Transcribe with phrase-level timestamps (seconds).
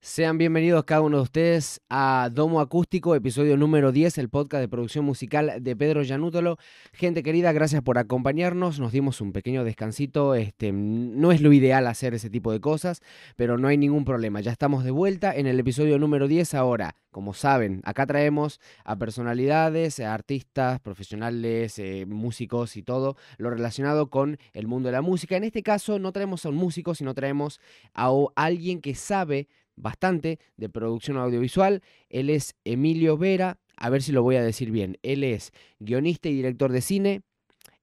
[0.00, 4.68] Sean bienvenidos cada uno de ustedes a Domo Acústico, episodio número 10, el podcast de
[4.68, 6.58] producción musical de Pedro Yanútolo.
[6.92, 8.78] Gente querida, gracias por acompañarnos.
[8.80, 10.34] Nos dimos un pequeño descansito.
[10.34, 13.00] Este, no es lo ideal hacer ese tipo de cosas,
[13.36, 14.40] pero no hay ningún problema.
[14.40, 16.96] Ya estamos de vuelta en el episodio número 10 ahora.
[17.10, 24.10] Como saben, acá traemos a personalidades, a artistas, profesionales, eh, músicos y todo lo relacionado
[24.10, 25.36] con el mundo de la música.
[25.36, 27.60] En este caso no traemos a un músico, sino traemos
[27.94, 31.82] a alguien que sabe bastante de producción audiovisual.
[32.08, 34.98] Él es Emilio Vera, a ver si lo voy a decir bien.
[35.02, 37.22] Él es guionista y director de cine,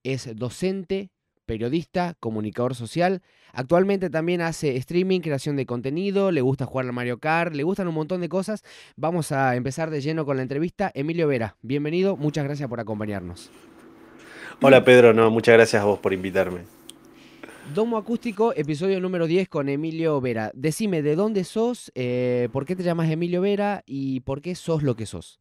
[0.03, 1.11] es docente,
[1.45, 3.21] periodista, comunicador social.
[3.53, 7.87] Actualmente también hace streaming, creación de contenido, le gusta jugar al Mario Kart, le gustan
[7.87, 8.63] un montón de cosas.
[8.95, 10.91] Vamos a empezar de lleno con la entrevista.
[10.93, 13.51] Emilio Vera, bienvenido, muchas gracias por acompañarnos.
[14.61, 16.61] Hola Pedro, no, muchas gracias a vos por invitarme.
[17.73, 20.51] Domo Acústico, episodio número 10 con Emilio Vera.
[20.53, 21.89] Decime, ¿de dónde sos?
[21.95, 23.83] Eh, ¿Por qué te llamas Emilio Vera?
[23.85, 25.39] ¿Y por qué sos lo que sos?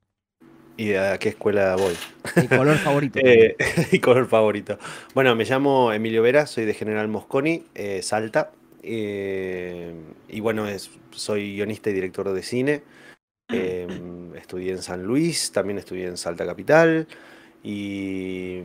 [0.76, 1.94] ¿Y a qué escuela voy?
[2.40, 3.18] ¿Y color favorito?
[3.24, 3.56] eh,
[3.90, 4.78] y color favorito.
[5.12, 8.52] Bueno, me llamo Emilio Vera, soy de General Mosconi, eh, Salta.
[8.84, 9.92] Eh,
[10.28, 12.82] y bueno, es, soy guionista y director de cine.
[13.48, 17.08] Em, estudié en San Luis, también estudié en Salta Capital.
[17.64, 18.60] Y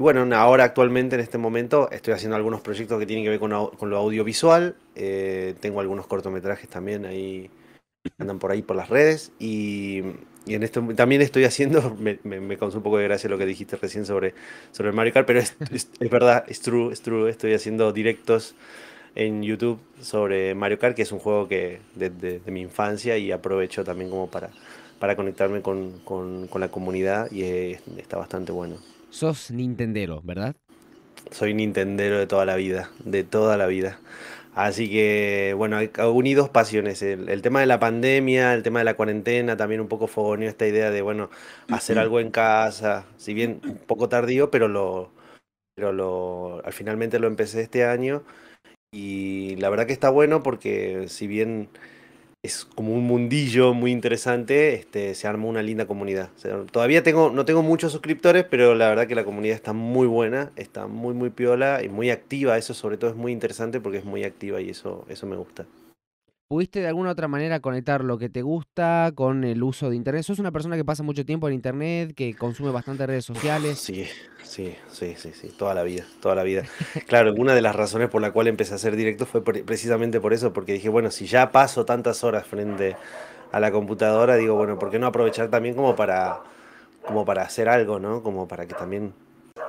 [0.00, 3.38] y bueno, ahora actualmente en este momento estoy haciendo algunos proyectos que tienen que ver
[3.38, 4.74] con, lo audiovisual.
[4.94, 7.50] Eh, tengo algunos cortometrajes también ahí,
[8.16, 9.30] andan por ahí por las redes.
[9.38, 9.98] Y,
[10.46, 13.76] en esto también estoy haciendo, me, me, causó un poco de gracia lo que dijiste
[13.76, 14.32] recién sobre,
[14.72, 17.28] sobre el Mario Kart, pero es, verdad, es true, es true.
[17.28, 18.54] Estoy haciendo directos
[19.14, 23.84] en YouTube sobre Mario Kart, que es un juego que de, mi infancia y aprovecho
[23.84, 24.48] también como para,
[24.98, 27.42] para conectarme con, con, con la comunidad y
[27.98, 28.78] está bastante bueno.
[29.10, 30.56] Sos Nintendero, ¿verdad?
[31.30, 33.98] Soy Nintendero de toda la vida, de toda la vida.
[34.54, 35.78] Así que, bueno,
[36.12, 37.02] uní dos pasiones.
[37.02, 40.66] El, tema de la pandemia, el tema de la cuarentena, también un poco fogoneó esta
[40.66, 41.30] idea de, bueno,
[41.70, 43.06] hacer algo en casa.
[43.16, 45.12] Si bien un poco tardío, pero lo,
[45.74, 48.22] pero lo, al finalmente lo empecé este año.
[48.92, 51.68] Y la verdad que está bueno porque si bien
[52.42, 56.30] es como un mundillo muy interesante, este, se armó una linda comunidad.
[56.72, 60.50] todavía tengo, no tengo muchos suscriptores, pero la verdad que la comunidad está muy buena,
[60.56, 62.56] está muy, muy piola y muy activa.
[62.56, 65.66] Eso sobre todo es muy interesante porque es muy activa y eso, eso me gusta.
[66.50, 70.24] ¿Pudiste de alguna otra manera conectar lo que te gusta con el uso de Internet?
[70.24, 73.78] ¿Sos una persona que pasa mucho tiempo en Internet, que consume bastante redes sociales?
[73.78, 74.04] Sí,
[74.42, 76.64] sí, sí, sí, sí, toda la vida, toda la vida.
[77.06, 80.32] Claro, una de las razones por la cual empecé a hacer directo fue precisamente por
[80.32, 82.96] eso, porque dije, bueno, si ya paso tantas horas frente
[83.52, 86.40] a la computadora, digo, bueno, ¿por qué no aprovechar también como para,
[87.06, 88.24] como para hacer algo, ¿no?
[88.24, 89.12] Como para que también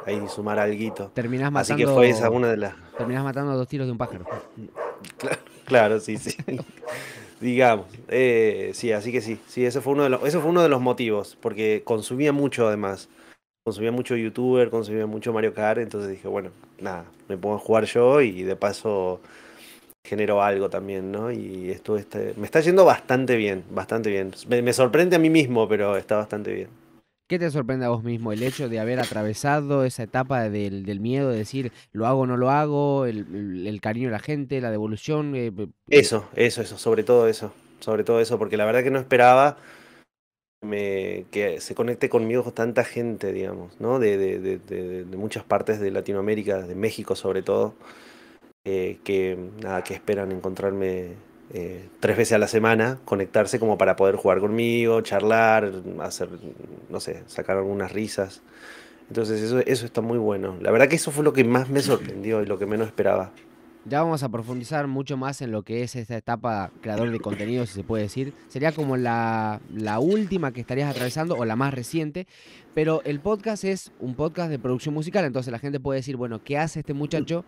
[0.08, 1.12] ahí sumar algo.
[1.14, 2.74] Terminás matando, Así que fue esa una de las...
[2.98, 4.26] Terminás matando dos tiros de un pájaro.
[5.20, 5.51] Claro.
[5.72, 6.36] Claro, sí, sí.
[7.40, 10.62] Digamos, eh, sí, así que sí, sí, eso fue uno de los, eso fue uno
[10.62, 13.08] de los motivos, porque consumía mucho además,
[13.64, 17.86] consumía mucho youtuber, consumía mucho Mario Kart, entonces dije, bueno, nada, me pongo a jugar
[17.86, 19.22] yo y de paso
[20.06, 21.32] genero algo también, ¿no?
[21.32, 24.34] Y esto este, me está yendo bastante bien, bastante bien.
[24.50, 26.70] me sorprende a mí mismo, pero está bastante bien.
[27.32, 28.34] ¿Qué te sorprende a vos mismo?
[28.34, 32.36] El hecho de haber atravesado esa etapa del, miedo, de decir, lo hago o no
[32.36, 35.34] lo hago, el, cariño de la gente, la devolución.
[35.38, 35.54] Eh,
[35.88, 37.54] eso, eso, eso, sobre todo eso.
[37.80, 39.56] Sobre todo eso, porque la verdad que no esperaba
[40.70, 43.98] que se conecte conmigo tanta gente, digamos, ¿no?
[43.98, 47.76] De, de, muchas partes de Latinoamérica, de México sobre todo,
[48.66, 51.16] eh, que nada, que esperan encontrarme
[51.54, 56.30] eh, tres veces a la semana, conectarse como para poder jugar conmigo, charlar, hacer,
[56.90, 58.42] no sé, sacar algunas risas.
[59.10, 60.56] Entonces eso, eso está muy bueno.
[60.62, 63.32] La verdad que eso fue lo que más me sorprendió y lo que menos esperaba.
[63.84, 67.66] Ya vamos a profundizar mucho más en lo que es esta etapa creador de contenido,
[67.66, 68.32] si se puede decir.
[68.48, 72.28] Sería como la, la, última que estarías atravesando o la más reciente.
[72.76, 76.44] Pero el podcast es un podcast de producción musical, entonces la gente puede decir, bueno,
[76.44, 77.44] ¿qué hace este muchacho?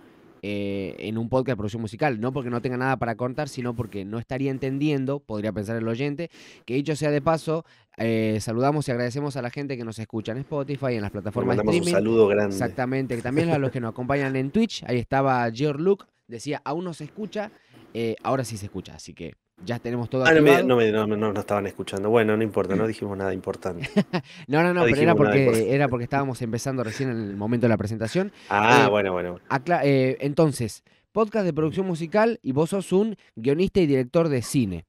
[0.45, 2.19] Eh, en un podcast de producción musical.
[2.19, 5.87] No porque no tenga nada para contar, sino porque no estaría entendiendo, podría pensar el
[5.87, 6.29] oyente,
[6.65, 7.63] que dicho sea de paso,
[7.95, 11.55] eh, saludamos y agradecemos a la gente que nos escucha en Spotify, en las plataformas
[11.55, 11.87] de streaming.
[11.87, 12.53] Un saludo grande.
[12.53, 14.83] Exactamente, también a los que nos acompañan en Twitch.
[14.85, 17.49] Ahí estaba George Luke, decía, aún no se escucha,
[17.93, 22.09] eh, ahora sí se escucha, así que ya tenemos todo ah, no, no, estaban escuchando.
[22.09, 23.89] Bueno, no importa, no dijimos nada importante.
[24.47, 27.69] no, no, no, pero era porque, era porque estábamos empezando recién en el momento de
[27.69, 28.31] la presentación.
[28.49, 29.39] Ah, eh, bueno, bueno.
[29.83, 34.85] Eh, entonces, podcast de producción musical y vos sos un guionista y director de cine.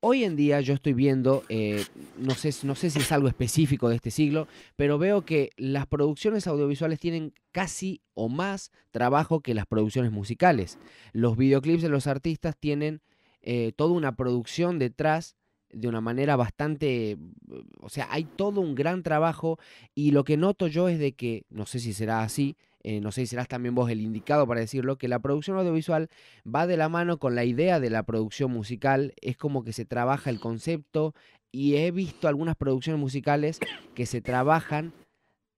[0.00, 1.84] Hoy en día yo estoy viendo, eh,
[2.18, 4.46] no, sé, no sé si es algo específico de este siglo,
[4.76, 10.78] pero veo que las producciones audiovisuales tienen casi o más trabajo que las producciones musicales.
[11.12, 13.00] Los videoclips de los artistas tienen
[13.42, 15.36] eh, toda una producción detrás
[15.70, 17.18] de una manera bastante,
[17.80, 19.58] o sea, hay todo un gran trabajo
[19.94, 23.12] y lo que noto yo es de que, no sé si será así, eh, no
[23.12, 26.08] sé si serás también vos el indicado para decirlo, que la producción audiovisual
[26.46, 29.84] va de la mano con la idea de la producción musical, es como que se
[29.84, 31.14] trabaja el concepto
[31.52, 33.58] y he visto algunas producciones musicales
[33.94, 34.92] que se trabajan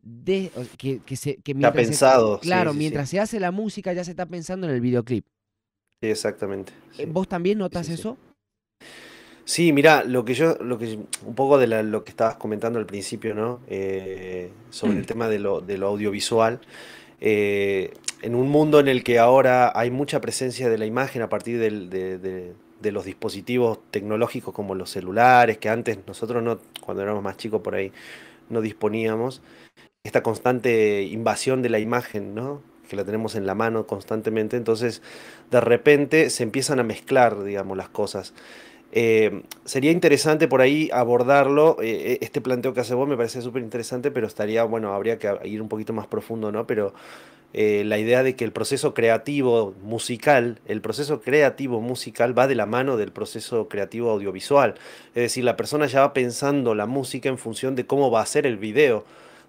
[0.02, 2.40] de, que, que, se, que mientras pensado.
[2.40, 5.26] claro, mientras se hace la música ya se está pensando en el videoclip.
[6.02, 6.73] Sí, exactamente.
[6.99, 8.17] Eh, ¿Vos también notas eso?
[9.44, 12.87] Sí, mira, lo que yo, lo que un poco de lo que estabas comentando al
[12.87, 13.61] principio, ¿no?
[13.69, 16.61] Eh, sobre el tema de lo, de lo audiovisual.
[17.20, 17.93] Eh,
[18.23, 21.58] en un mundo en el que ahora hay mucha presencia de la imagen a partir
[21.58, 22.55] de,
[22.93, 27.75] los dispositivos tecnológicos como los celulares, que antes nosotros no, cuando éramos más chicos por
[27.75, 27.93] ahí,
[28.49, 29.43] no disponíamos,
[30.02, 32.62] esta constante invasión de la imagen, ¿no?
[32.90, 35.00] Que la tenemos en la mano constantemente, entonces
[35.50, 38.34] de repente se empiezan a mezclar, digamos, las cosas.
[38.92, 41.76] Eh, sería interesante por ahí abordarlo.
[41.81, 45.32] Eh, este planteo que hace vos me parece súper interesante, pero estaría, bueno, habría que
[45.44, 46.66] ir un poquito más profundo, ¿no?
[46.66, 46.92] Pero
[47.52, 52.54] eh, la idea de que el proceso creativo musical, el proceso creativo musical va de
[52.54, 54.75] la mano del proceso creativo audiovisual.
[55.14, 58.26] Es decir, la persona ya va pensando la música en función de cómo va a
[58.26, 59.04] ser el video,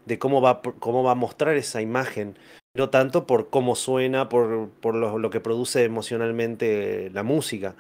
[0.06, 2.38] de cómo va, cómo va a mostrar esa imagen.
[2.74, 7.76] No tanto por cómo suena, por, por lo que produce emocionalmente la música.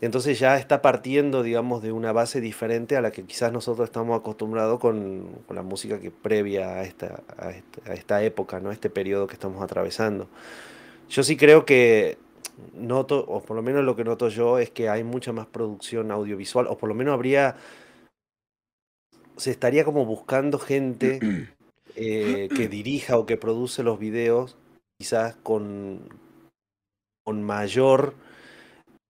[0.00, 4.18] Entonces ya está partiendo, digamos, de una base diferente a la que quizás nosotros estamos
[4.18, 8.70] acostumbrados con, la música que previa a esta, a esta, época, ¿no?
[8.70, 10.28] a este periodo que estamos atravesando.
[11.08, 12.18] Yo sí creo que
[12.74, 16.10] noto, o por lo menos lo que noto yo, es que hay mucha más producción
[16.10, 17.56] audiovisual, o por lo menos habría,
[19.36, 21.20] se estaría como buscando gente
[21.96, 24.56] eh, que dirija o que produce los videos,
[24.98, 26.00] quizás con,
[27.24, 28.14] con mayor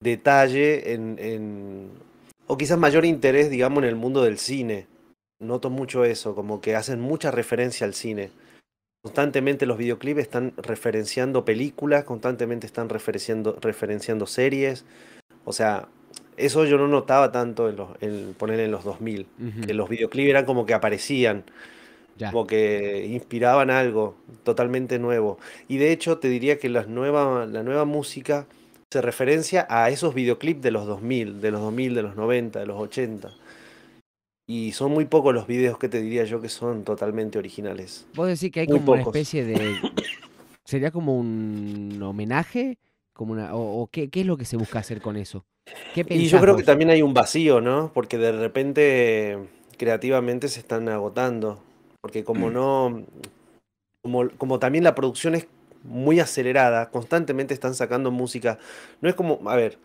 [0.00, 1.90] detalle en,
[2.46, 4.86] o quizás mayor interés, digamos, en el mundo del cine.
[5.40, 8.30] Noto mucho eso, como que hacen mucha referencia al cine.
[9.02, 14.84] Constantemente los videoclips están referenciando películas, constantemente están referenciando, referenciando series.
[15.44, 15.88] O sea,
[16.36, 19.26] eso yo no notaba tanto en, los, en poner en los 2000.
[19.66, 21.44] Que los videoclips eran como que aparecían.
[22.18, 25.38] Como que inspiraban algo totalmente nuevo.
[25.68, 28.46] Y de hecho te diría que las nueva, la nueva música
[28.90, 32.66] se referencia a esos videoclips de los 2000, de los 2000, de los 90, de
[32.66, 33.32] los 80.
[34.46, 38.06] Y son muy pocos los videos que te diría yo que son totalmente originales.
[38.14, 39.76] Vos decís que hay como una especie de...
[40.64, 42.78] ¿Sería como un homenaje?
[43.12, 45.44] Como una, o, qué, es lo que se busca hacer con eso?
[45.96, 47.90] y yo creo que también hay un vacío, ¿no?
[47.94, 49.38] Porque de repente
[49.76, 51.62] creativamente se están agotando.
[52.04, 53.02] Porque como no...
[54.02, 55.46] Como, como también la producción es
[55.84, 58.58] muy acelerada, constantemente están sacando música.
[59.00, 59.78] No es como, a ver,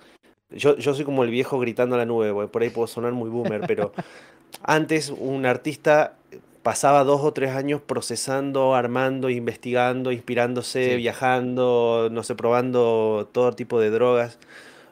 [0.49, 3.29] yo, yo soy como el viejo gritando a la nube, por ahí puedo sonar muy
[3.29, 3.93] boomer, pero
[4.63, 6.17] antes un artista
[6.61, 13.79] pasaba dos o tres años procesando, armando, investigando, inspirándose, viajando, no sé, probando todo tipo
[13.79, 14.39] de drogas,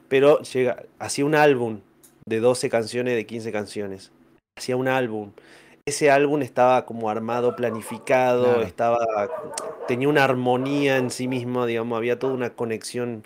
[0.08, 1.82] pero llega, hacía un álbum
[2.26, 4.14] de 12 canciones, de 15 canciones,
[4.58, 5.32] hacía un álbum
[5.88, 8.98] ese álbum estaba como armado, planificado, estaba,
[9.88, 13.24] tenía una armonía en sí mismo, digamos, había toda una conexión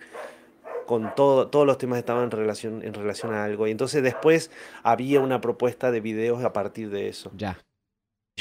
[0.85, 3.65] con todo, todos los temas estaban en relación, en relación a algo.
[3.65, 4.51] Y entonces después
[4.83, 7.31] había una propuesta de videos a partir de eso.
[7.35, 7.57] Ya.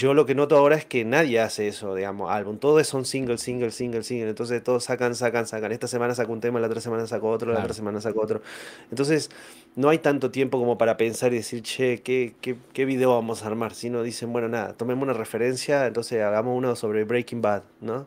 [0.00, 2.56] Yo lo que noto ahora es que nadie hace eso, digamos, álbum.
[2.56, 4.30] Todos son single, single, single, single.
[4.30, 5.72] Entonces todos sacan, sacan, sacan.
[5.72, 8.40] Esta semana saco un tema, la otra semana saco otro, la otra semana saco otro.
[8.88, 9.28] Entonces
[9.76, 13.42] no hay tanto tiempo como para pensar y decir, che, ¿qué, qué, qué video vamos
[13.42, 13.74] a armar?
[13.74, 18.06] Si no dicen, bueno, nada, tomemos una referencia, entonces hagamos uno sobre Breaking Bad, ¿no?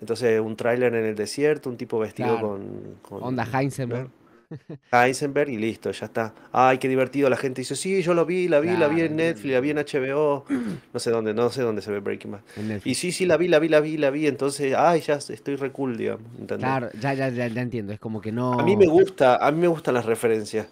[0.00, 3.22] Entonces un tráiler en el desierto, un tipo vestido con, con...
[3.22, 4.08] Onda Heisenberg.
[4.92, 6.34] Heisenberg y listo, ya está.
[6.52, 7.28] Ay, qué divertido.
[7.28, 9.70] La gente dice, sí, yo lo vi, la vi, la vi en Netflix, la vi
[9.70, 10.44] en HBO.
[10.92, 12.40] No sé dónde, no sé dónde se ve Breaking Bad.
[12.84, 14.26] Y sí, sí, la vi, la vi, la vi, la vi.
[14.26, 16.24] Entonces, ay, ya estoy re cool, digamos.
[16.58, 17.92] Claro, ya, ya, ya, entiendo.
[17.92, 18.58] Es como que no.
[18.58, 20.68] A mí me gusta, a mí me gustan las referencias.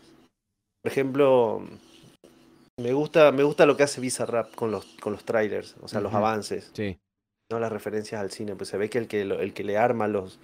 [0.83, 1.63] Por ejemplo,
[2.77, 6.01] me gusta, me gusta lo que hace Bizarrap con los, con los trailers, o sea,
[6.01, 6.71] los avances.
[6.75, 6.99] Sí.
[7.51, 10.09] No las referencias al cine, pues se ve que el que, el que le arma
[10.09, 10.39] los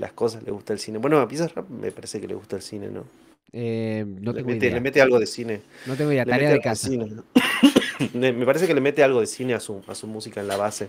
[0.00, 0.98] las cosas, le gusta el cine.
[0.98, 3.04] Bueno, a Pizarra me parece que le gusta el cine, ¿no?
[3.52, 5.60] Eh, no le, tengo mete, le mete algo de cine.
[5.86, 6.88] No tengo idea, tarea de casa.
[8.14, 10.56] me parece que le mete algo de cine a su, a su música en la
[10.56, 10.88] base.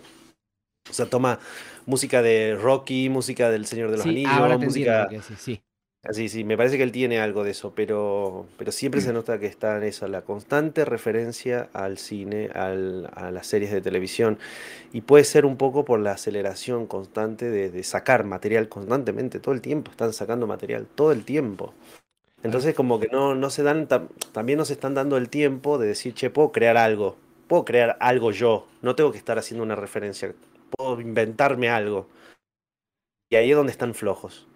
[0.90, 1.40] O sea, toma
[1.86, 5.10] música de Rocky, música del Señor de los Anillos, música.
[5.10, 5.62] Sí, sí.
[6.04, 9.38] Así, sí, me parece que él tiene algo de eso, pero, pero siempre se nota
[9.40, 14.40] que está en eso, la constante referencia al cine, al, a las series de televisión.
[14.94, 19.62] Y puede ser un poco por la aceleración constante de, sacar material constantemente, todo el
[19.62, 21.72] tiempo, están sacando material, todo el tiempo.
[22.42, 23.88] Entonces como que no, no se dan,
[24.32, 27.16] también nos están dando el tiempo de decir, che, puedo crear algo,
[27.48, 30.34] puedo crear algo yo, no tengo que estar haciendo una referencia,
[30.72, 32.08] puedo inventarme algo.
[33.30, 34.48] Y ahí es donde están flojos.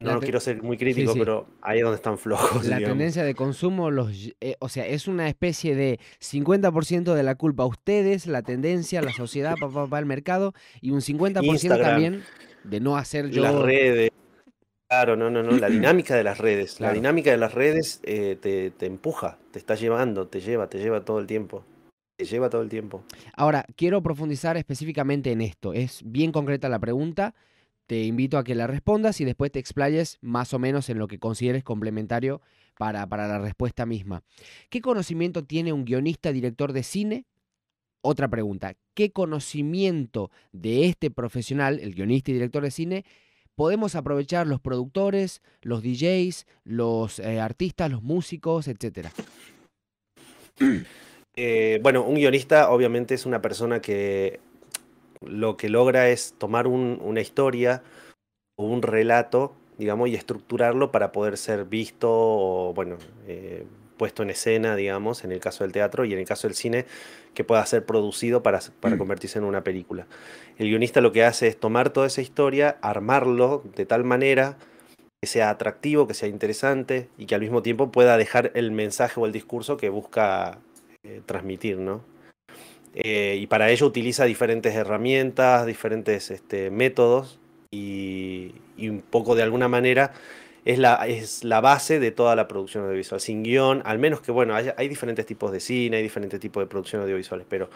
[0.00, 2.64] No, quiero ser muy crítico, pero ahí es donde están flojos.
[2.66, 7.34] La tendencia de consumo, los, eh, o sea, es una especie de 50% de la
[7.34, 12.22] culpa a ustedes, la tendencia, la sociedad, para el mercado, y un 50% también
[12.62, 13.42] de no hacer yo.
[13.42, 14.10] Las redes.
[14.88, 15.50] Claro, no, no, no.
[15.58, 16.78] La dinámica de las redes.
[16.78, 20.78] La dinámica de las redes eh, te, te empuja, te está llevando, te lleva, te
[20.78, 21.64] lleva todo el tiempo.
[22.16, 23.02] Te lleva todo el tiempo.
[23.36, 25.72] Ahora, quiero profundizar específicamente en esto.
[25.72, 27.34] Es bien concreta la pregunta
[27.88, 31.08] te invito a que la respondas y después te explayes más o menos en lo
[31.08, 32.42] que consideres complementario
[32.76, 34.22] para, para la respuesta misma.
[34.68, 37.24] ¿Qué conocimiento tiene un guionista, director de cine?
[38.02, 43.04] Otra pregunta, ¿qué conocimiento de este profesional, el guionista y director de cine,
[43.54, 49.10] podemos aprovechar los productores, los DJs, los eh, artistas, los músicos, etcétera?
[51.40, 54.40] Eh, bueno, un guionista obviamente es una persona que
[55.24, 57.82] lo que logra es tomar una historia
[58.56, 62.96] o un relato, digamos, y estructurarlo para poder ser visto o, bueno,
[63.26, 66.54] eh, puesto en escena, digamos, en el caso del teatro y en el caso del
[66.54, 66.86] cine,
[67.34, 68.98] que pueda ser producido para, para mm.
[68.98, 70.06] convertirse en una película.
[70.56, 74.56] El guionista lo que hace es tomar toda esa historia, armarlo de tal manera
[75.20, 79.20] que sea atractivo, que sea interesante y que al mismo tiempo pueda dejar el mensaje
[79.20, 80.58] o el discurso que busca
[81.02, 82.02] eh, transmitir, ¿no?
[82.94, 87.38] Eh, y para ello utiliza diferentes herramientas, diferentes este, métodos
[87.70, 90.12] y, un poco de alguna manera
[90.64, 93.20] es la, es la base de toda la producción audiovisual.
[93.20, 96.66] Sin guion, al menos que, bueno, hay, diferentes tipos de cine, hay diferentes tipos de
[96.66, 97.70] producción audiovisuales, pero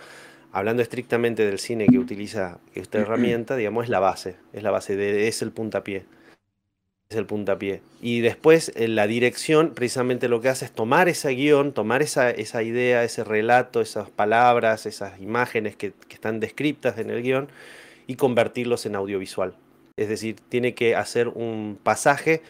[0.53, 4.97] hablando estrictamente del cine que utiliza esta herramienta, digamos, es la base, es la base,
[4.97, 6.05] de, es el puntapié
[7.13, 7.83] es el puntapié.
[8.01, 12.31] Y después en la dirección precisamente lo que hace es tomar ese guion, tomar esa,
[12.31, 17.49] esa idea, ese relato, esas palabras, esas imágenes que, están descritas en el guion
[18.07, 19.55] y convertirlos en audiovisual.
[19.97, 22.43] Es decir, tiene que hacer un pasaje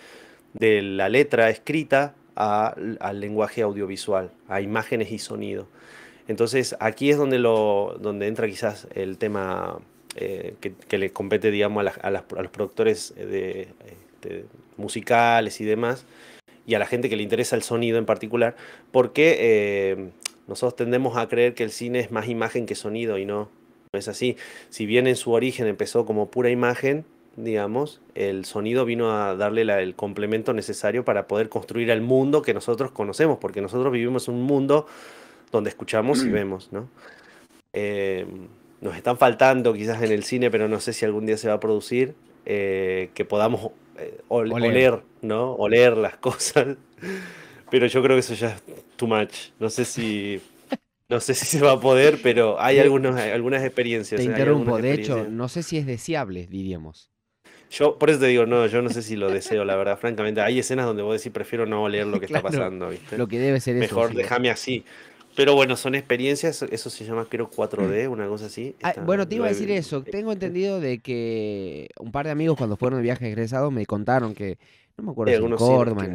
[0.53, 5.69] de la letra escrita al lenguaje audiovisual, a imágenes y sonido.
[6.29, 9.79] Entonces aquí es donde, lo, donde entra quizás el tema
[10.15, 13.69] eh, que, le compete digamos, a, a, los productores de,
[14.23, 14.45] este,
[14.77, 16.07] musicales y demás,
[16.65, 18.57] y a la gente que le interesa el sonido en particular,
[18.93, 20.11] porque eh,
[20.47, 23.49] nosotros tendemos a creer que el cine es más imagen que sonido y no,
[23.93, 24.37] no es así.
[24.71, 27.05] Si bien en su origen empezó como pura imagen,
[27.37, 32.55] digamos, el sonido vino a darle el complemento necesario para poder construir el mundo que
[32.55, 34.87] nosotros conocemos, porque nosotros vivimos un mundo
[35.51, 36.89] donde escuchamos y vemos, ¿no?
[37.73, 38.27] Eh,
[38.81, 41.55] nos están faltando quizás en el cine, pero no sé si algún día se va
[41.55, 42.15] a producir,
[42.45, 43.71] eh, que podamos
[44.03, 45.03] eh, oler.
[45.23, 45.53] ¿no?
[45.55, 46.77] Oler las cosas.
[47.71, 48.63] Pero yo creo que eso ya es
[48.97, 49.51] too much.
[49.59, 50.41] No sé si.
[51.09, 54.19] No sé si se va a poder, pero hay algunos, algunas experiencias.
[54.19, 57.11] Te interrumpo, de hecho, no sé si es deseable, diríamos.
[57.71, 60.43] Yo, por eso te digo, no, yo no sé si lo deseo, la verdad, francamente.
[60.43, 63.17] Hay escenas donde vos decís, prefiero no oler lo que está pasando, ¿viste?
[63.17, 64.09] Lo que debe ser Mejor eso.
[64.09, 64.85] Mejor déjame así.
[65.35, 68.77] Pero bueno, son experiencias, eso se llama creo 4D, una cosa así.
[68.83, 70.03] Ah, bueno, te iba a decir eso.
[70.03, 74.35] Tengo entendido de que un par de amigos cuando fueron de viaje egresado me contaron
[74.35, 74.59] que,
[74.99, 76.07] no me acuerdo si en Córdoba,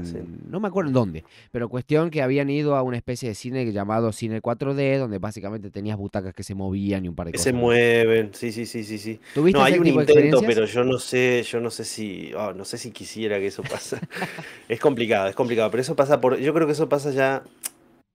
[0.49, 3.71] no me acuerdo en dónde, pero cuestión que habían ido a una especie de cine
[3.71, 7.37] llamado cine 4D, donde básicamente tenías butacas que se movían y un par de que
[7.37, 7.45] cosas.
[7.45, 9.19] se mueven, sí, sí, sí, sí, sí.
[9.35, 12.77] no, hay un intento, pero yo no sé, yo no sé si, oh, no sé
[12.77, 13.97] si quisiera que eso pase.
[14.69, 17.43] es complicado, es complicado, pero eso pasa por, yo creo que eso pasa ya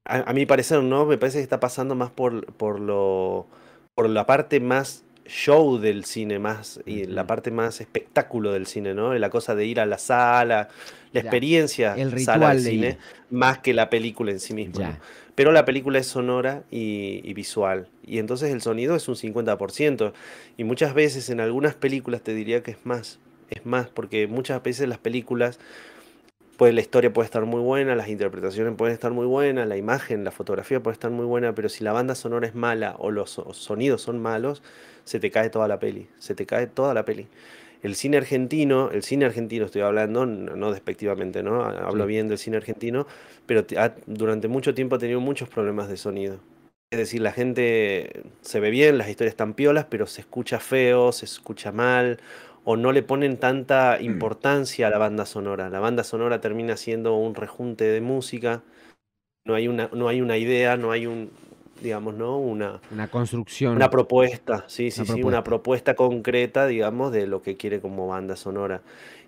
[0.05, 1.07] a, mi parecer, ¿no?
[1.07, 3.47] Me parece que está pasando más por, por, lo,
[3.95, 8.95] por la parte más show del cine, más y la parte más espectáculo del cine,
[8.95, 9.15] ¿no?
[9.15, 10.69] La cosa de ir a la sala,
[11.13, 12.99] la experiencia el ritual del cine,
[13.31, 14.99] más que la película en sí misma.
[15.35, 17.89] Pero la película es sonora y, y, visual.
[18.05, 20.13] Y entonces el sonido es un 50%.
[20.59, 23.19] Y muchas veces en algunas películas te diría que es más.
[23.49, 25.59] Es más, porque muchas veces las películas
[26.71, 30.31] la historia puede estar muy buena, las interpretaciones pueden estar muy buenas, la imagen, la
[30.31, 34.03] fotografía puede estar muy buena, pero si la banda sonora es mala o los sonidos
[34.03, 34.63] son malos,
[35.05, 37.27] se te cae toda la peli, se te cae toda la peli.
[37.83, 41.65] El cine argentino, el cine argentino estoy hablando, no despectivamente, ¿no?
[41.65, 43.09] Hablo bien del cine argentino,
[43.47, 43.67] pero
[44.07, 46.39] durante mucho tiempo ha tenido muchos problemas de sonido.
[46.93, 51.11] Es decir, la gente se ve bien, las historias están piolas, pero se escucha feo,
[51.11, 52.21] se escucha mal,
[52.65, 54.05] o no le ponen tanta mm.
[54.05, 55.69] importancia a la banda sonora.
[55.69, 58.63] La banda sonora termina siendo un rejunte de música,
[59.45, 61.31] no hay una, no hay una idea, no hay un,
[61.83, 62.39] digamos, ¿no?
[62.39, 63.77] Una, una construcción.
[63.77, 68.37] Una propuesta, sí, sí, sí, una propuesta concreta, digamos, de lo que quiere como banda
[68.37, 68.83] sonora.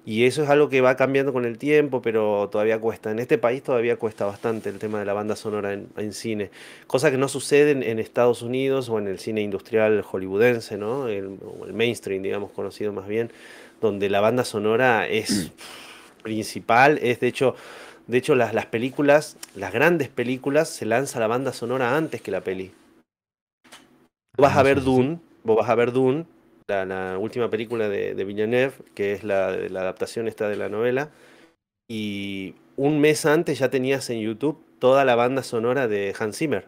[0.06, 3.10] Y eso es algo que va cambiando con el tiempo, pero todavía cuesta.
[3.10, 6.50] En este país todavía cuesta bastante el tema de la banda sonora en, cine.
[6.86, 11.08] Cosa que no sucede en, Estados Unidos o en el cine industrial hollywoodense, ¿no?
[11.08, 13.32] El, el mainstream, digamos, conocido más bien,
[13.80, 15.52] donde la banda sonora es
[16.22, 16.98] principal.
[17.00, 17.56] Es de hecho,
[18.06, 22.30] de hecho las, las películas, las grandes películas, se lanza la banda sonora antes que
[22.30, 22.72] la peli.
[24.36, 26.26] vas a ver Dune, vos vas a ver Dune
[26.68, 31.10] la, última película de, de, Villeneuve, que es la, la adaptación esta de la novela,
[31.88, 36.66] y un mes antes ya tenías en YouTube toda la banda sonora de Hans Zimmer.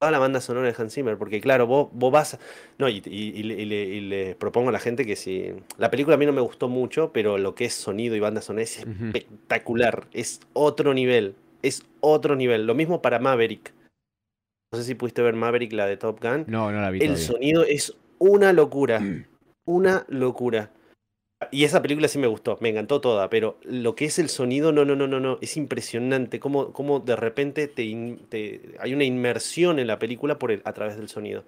[0.00, 2.38] Toda la banda sonora de Hans Zimmer, porque claro, vos, vos vas...
[2.78, 5.52] No, y, y, le, propongo a la gente que si...
[5.78, 8.42] La película a mí no me gustó mucho, pero lo que es sonido y banda
[8.42, 12.66] sonora es espectacular, es otro nivel, es otro nivel.
[12.66, 13.72] Lo mismo para Maverick.
[14.72, 16.44] No sé si pudiste ver Maverick, la de Top Gun.
[16.48, 16.98] No, no la vi.
[17.00, 19.02] El sonido es una locura.
[19.66, 20.70] Una locura.
[21.50, 24.72] Y esa película sí me gustó, me encantó toda, pero lo que es el sonido,
[24.72, 29.78] no, no, no, no, no, es impresionante cómo, cómo de repente te, hay una inmersión
[29.78, 31.44] en la película por a través del sonido.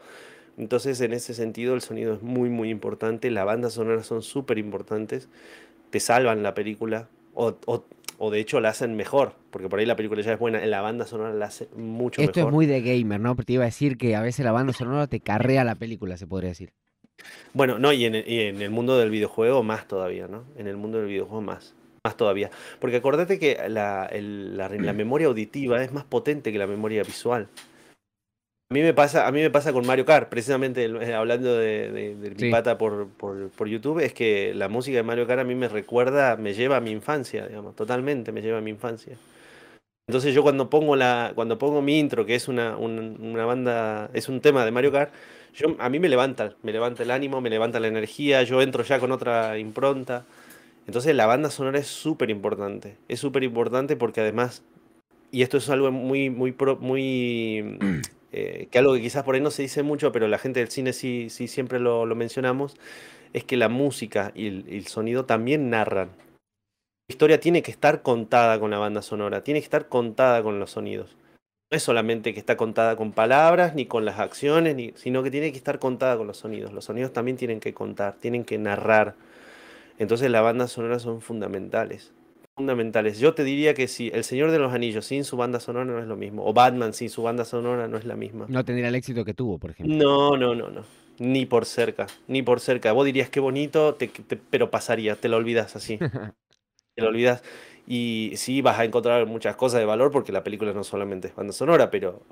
[0.59, 4.59] Entonces, en ese sentido, el sonido es muy, muy importante, las bandas sonoras son súper
[4.59, 5.29] importantes,
[5.89, 7.57] te salvan la película, o,
[8.19, 11.07] de hecho la hacen mejor, porque por ahí la película ya es buena, la banda
[11.07, 12.37] sonora la hace mucho mejor.
[12.37, 13.37] Esto es muy de gamer, ¿no?
[13.37, 16.17] Porque te iba a decir que a veces la banda sonora te carrea la película,
[16.17, 16.73] se podría decir.
[17.53, 20.45] Bueno, no, y en, el, mundo del videojuego más todavía, ¿no?
[20.57, 21.75] En el mundo del videojuego más.
[22.05, 22.51] Más todavía.
[22.79, 27.49] Porque acordate que la, la, memoria auditiva es más potente que la memoria visual.
[28.69, 32.35] A mí me pasa, a mí me pasa con Mario Kart, precisamente eh, hablando de,
[32.37, 35.69] mi pata por, por, YouTube, es que la música de Mario Kart a mí me
[35.69, 39.17] recuerda, me lleva a mi infancia, digamos, totalmente me lleva a mi infancia.
[40.09, 44.29] Entonces yo cuando pongo la, cuando pongo mi intro, que es una, una banda, es
[44.29, 45.15] un tema de Mario Kart,
[45.55, 48.83] yo, a mí me levanta, me levanta el ánimo, me levanta la energía, yo entro
[48.83, 50.27] ya con otra impronta.
[50.89, 54.65] Entonces la banda sonora es súper importante, es súper importante porque además,
[55.31, 57.79] y esto es algo muy, muy, muy,
[58.33, 60.71] eh, que algo que quizás por ahí no se dice mucho, pero la gente del
[60.71, 62.77] cine sí, sí siempre lo, mencionamos,
[63.33, 66.11] es que la música y el sonido también narran.
[67.09, 70.59] La historia tiene que estar contada con la banda sonora, tiene que estar contada con
[70.59, 71.17] los sonidos
[71.71, 75.51] no es solamente que está contada con palabras, ni con las acciones, sino que tiene
[75.51, 76.73] que estar contada con los sonidos.
[76.73, 79.17] Los sonidos también tienen que contar, tienen que narrar.
[79.99, 82.13] Entonces las bandas sonoras son fundamentales.
[82.57, 83.19] Fundamentales.
[83.19, 85.99] Yo te diría que si El Señor de los Anillos sin su banda sonora no
[85.99, 86.43] es lo mismo.
[86.47, 88.47] O Batman sin su banda sonora no es la misma.
[88.49, 89.95] No tendría el éxito que tuvo, por ejemplo.
[89.95, 90.83] No, no, no, no.
[91.19, 92.93] Ni por cerca, ni por cerca.
[92.93, 93.99] Vos dirías que bonito,
[94.49, 95.99] pero pasaría, te lo olvidas así.
[96.95, 97.43] te lo olvidas.
[97.87, 101.35] Y sí, vas a encontrar muchas cosas de valor porque la película no solamente es
[101.35, 102.23] banda sonora, pero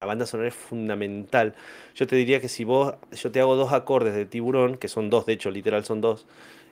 [0.00, 1.56] la banda sonora es fundamental.
[1.96, 5.10] Yo te diría que si vos, yo te hago dos acordes de tiburón, que son
[5.10, 6.26] dos, de hecho, literal son dos,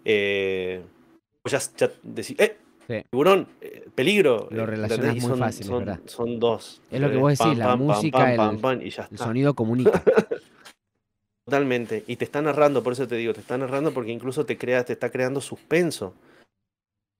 [0.04, 0.82] eh,
[1.42, 2.61] vos ya, decís, ¡eh!
[3.10, 4.48] Tiburón, eh, peligro.
[4.50, 6.00] Lo relacionas muy fácil, son, ¿verdad?
[6.06, 6.80] Son dos.
[6.90, 10.02] Es lo que vos decís, la música, el, el sonido comunica.
[11.46, 12.04] Totalmente.
[12.06, 14.84] Y te está narrando, por eso te digo, te está narrando porque incluso te crea,
[14.84, 16.14] te está creando suspenso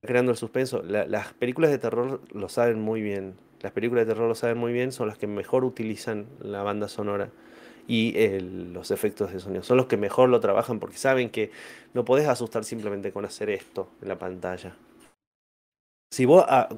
[0.03, 0.83] creando el suspenso.
[0.83, 3.35] las películas de terror lo saben muy bien.
[3.61, 6.89] Las películas de terror lo saben muy bien, son las que mejor utilizan la banda
[6.89, 7.31] sonora
[7.87, 9.63] y los efectos de sonido.
[9.63, 11.51] Son los que mejor lo trabajan porque saben que
[11.95, 14.75] no podés asustar simplemente con hacer esto en la pantalla.
[16.13, 16.69] Si vos, ah,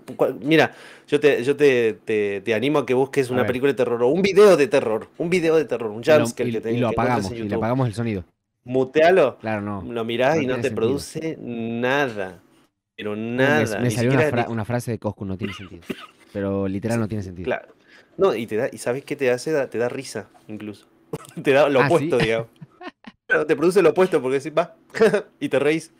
[0.42, 0.72] mira,
[1.08, 4.22] yo te, yo te, te, animo a que busques una película de terror o un
[4.22, 7.42] video de terror, un video de terror, un jumpscare que te Y lo apagamos, y
[7.42, 8.24] le apagamos el sonido.
[8.62, 9.38] Mutealo.
[9.38, 9.82] Claro, no.
[9.82, 12.42] Lo mirás y no te produce nada.
[12.96, 13.80] Pero nada.
[13.80, 14.12] Me, salió
[14.48, 15.82] una, frase de Coscu, no tiene sentido.
[16.32, 17.46] Pero literal no tiene sentido.
[17.46, 17.74] Claro.
[18.16, 20.86] No, y te da, y sabes qué te hace, te da risa, incluso.
[21.42, 22.46] te da lo ah, opuesto, digamos.
[23.48, 24.76] te produce lo opuesto porque decís, va,
[25.40, 25.92] y te reís.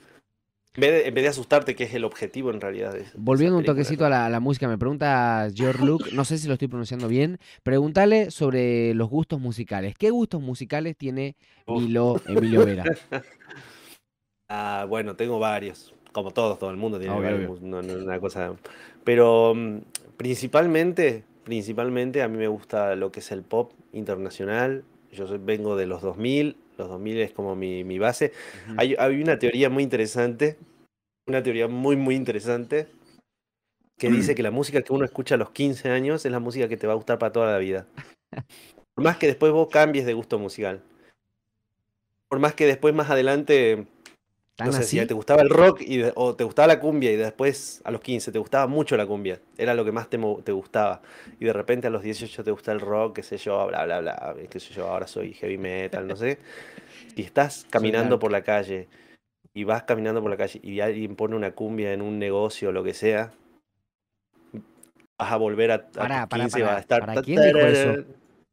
[0.77, 2.97] En vez, de, asustarte, que es el objetivo en realidad.
[3.17, 6.69] Volviendo un toquecito a la, música, me pregunta George Luke, no sé si lo estoy
[6.69, 9.95] pronunciando bien, pregúntale sobre los gustos musicales.
[9.97, 11.37] ¿Qué gustos musicales tiene
[11.69, 12.85] Milo, Emilio Vera?
[14.49, 18.55] ah, bueno, tengo varios como todos, todo el mundo tiene una cosa.
[19.03, 19.79] Pero mm,
[20.17, 24.85] principalmente, principalmente a mí me gusta lo que es el pop internacional.
[25.13, 28.33] Yo vengo de los 2000, los 2000 es como mi, mi base.
[28.77, 30.59] hay, hay, una teoría muy interesante,
[31.27, 32.89] una teoría muy, muy interesante,
[33.99, 36.69] que dice que la música que uno escucha a los 15 años es la música
[36.69, 37.87] que te va a gustar para toda la vida.
[38.95, 40.83] Por más que después vos cambies de gusto musical.
[42.29, 43.87] Por más que después más adelante
[44.63, 47.83] no sé, si te gustaba el rock y o te gustaba la cumbia y después
[47.85, 51.03] a los 15 te gustaba mucho la cumbia, era lo que más te, te, gustaba.
[51.41, 54.01] Y de repente a los 18 te gusta el rock, qué sé yo, bla, bla,
[54.01, 56.39] bla, qué sé yo, ahora soy heavy metal, no sé.
[57.17, 58.89] Y estás caminando por la calle
[59.55, 62.73] y vas caminando por la calle y alguien pone una cumbia en un negocio o
[62.73, 63.33] lo que sea,
[65.19, 67.01] vas a volver a, a Pará, tus pará, 15, vas a estar...
[67.07, 68.05] ¿Para quién dijo eso?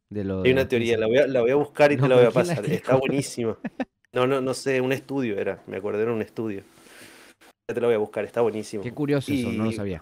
[0.09, 0.99] De lo Hay de una teoría, 15.
[0.99, 2.55] la voy a, la voy a buscar y te No, la voy a ¿quién la
[2.55, 2.71] pasar.
[2.71, 3.57] Está buenísima.
[4.13, 6.63] No, no, no sé, un estudio era, me acordé, era un estudio.
[7.69, 8.83] Ya te lo voy a buscar, está buenísimo.
[8.83, 10.01] Qué curioso eso, no lo sabía.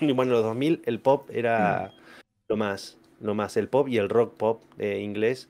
[0.00, 1.36] y bueno, en los 2000 el pop Mm.
[1.36, 1.92] era
[2.48, 5.48] lo más, lo más, el pop y el rock pop eh, inglés.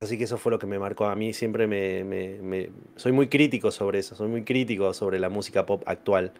[0.00, 1.06] Así que eso fue lo que me marcó.
[1.06, 5.18] A mí siempre me, me- me- Soy muy crítico sobre eso, soy muy crítico sobre
[5.18, 6.32] la música pop actual.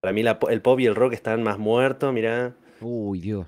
[0.00, 3.46] Para mí la el pop y el rock están más muertos, mirá, Uy, Dios.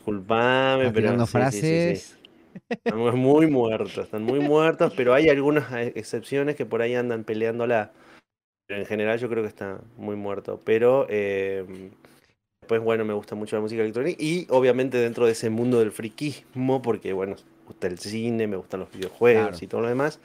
[0.88, 1.08] Estás pero
[1.52, 2.19] sí, sí.
[2.68, 7.24] Están muy muertos, están muy muertos, pero hay algunas eh, excepciones que por ahí andan
[7.24, 7.92] peleándola.
[8.66, 10.60] Pero en general yo creo que está muy muerto.
[10.64, 11.64] Pero eh,
[12.62, 15.92] después, bueno, me gusta mucho la música electrónica y obviamente dentro de ese mundo del
[15.92, 19.58] friquismo, porque bueno, me gusta el cine, me gustan los videojuegos Claro.
[19.60, 20.20] y todo lo demás,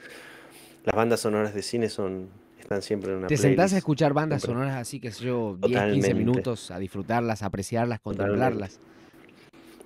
[0.84, 2.28] las bandas sonoras de cine son
[2.60, 4.60] están siempre en una ¿Te sentás a escuchar bandas Siempre.
[4.60, 8.78] sonoras así, que sé yo, 10, 15 Totalmente, minutos, a disfrutarlas, a apreciarlas, contemplarlas?
[8.78, 8.95] Totalmente,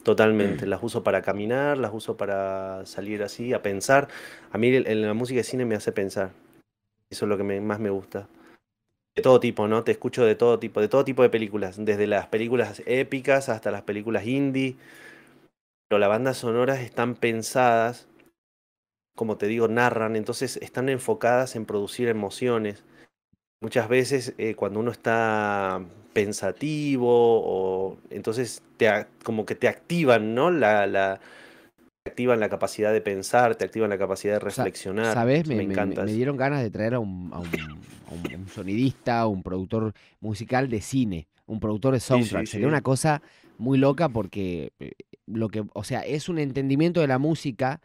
[0.05, 4.09] las uso para caminar, las uso para salir así, a pensar.
[4.51, 6.33] A mí el- la música de cine me hace pensar.
[7.11, 8.29] Eso es lo que me- más me gusta.
[9.17, 9.83] De todo tipo, ¿no?
[9.85, 13.71] Te escucho de todo tipo, de todo tipo de películas, desde las películas épicas hasta
[13.71, 14.77] las películas indie.
[15.89, 18.07] Pero las bandas sonoras están pensadas,
[19.17, 22.85] como te digo, narran, entonces están enfocadas en producir emociones.
[23.63, 28.89] Muchas veces eh, cuando uno está pensativo o entonces te,
[29.23, 30.51] como que te activan, ¿no?
[30.51, 31.21] La, la,
[32.03, 35.13] te activan la capacidad de pensar, te activan la capacidad de reflexionar.
[35.13, 35.47] ¿Sabes?
[35.47, 36.01] Me, me me- me- encanta.
[36.03, 36.17] me eso.
[36.17, 37.49] dieron ganas de traer a un, a un-
[38.09, 42.47] a un- un sonidista, un productor musical de cine, un productor de soundtrack.
[42.47, 43.21] sí, Sería una cosa
[43.59, 44.93] muy loca porque eh,
[45.27, 47.83] lo que, o sea, es un entendimiento de la música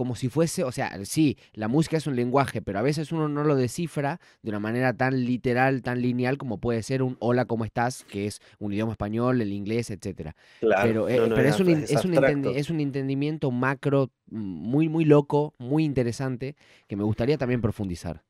[0.00, 3.28] como si fuese, o sea, sí, la música es un lenguaje, pero a veces uno
[3.28, 7.44] no lo descifra de una manera tan literal, tan lineal como puede ser un hola,
[7.44, 8.04] ¿cómo estás?
[8.04, 10.34] que es un idioma español, el inglés, etcétera.
[10.60, 14.08] Claro, Pero, eh, no, pero es, un, es es un, entendi- es un entendimiento macro
[14.30, 16.56] mm, muy, muy loco, muy interesante,
[16.88, 18.22] que me gustaría también profundizar.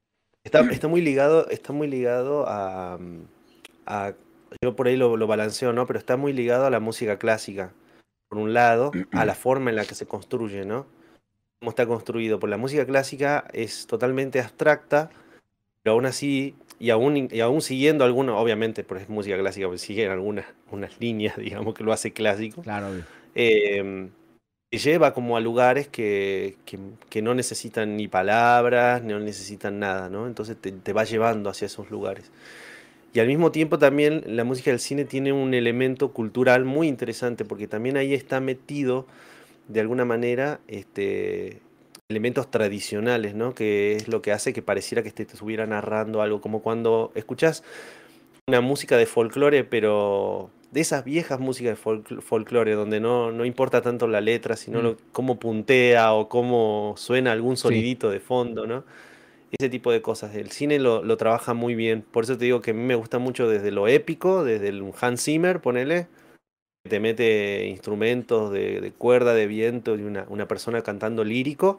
[0.42, 3.20] Está, está muy ligado, está muy ligado a, mm,
[3.86, 4.14] a-
[4.60, 5.86] yo por ahí lo, lo balanceo, ¿no?
[5.86, 7.72] Pero está muy ligado a la música clásica.
[8.28, 10.98] Por un lado, a la forma en la que se construye, ¿no?
[11.60, 12.40] Cómo está construido.
[12.40, 15.10] Por la música clásica es totalmente abstracta,
[15.82, 19.82] pero aún así, y aún, y aún siguiendo algunos, obviamente, porque es música clásica, pues
[19.82, 22.62] siguen algunas unas líneas, digamos, que lo hace clásico.
[22.62, 22.88] Claro,
[23.34, 24.08] eh,
[24.70, 26.78] lleva como a lugares que, que-
[27.10, 30.26] que no necesitan ni palabras, no necesitan nada, ¿no?
[30.28, 32.30] Entonces te, te va llevando hacia esos lugares.
[33.12, 37.44] Y al mismo tiempo también la música del cine tiene un elemento cultural muy interesante,
[37.44, 39.06] porque también ahí está metido,
[39.70, 41.60] de alguna manera, este,
[42.08, 43.54] elementos tradicionales, ¿no?
[43.54, 47.62] Que es lo que hace que pareciera que te, estuviera narrando algo, como cuando escuchas
[48.48, 53.44] una música de folclore, pero de esas viejas músicas de folcl- folclore, donde no, no
[53.44, 54.82] importa tanto la letra, sino Mm.
[54.82, 57.62] lo, cómo puntea o cómo suena algún Sí.
[57.62, 58.84] sonidito de fondo, ¿no?
[59.58, 60.34] Ese tipo de cosas.
[60.36, 62.02] El cine lo, lo trabaja muy bien.
[62.02, 64.82] Por eso te digo que a mí me gusta mucho desde lo épico, desde el
[65.00, 66.06] Hans Zimmer, ponele,
[66.88, 71.78] te mete instrumentos de, de cuerda, de viento, y una, una persona cantando lírico,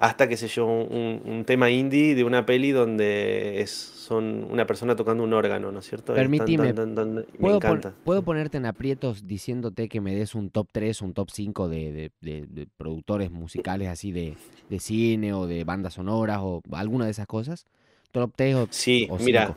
[0.00, 4.66] hasta, qué sé yo, un, un tema indie de una peli donde es, son una
[4.66, 6.14] persona tocando un órgano, ¿no es cierto?
[6.14, 10.14] Tan, Permitime, tan, tan, tan- me ¿puedo, pon- puedo ponerte en aprietos diciéndote que me
[10.16, 14.34] des un top 3, un top 5 de, de- de- de productores musicales así de,
[14.68, 17.66] de cine o de bandas sonoras o alguna de esas cosas?
[18.10, 19.56] Top 3 o, Sí, o mira,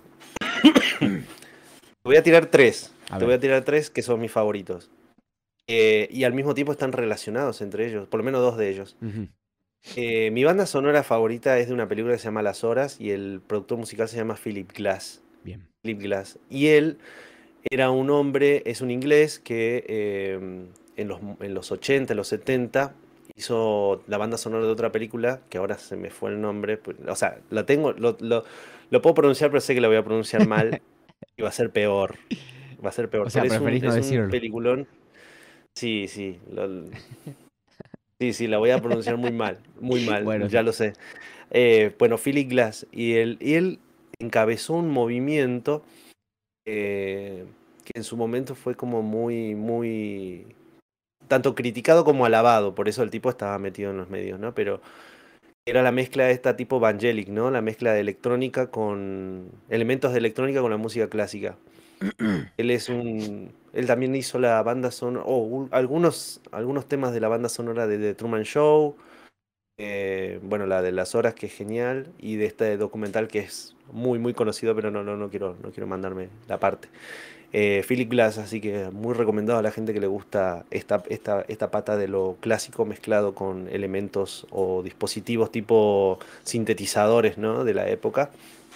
[0.62, 0.80] 5.
[1.02, 1.08] te
[2.06, 2.94] voy a tirar tres.
[3.10, 4.90] A Te voy a tirar tres que son mis favoritos.
[5.68, 8.96] Eh, y al mismo tiempo están relacionados entre ellos, por lo menos dos de ellos.
[9.96, 13.12] Eh, mi banda sonora favorita es de una película que se llama Las Horas y
[13.12, 15.22] el productor musical se llama Philip Glass.
[15.44, 15.68] Bien.
[15.84, 16.40] Philip Glass.
[16.50, 16.98] Y él
[17.70, 20.40] era un hombre, es un inglés que eh,
[20.96, 22.94] en, los, en los 80, en los 70
[23.36, 26.78] hizo la banda sonora de otra película que ahora se me fue el nombre.
[26.78, 28.44] pues, O sea, la tengo, lo, lo-
[28.90, 30.82] lo puedo pronunciar, pero sé que la voy a pronunciar mal
[31.36, 32.16] y va a ser peor.
[32.84, 33.28] Va a ser peor.
[33.28, 34.88] O sea, pero es un, preferís no es un peliculón.
[35.78, 36.40] Sí, sí.
[36.52, 36.86] lo-
[38.20, 39.60] sí, sí, la voy a pronunciar muy mal.
[39.80, 40.94] Muy mal, Bueno, ya lo sé.
[41.52, 42.88] Eh, bueno, Philip Glass.
[42.92, 43.80] Y él, y él
[44.20, 45.84] encabezó un movimiento
[46.66, 47.46] eh,
[47.84, 50.48] que en su momento fue como muy, muy,
[51.28, 54.54] tanto criticado como alabado, por eso el tipo estaba metido en los medios, ¿no?
[54.54, 54.82] Pero
[55.66, 57.52] era la mezcla de esta tipo Evangelic, ¿no?
[57.52, 61.58] La mezcla de electrónica con elementos de electrónica con la música clásica.
[62.58, 67.20] Él es un, él también hizo la banda sonora, o un- algunos, algunos temas de
[67.20, 68.96] la banda sonora de The Truman Show.
[69.80, 73.76] Eh, bueno, la de las horas, que es genial, y de este documental que es
[73.92, 76.88] muy, muy conocido, pero no, no, no, quiero, no quiero mandarme la parte.
[77.54, 81.46] Eh, Philip Glass, así que muy recomendado a la gente que le gusta esta, esta,
[81.48, 87.64] esta pata de lo clásico mezclado con elementos o dispositivos tipo sintetizadores ¿no?
[87.64, 88.32] de la época.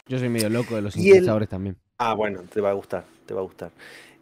[0.07, 1.77] Yo soy medio loco de los sintetizadores también.
[2.03, 3.69] Ah, bueno, te va a gustar, te va a gustar.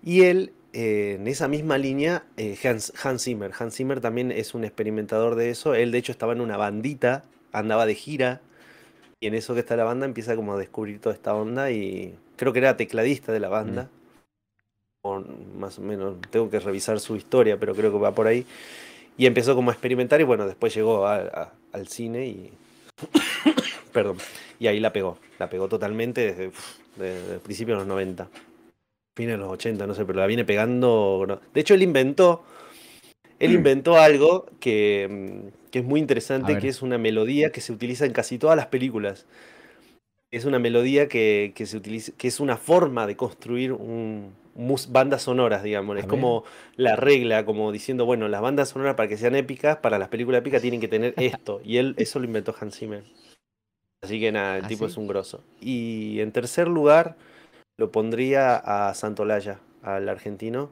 [0.04, 3.54] Y él eh, en esa misma línea, eh, Hans, Hans, Zimmer.
[3.58, 5.76] Hans Zimmer también es un experimentador de eso.
[5.76, 8.42] Él, de hecho, estaba en una bandita, andaba de gira.
[9.22, 11.72] Y en eso que está la banda empieza como a descubrir toda esta onda.
[11.72, 13.84] Y creo que era tecladista de la banda.
[13.84, 13.88] Mm.
[15.04, 15.24] O
[15.58, 18.46] más o menos, tengo que revisar su historia, pero creo que va por ahí.
[19.18, 20.20] Y empezó como a experimentar.
[20.20, 22.52] Y bueno, después llegó al cine y.
[23.94, 24.18] Perdón.
[24.60, 25.18] Y ahí la pegó.
[25.40, 26.52] La pegó totalmente desde,
[27.00, 28.30] desde el principio de los 90
[29.16, 31.42] fines de los 80, no sé, pero la viene pegando.
[31.54, 32.44] De hecho, él inventó.
[33.40, 37.72] Él inventó algo que, mm, que es muy interesante, que es una melodía que se
[37.72, 39.26] utiliza en casi todas las películas.
[40.32, 44.34] Es una melodía que, que se utiliza, que es una forma de construir un,
[44.90, 45.98] bandas sonoras, digamos.
[45.98, 46.44] es como
[46.76, 50.40] la regla, como diciendo, bueno, las bandas sonoras para que sean épicas, para las películas
[50.40, 51.62] épicas tienen que tener esto.
[51.64, 53.04] y él, eso lo inventó Hans Zimmer.
[54.02, 55.44] Así que nada, el ¿Ah, tipo es un grosso.
[55.60, 57.18] Y en tercer lugar,
[57.78, 60.72] lo pondría a Santolaya, al argentino.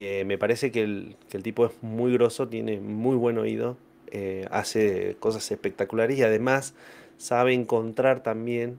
[0.00, 3.76] me parece que el, tipo es muy grosso, tiene muy buen oído,
[4.08, 6.74] eh, hace cosas espectaculares y además
[7.16, 8.78] sabe encontrar también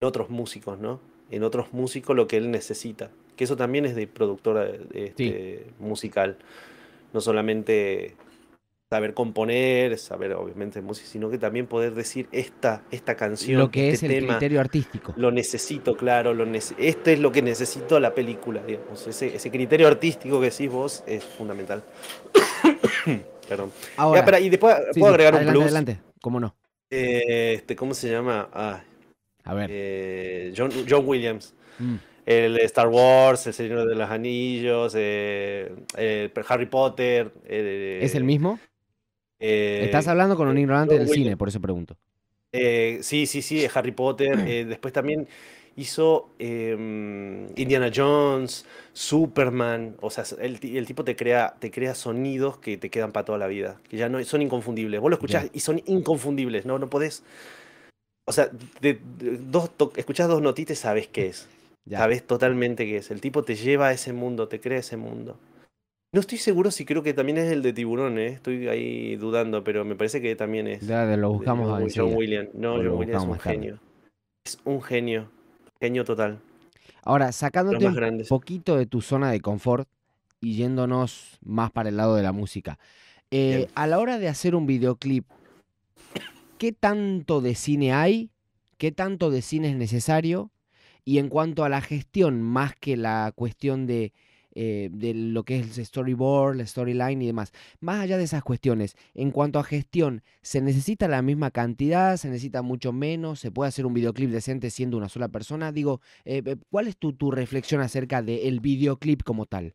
[0.00, 1.00] en otros músicos, ¿no?
[1.30, 3.10] En otros músicos lo que él necesita.
[3.36, 6.38] Que eso también es de productora este, musical.
[7.12, 8.14] No solamente
[8.88, 13.58] saber componer, saber obviamente música, sino que también poder decir esta, esta canción.
[13.58, 15.12] Lo que este es el criterio artístico.
[15.16, 19.06] Lo necesito, claro, lo este es lo que necesito la película, digamos.
[19.06, 21.82] Ese, ese criterio artístico que decís vos es fundamental.
[23.48, 23.72] Perdón.
[23.96, 25.64] Ahora, y después puedo agregar un plus.
[25.64, 26.54] Adelante, ¿cómo no?
[26.90, 28.48] Eh, este, ¿Cómo se llama?
[28.52, 28.82] Ah,
[29.44, 29.70] a ver.
[29.72, 31.54] Eh, John, John, Williams.
[31.78, 31.96] Mm.
[32.24, 35.70] El Star Wars, El Señor de los Anillos, eh,
[36.48, 37.32] Harry Potter.
[37.46, 38.58] ¿Es el mismo?
[39.38, 41.96] Estás hablando con un ignorante del cine, por eso pregunto.
[42.52, 44.38] Eh, sí, sí, sí, Harry Potter.
[44.46, 45.26] Eh, después también
[45.76, 49.96] hizo em, Indiana Jones, Superman.
[50.00, 53.46] O sea, el, tipo te crea, te crea sonidos que te quedan para toda la
[53.46, 55.00] vida, que ya no son inconfundibles.
[55.00, 56.78] Vos lo escuchás y son inconfundibles, ¿no?
[56.78, 57.22] No podés.
[58.24, 59.00] O sea, de,
[59.40, 61.48] dos escuchás dos notitas, sabes qué es.
[61.88, 63.10] Sabes totalmente qué es.
[63.10, 65.38] El tipo te lleva a ese mundo, te crea ese mundo.
[66.12, 68.28] No estoy seguro si creo que también es el de tiburón, ¿eh?
[68.28, 70.82] estoy ahí dudando, pero me parece que también es.
[70.82, 72.50] Lo buscamos a John Williams.
[72.54, 73.80] No, John Williams es un genio.
[74.44, 75.30] Es un genio.
[75.80, 76.40] Genio total.
[77.02, 79.88] Ahora, sacándote un poquito de tu zona de confort
[80.40, 82.78] y yéndonos más para el lado de la música.
[83.30, 85.26] Eh, a la hora de hacer un videoclip,
[86.58, 88.30] ¿qué tanto de cine hay?
[88.78, 90.50] ¿Qué tanto de cine es necesario?
[91.04, 94.12] Y en cuanto a la gestión, más que la cuestión de
[94.58, 97.52] eh, de lo que es el storyboard, la storyline y demás.
[97.80, 102.16] Más allá de esas cuestiones, en cuanto a gestión, ¿se necesita la misma cantidad?
[102.16, 103.38] ¿Se necesita mucho menos?
[103.38, 105.72] ¿Se puede hacer un videoclip decente siendo una sola persona?
[105.72, 109.74] Digo, eh, eh, ¿cuál es tu, tu reflexión acerca del videoclip como tal?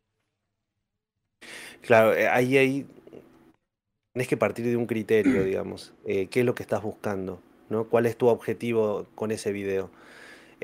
[1.80, 2.86] Claro, ahí, ahí
[4.12, 5.94] tienes que partir de un criterio, digamos.
[6.04, 7.40] ¿Qué es lo que estás buscando?
[7.70, 7.84] ¿no?
[7.84, 9.90] ¿Cuál es tu objetivo con ese video?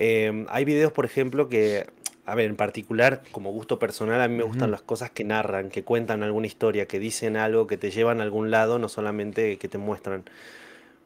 [0.00, 1.86] Em, hay videos, por ejemplo, que
[2.28, 5.70] a ver, en particular, como gusto personal, a mí me gustan las cosas que narran,
[5.70, 9.56] que cuentan alguna historia, que dicen algo, que te llevan a algún lado, no solamente
[9.56, 10.24] que te muestran.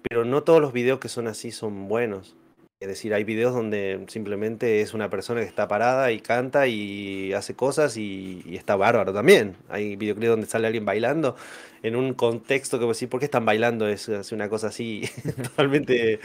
[0.02, 2.34] Pero no todos los videos que son así son buenos.
[2.82, 7.32] Es decir, hay videos donde simplemente es una persona que está parada y canta y
[7.32, 9.54] hace cosas y, está bárbaro también.
[9.68, 11.36] Hay videoclips donde sale alguien bailando
[11.84, 13.86] en un contexto que decís, ¿por qué están bailando?
[13.86, 15.08] Es, una cosa así
[15.44, 16.18] totalmente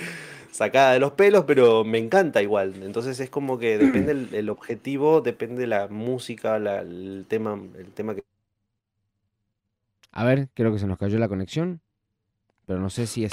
[0.52, 2.74] sacada de los pelos, pero me encanta igual.
[2.82, 8.16] Entonces es como que depende el, objetivo, depende de la música, el, tema, el tema
[8.16, 8.24] que...
[10.12, 11.82] A ver, creo que se nos cayó la conexión,
[12.66, 13.32] pero no sé si es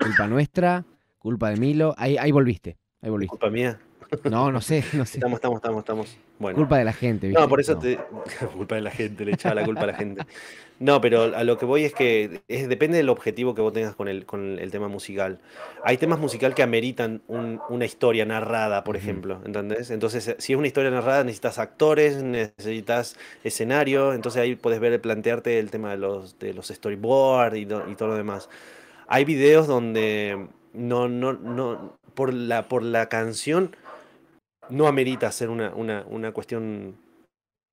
[0.00, 0.84] culpa nuestra
[1.24, 1.94] Culpa de Milo.
[1.96, 2.76] Ahí, ahí volviste.
[3.00, 3.30] Ahí volviste.
[3.30, 3.80] Culpa mía.
[4.24, 5.16] No, no sé, no sé.
[5.16, 6.18] Estamos, estamos, estamos, estamos.
[6.38, 6.54] Bueno.
[6.54, 7.40] Culpa de la gente, ¿viste?
[7.40, 7.98] No, por eso te.
[8.54, 10.22] culpa de la gente, le echaba la culpa a la gente.
[10.80, 13.96] No, pero a lo que voy es que es, depende del objetivo que vos tengas
[13.96, 15.40] con el, con el tema musical.
[15.82, 19.90] Hay temas musical que ameritan una historia narrada, por ejemplo, ¿entendés?
[19.90, 25.58] Entonces, si es una historia narrada, necesitas actores, necesitas escenario, entonces ahí puedes ver, plantearte
[25.58, 28.50] el tema de los, de los storyboards y, y todo lo demás.
[29.06, 33.76] Hay videos donde no, no, no, por la, por la canción
[34.68, 36.96] no amerita ser una, una, una cuestión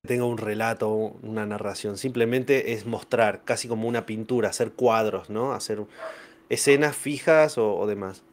[0.04, 1.98] que tenga un relato, una narración.
[1.98, 5.54] Simplemente es mostrar, casi como una pintura, hacer cuadros, ¿no?
[5.54, 5.84] Hacer
[6.50, 8.24] escenas fijas o, demás.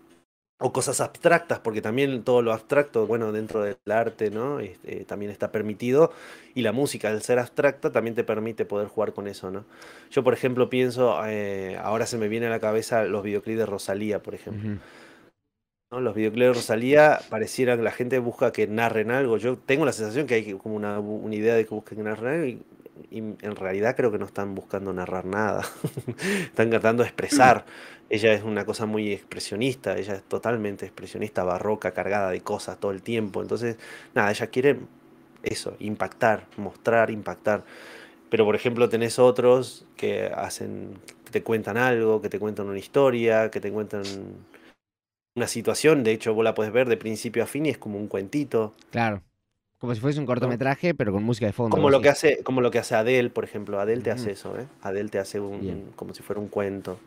[0.60, 4.58] O cosas abstractas, porque también todo lo abstracto, bueno, dentro del arte, ¿no?
[4.58, 6.12] Este, también está permitido.
[6.54, 9.64] Y la música, al ser abstracta, también te permite poder jugar con eso, ¿no?
[10.10, 13.66] Yo, por ejemplo, pienso, eh, ahora se me viene a la cabeza los videoclips de
[13.66, 14.78] Rosalía, por ejemplo.
[15.90, 19.38] Los videoclips de Rosalía pareciera que la gente busca que narren algo.
[19.38, 22.34] Yo tengo la sensación que hay como una, una idea de que busquen que narren
[22.34, 22.62] algo y
[23.10, 25.62] y en realidad creo que no están buscando narrar nada,
[26.42, 27.64] están tratando de expresar.
[28.10, 32.90] Ella es una cosa muy expresionista, ella es totalmente expresionista, barroca, cargada de cosas todo
[32.90, 33.42] el tiempo.
[33.42, 33.76] Entonces,
[34.14, 34.78] nada, ella quiere
[35.42, 37.64] eso, impactar, mostrar, impactar.
[38.30, 40.94] Pero por ejemplo tenés otros que hacen,
[41.26, 44.04] que te cuentan algo, que te cuentan una historia, que te cuentan
[45.38, 46.04] una situación.
[46.04, 48.74] De hecho, vos la puedes ver de principio a fin y es como un cuentito.
[48.90, 49.22] Claro.
[49.78, 51.74] Como si fuese un cortometraje, pero con música de fondo.
[51.74, 53.80] Como lo, que hace, como lo que hace Adele, por ejemplo.
[53.80, 54.66] Adele te hace eso, ¿eh?
[54.82, 56.98] Adele te hace un, como si fuera un cuento.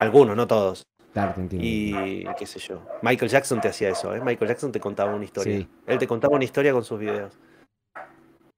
[0.00, 0.82] Algunos, no todos.
[1.12, 1.64] Claro, te entiendo.
[1.64, 2.82] Y qué sé yo.
[3.02, 4.20] Michael Jackson te hacía eso, ¿eh?
[4.20, 5.66] Michael Jackson te contaba una historia.
[5.86, 7.38] Él te contaba una historia con sus videos.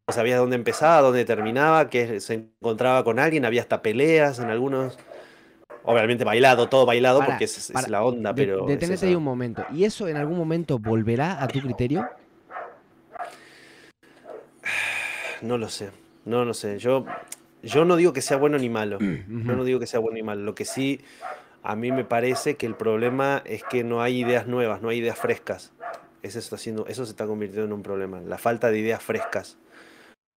[0.09, 4.49] No sabías dónde empezaba, dónde terminaba, que se encontraba con alguien, había hasta peleas en
[4.49, 4.99] algunos.
[5.87, 8.67] Obviamente bailado, todo bailado, porque es, la onda, pero.
[8.67, 9.65] Detenete ahí un momento.
[9.73, 12.09] ¿Y eso en algún momento volverá a tu criterio?
[15.43, 15.91] no lo sé.
[16.25, 16.79] No lo sé.
[16.81, 17.07] Yo,
[17.63, 18.99] yo no digo que sea bueno ni malo.
[19.01, 20.43] Yo no digo que sea bueno ni malo.
[20.43, 21.01] Lo que sí,
[21.63, 24.99] a mí me parece que el problema es que no hay ideas nuevas, no hay
[24.99, 25.73] ideas frescas.
[26.23, 28.21] Eso, está haciendo, eso se está convirtiendo en un problema.
[28.21, 29.57] La falta de ideas frescas.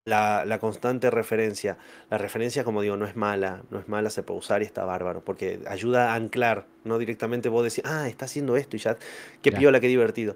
[0.09, 1.77] La, la, constante referencia.
[2.09, 4.83] La referencia, como digo, no es mala, no es mala, se puede usar y está
[4.83, 8.97] bárbaro, porque ayuda a anclar, no directamente vos decís, ah, está haciendo esto y ya,
[9.41, 10.35] qué piola, qué divertido.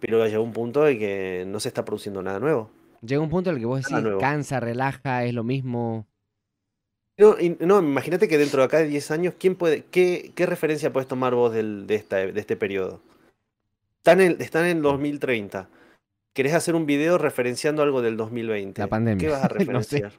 [0.00, 2.70] Pero llega un punto en que no se está produciendo nada nuevo.
[3.02, 6.06] Llega un punto en el que vos decís, cansa, relaja, es lo mismo.
[7.18, 10.92] No, no imagínate que dentro de acá de 10 años, ¿quién puede, qué, qué referencia
[10.92, 13.00] puedes tomar vos del, de, esta, de este periodo?
[13.98, 15.68] Están en, están en el 2030.
[16.38, 18.80] ¿Querés hacer un video referenciando algo del 2020?
[18.80, 19.18] La pandemia.
[19.18, 20.12] ¿Qué vas a referenciar?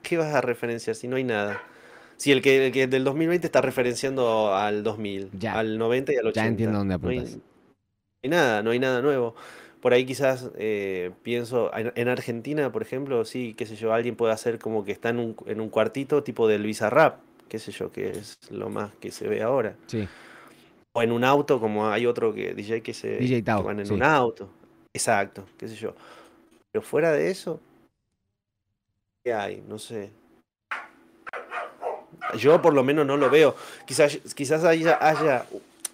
[0.00, 1.60] ¿Qué vas a referenciar si no hay nada?
[2.18, 6.26] Si el que, el que del 2020 está referenciando al 2000, al 90 y al
[6.28, 6.40] 80.
[6.40, 7.34] Ya entiendo dónde apuntas.
[7.34, 7.42] No
[8.22, 9.34] hay, nada, no hay nada nuevo
[9.80, 14.32] por ahí quizás eh, pienso, en, Argentina, por ejemplo, sí, qué sé yo, alguien puede
[14.32, 17.90] hacer como que está en un, en un cuartito tipo del Bizarrap, qué sé yo,
[17.90, 19.74] que es lo más que se ve ahora.
[19.86, 20.06] Sí.
[20.92, 24.02] O en un auto, como hay otro que DJ que se DJ van en un
[24.04, 24.59] auto.
[24.92, 25.94] Exacto, qué sé yo.
[26.72, 27.60] Pero fuera de eso,
[29.24, 29.62] ¿qué hay?
[29.68, 30.10] No sé.
[32.36, 33.54] Yo por lo menos no lo veo.
[33.86, 35.46] Quizás, quizás haya, haya,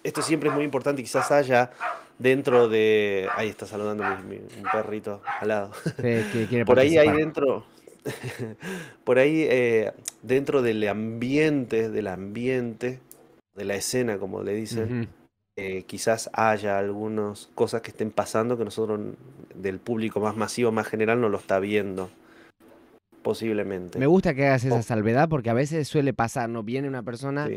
[0.03, 1.71] esto siempre es muy importante, quizás haya
[2.17, 3.27] dentro de.
[3.35, 5.71] Ahí está saludando mi, un perrito al lado.
[6.65, 7.65] por ahí hay dentro.
[9.03, 12.99] por ahí eh, dentro del ambiente, del ambiente,
[13.55, 15.09] de la escena, como le dicen,
[15.59, 18.99] eh, quizás haya algunas cosas que estén pasando que nosotros,
[19.55, 22.11] del público más masivo, más general, no lo está viendo.
[23.23, 23.97] Posiblemente.
[23.97, 26.61] Me gusta que hagas esa salvedad porque a veces suele pasar, ¿no?
[26.61, 27.49] Viene una persona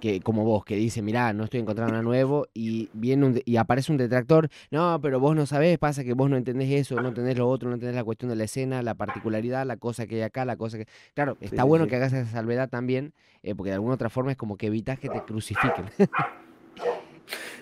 [0.00, 3.90] que como vos, que dice, mirá, no estoy encontrando nada nuevo, y viene y aparece
[3.90, 7.38] un detractor, no, pero vos no sabés, pasa que vos no entendés eso, no entendés
[7.38, 10.22] lo otro, no entendés la cuestión de la escena, la particularidad, la cosa que hay
[10.22, 10.86] acá, la cosa que...
[11.14, 14.36] Claro, está bueno que hagas esa salvedad también, eh, porque de alguna otra forma es
[14.36, 15.86] como que evitas que te crucifiquen.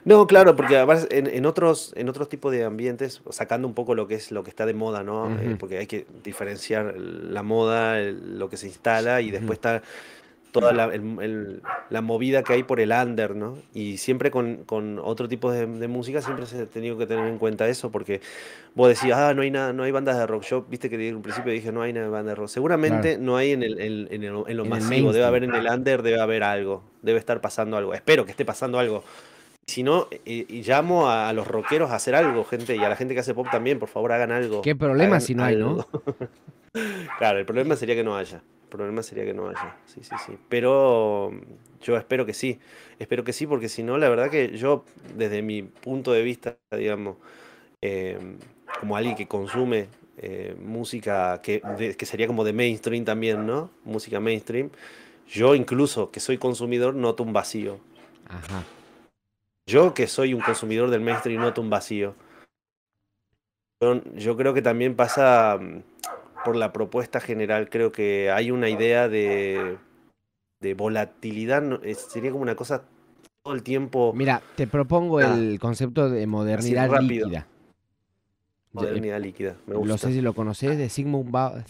[0.05, 4.07] No, claro, porque además en, otros, en otros tipos de ambientes, sacando un poco lo
[4.07, 5.31] que es lo que está de moda, ¿no?
[5.41, 9.83] Eh, porque hay que diferenciar la moda, lo que se instala, y después está
[10.55, 10.73] toda
[11.91, 13.59] la, movida que hay por el under, ¿no?
[13.75, 17.67] Y siempre con, otro tipo de, música siempre se ha tenido que tener en cuenta
[17.67, 18.21] eso, porque
[18.75, 20.45] vos decías, ah, no hay nada, no hay bandas de rock.
[20.45, 22.49] Yo, viste que en un principio dije, no hay nada de banda de rock.
[22.49, 26.45] Seguramente no hay en, el, en, lo masivo, debe haber en el under, debe haber
[26.45, 27.93] algo, debe estar pasando algo.
[27.93, 29.03] Espero que esté pasando algo.
[29.67, 33.15] Si no, y, llamo a, los rockeros a hacer algo, gente, y a la gente
[33.15, 34.63] que hace pop también, por favor, hagan algo.
[34.63, 35.87] ¿Qué problema si no hay, no?
[37.19, 38.43] claro, el problema sería que no haya
[38.75, 39.77] problema sería que no haya.
[39.87, 40.33] Sí, sí, sí.
[40.49, 41.31] Pero
[41.81, 42.59] yo espero que sí.
[42.99, 44.85] Espero que sí, porque si no, la verdad que yo,
[45.17, 47.17] desde mi punto de vista, digamos,
[47.83, 48.19] eh,
[48.81, 49.87] como alguien que consume
[50.19, 51.63] eh, música que,
[51.97, 53.71] que, sería como de mainstream también, ¿no?
[53.85, 54.71] Música mainstream.
[55.29, 57.79] Yo incluso que soy consumidor noto un vacío.
[58.29, 58.65] Ajá.
[59.67, 62.15] Yo que soy un consumidor del mainstream noto un vacío.
[63.81, 65.59] Yo, yo creo que también pasa
[66.45, 67.69] por la propuesta general.
[67.71, 69.79] Creo que hay una idea de,
[70.61, 71.63] de volatilidad,
[71.95, 72.85] sería como una cosa
[73.43, 74.13] todo el tiempo.
[74.15, 77.47] Mira, te propongo el concepto de modernidad líquida.
[78.75, 80.09] Modernidad líquida, me No gusta.
[80.09, 81.65] sé si lo conocés, de Sigmund, Ba-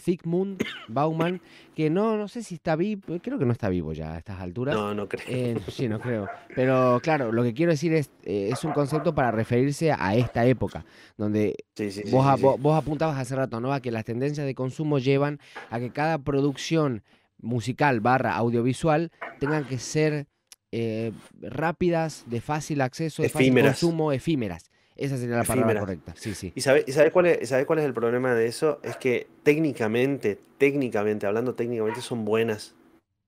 [0.87, 1.39] Bauman,
[1.75, 4.39] que no, no sé si está vivo, creo que no está vivo ya a estas
[4.39, 4.75] alturas.
[4.75, 5.23] No, no creo.
[5.27, 6.27] Eh, sí, no creo.
[6.55, 10.45] Pero claro, lo que quiero decir es, eh, es un concepto para referirse a esta
[10.45, 10.85] época,
[11.17, 13.73] donde Sí, sí, vos, sí, vos, vos apuntabas hace rato, ¿no?
[13.73, 15.39] A que las tendencias de consumo llevan
[15.69, 17.03] a que cada producción
[17.41, 20.27] musical barra audiovisual tengan que ser
[20.71, 24.69] eh, rápidas, de fácil acceso, de fácil consumo, efímeras.
[24.95, 26.13] Esa sería la palabra correcta.
[26.15, 26.53] Sí, sí.
[26.55, 28.79] ¿Y sabes sabe cuál, es, sabe cuál es el problema de eso?
[28.81, 32.75] Es que técnicamente, técnicamente, hablando técnicamente, son buenas.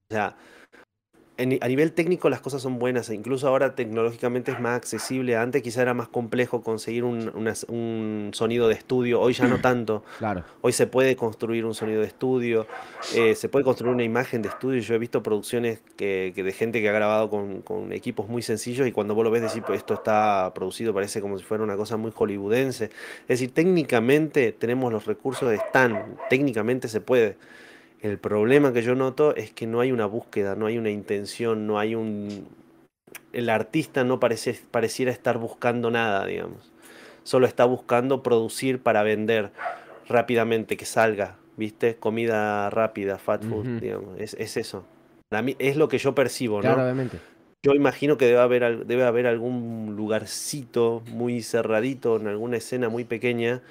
[0.10, 0.38] O sea,
[1.38, 5.36] en- a nivel técnico las cosas son buenas, e incluso ahora tecnológicamente es más accesible.
[5.38, 9.58] Antes quizá era más complejo conseguir un, una- un sonido de estudio, hoy ya no
[9.62, 10.04] tanto.
[10.18, 10.44] Claro.
[10.62, 12.66] Hoy se puede construir un sonido de estudio,
[13.16, 14.82] eh, se puede construir una imagen de estudio.
[14.82, 18.42] Yo he visto producciones que, que de gente que ha grabado con, con equipos muy
[18.42, 21.64] sencillos y cuando vos lo ves decís, pues esto está producido, parece como si fuera
[21.64, 22.86] una cosa muy hollywoodense.
[22.86, 27.36] Es decir, técnicamente tenemos los recursos, están, técnicamente se puede.
[28.02, 31.66] El problema que yo noto es que no hay una búsqueda, no hay una intención,
[31.66, 32.48] no hay un...
[33.34, 36.72] El artista no parece, pareciera estar buscando nada, digamos.
[37.24, 39.52] Solo está buscando producir para vender
[40.08, 41.96] rápidamente, que salga, ¿viste?
[41.96, 44.20] Comida rápida, fat food, digamos.
[44.20, 44.86] Es, es eso.
[45.30, 46.74] Para mí es lo que yo percibo, ¿no?
[46.74, 47.20] Obviamente.
[47.64, 53.04] Yo imagino que debe haber, debe haber algún lugarcito muy cerradito, en alguna escena muy
[53.04, 53.62] pequeña,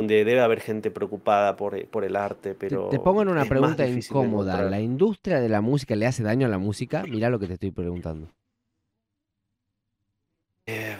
[0.00, 3.28] donde debe haber gente preocupada por, e- por el arte, Te, pero te pongo en
[3.28, 4.62] una es pregunta incómoda.
[4.62, 7.02] ¿La industria de la música le hace daño a la música?
[7.04, 8.28] Mirá lo que te estoy preguntando.
[10.66, 10.96] Eh,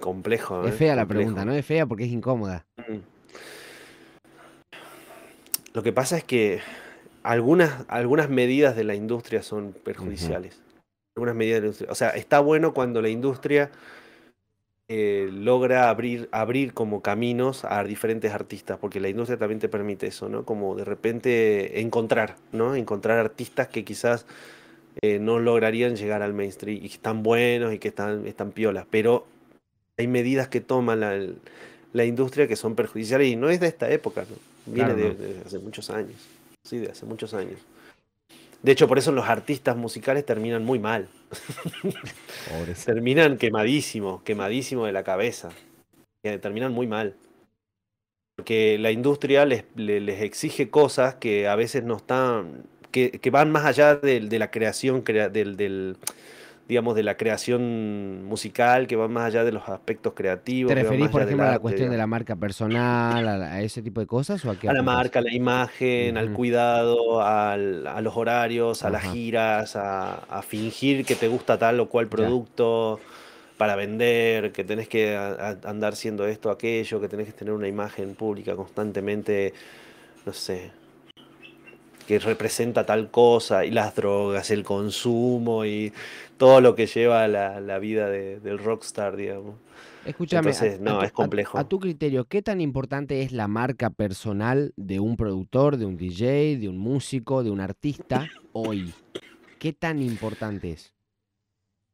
[0.00, 0.76] complejo, Es ¿eh?
[0.76, 1.18] fea la Complejo.
[1.20, 1.52] pregunta, ¿no?
[1.52, 2.64] Es fea porque es incómoda.
[2.76, 2.98] Mm.
[5.74, 6.60] Lo que pasa es que
[7.22, 10.62] algunas, algunas medidas de la industria son perjudiciales.
[11.16, 11.92] Algunas medidas de la industria.
[11.92, 13.70] O sea, está bueno cuando la industria
[14.90, 20.06] eh, logra abrir, abrir como caminos a diferentes artistas, porque la industria también te permite
[20.06, 20.44] eso, ¿no?
[20.44, 22.74] Como de repente encontrar, ¿no?
[22.74, 24.24] Encontrar artistas que quizás
[25.02, 28.86] eh, no lograrían llegar al mainstream y que están buenos y que están, están piolas,
[28.90, 29.26] pero
[29.98, 31.20] hay medidas que toma la,
[31.92, 34.36] la industria que son perjudiciales y no es de esta época, ¿no?
[34.72, 35.34] Viene Claro, de, no.
[35.34, 36.16] de hace muchos años,
[36.64, 37.58] sí, de hace muchos años.
[38.62, 41.08] De hecho, por eso los artistas musicales terminan muy mal.
[42.84, 45.50] Terminan quemadísimos, quemadísimos de la cabeza.
[46.22, 47.14] Que terminan muy mal.
[48.36, 53.30] Porque la industria les, le- les exige cosas que a veces no están, que, que
[53.30, 55.96] van más allá del- de, la creación, crea- del, del,
[56.68, 60.74] digamos, de la creación musical, que van más allá de los aspectos creativos.
[60.74, 63.62] ¿Te referís, por ejemplo, a la arte, cuestión de la marca personal, a, la- a
[63.62, 64.44] ese tipo de cosas?
[64.44, 68.84] ¿O a qué A la marca, a la imagen, al cuidado, al- a los horarios,
[68.84, 72.10] a las giras, a, a fingir que te gusta tal o cual Ya.
[72.10, 73.00] producto
[73.56, 78.14] para vender, que tenés que andar siendo esto, aquello, que tenés que tener una imagen
[78.14, 79.52] pública constantemente,
[80.26, 80.70] no sé,
[82.08, 85.92] que representa tal cosa, y las drogas, el consumo y
[86.38, 89.56] todo lo que lleva la, la vida de- del rockstar, digamos.
[90.06, 91.58] Escúchame, Entonces, a no, es complejo.
[91.58, 95.98] A, tu criterio, ¿qué tan importante es la marca personal de un productor, de un
[95.98, 98.94] DJ, de un músico, de un artista hoy?
[99.58, 100.94] ¿Qué tan importante es?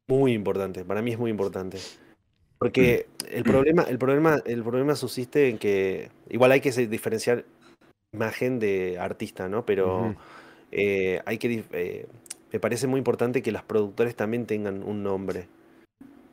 [0.07, 1.79] Muy importante, para mí es muy importante.
[2.61, 7.45] Porque el problema, el problema, el problema subsiste en que igual hay que diferenciar
[8.15, 9.67] imagen de artista, ¿no?
[9.67, 10.15] Pero
[10.73, 12.07] eh, hay que eh,
[12.53, 15.49] me parece muy importante que los productores también tengan un nombre.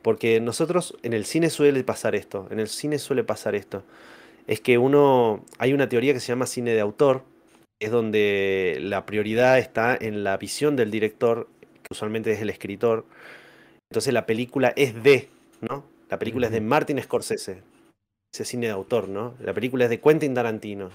[0.02, 3.82] Porque nosotros en el cine suele pasar esto, en el cine suele pasar esto.
[4.46, 7.24] Es que uno, hay una teoría que se llama cine de autor,
[7.80, 11.48] es donde la prioridad está en la visión del director,
[11.82, 13.04] que usualmente es el escritor.
[13.90, 15.28] Entonces la película es de,
[15.60, 15.84] ¿no?
[16.08, 16.60] La película es de.
[16.60, 17.62] Martin Scorsese,
[18.32, 19.34] ese cine de autor, ¿no?
[19.40, 20.90] La película es de Quentin Tarantino.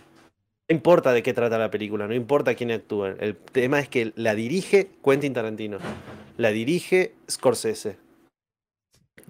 [0.69, 3.15] No importa de qué trata la película, no importa quién actúa.
[3.19, 5.77] El tema es que la dirige Quentin Tarantino,
[6.35, 7.95] la dirige Scorsese,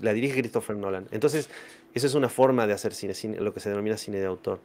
[0.02, 1.08] la dirige Christopher Nolan.
[1.12, 1.50] Entonces,
[1.94, 4.60] eso es una forma de hacer cine, cine- lo que se denomina cine de autor.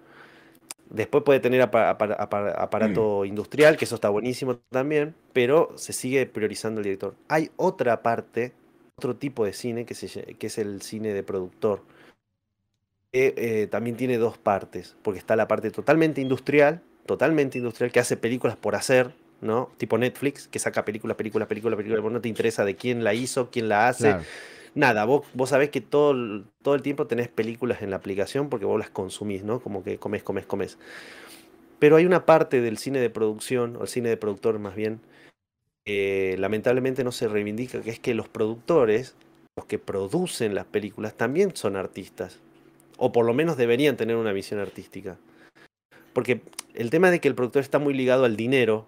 [0.88, 5.92] Después puede tener apa- apa- apa- aparato industrial, que eso está buenísimo también, pero se
[5.92, 7.14] sigue priorizando el director.
[7.28, 8.52] Hay otra parte,
[8.96, 11.82] otro tipo de cine que, se que es el cine de productor,
[13.12, 18.00] que eh, también tiene dos partes, porque está la parte totalmente industrial, totalmente industrial, que
[18.00, 19.70] hace películas por hacer, ¿no?
[19.76, 23.12] Tipo Netflix, que saca películas, películas, películas, películas, vos no te interesa de quién la
[23.12, 24.22] hizo, quién la hace, Claro.
[24.74, 28.64] nada, vos, vos sabés que todo, todo el tiempo tenés películas en la aplicación porque
[28.64, 29.60] vos las consumís, ¿no?
[29.60, 30.78] Como que comes, comes, comes.
[31.78, 35.00] Pero hay una parte del cine de producción, o el cine de productor más bien,
[35.84, 39.16] que lamentablemente no se reivindica, que es que los productores,
[39.56, 42.40] los que producen las películas, también son artistas.
[42.96, 45.16] O por lo menos deberían tener una visión artística.
[46.12, 46.42] Porque
[46.74, 48.86] el tema de que el productor está muy ligado al dinero,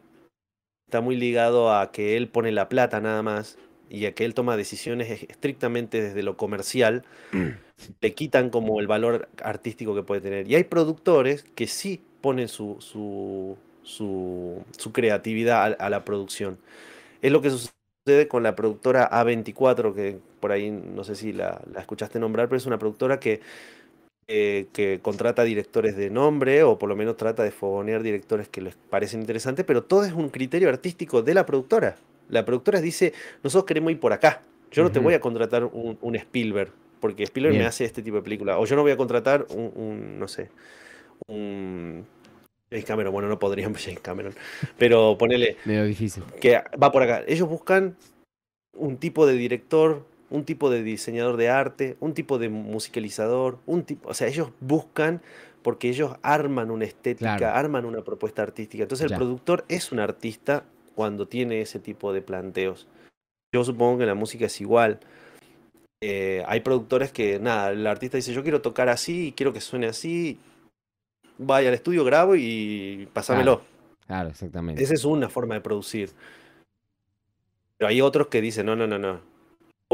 [0.87, 4.35] está muy ligado a que él pone la plata nada más y a que él
[4.35, 7.05] toma decisiones estrictamente desde lo comercial,
[8.01, 10.51] le quitan como el valor artístico que puede tener.
[10.51, 16.59] Y hay productores que sí ponen su, su, su, creatividad a, la producción.
[17.23, 21.61] Es lo que sucede con la productora A24, que por ahí no sé si la,
[21.73, 23.41] la escuchaste nombrar, pero es una productora que
[24.27, 28.63] eh, que contrata directores de nombre o por lo menos trata de fogonear directores que
[28.63, 31.97] les parecen interesantes, pero todo es un criterio artístico de la productora.
[32.31, 33.13] La productora dice,
[33.43, 34.41] nosotros queremos ir por acá.
[34.71, 38.23] Yo no te voy a contratar un, Spielberg, porque Spielberg me hace este tipo de
[38.23, 38.59] película.
[38.59, 40.49] O yo no voy a contratar un, no sé,
[41.29, 42.07] un
[42.71, 43.13] James Cameron.
[43.13, 44.35] Bueno, no podríamos James Cameron,
[44.79, 45.59] pero ponele...
[45.65, 46.25] Medio difícil.
[46.41, 47.23] Que va por acá.
[47.29, 47.97] Ellos buscan
[48.75, 50.05] un tipo de director
[50.35, 54.51] un tipo de diseñador de arte, un tipo de musicalizador, un tipo, o sea, ellos
[54.59, 55.23] buscan
[55.63, 58.83] porque ellos arman una estética, arman una propuesta artística.
[58.83, 60.65] Entonces el productor es un artista
[60.97, 62.89] cuando tiene ese tipo de planteos.
[63.55, 64.99] Yo supongo que la música es igual.
[66.03, 69.87] Eh, hay productores que, nada, el artista dice, yo quiero tocar así, quiero que suene
[69.87, 70.41] así,
[71.39, 73.63] vaya al estudio, grabo y pásamelo.
[74.09, 74.83] claro, exactamente.
[74.83, 76.11] Esa es una forma de producir.
[77.79, 79.34] Pero hay otros que dicen, no, no, no, no,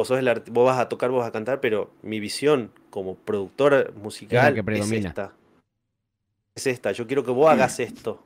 [0.08, 3.94] vos, el vos vas a tocar, vos vas a cantar, pero mi visión como productor
[3.94, 5.32] musical es, esta.
[6.54, 8.24] Es esta, yo quiero que vos hagas esto.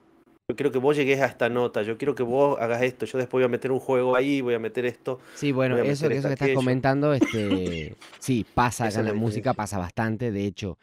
[0.49, 3.17] Yo quiero que vos llegues a esta nota, yo quiero que vos hagas esto, yo
[3.17, 5.19] después voy a meter un juego ahí, voy a meter esto.
[5.35, 9.79] Sí, bueno, eso, eso que estás comentando, este, sí, pasa acá en la música, pasa
[9.79, 10.31] bastante.
[10.31, 10.79] De hecho,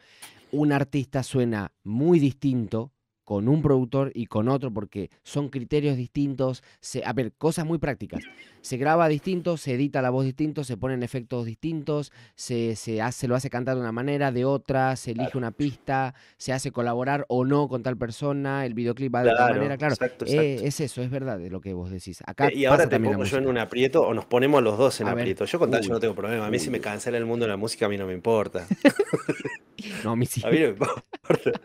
[0.50, 2.90] un artista suena muy distinto
[3.24, 6.64] con un productor y con otro porque son criterios distintos.
[7.04, 8.24] a ver, cosas muy prácticas.
[8.62, 13.28] Se graba distinto, se edita la voz distinto, se ponen efectos distintos, se, se hace,
[13.28, 17.26] lo hace cantar de una manera, de otra, se elige una pista, se hace colaborar
[17.28, 19.94] o no con tal persona, el videoclip va de otra manera, claro.
[20.26, 22.22] Eh, es eso, es verdad de lo que vos decís.
[22.26, 25.00] Acá eh, y ahora te pongo yo en un aprieto o nos ponemos los dos
[25.00, 25.44] en aprieto.
[25.44, 26.46] Yo con tal yo no tengo problema.
[26.46, 28.66] A mí si me cancela el mundo de la música, a mí no me importa.
[30.04, 30.42] no, a mí sí.
[30.44, 31.60] A mí no me importa.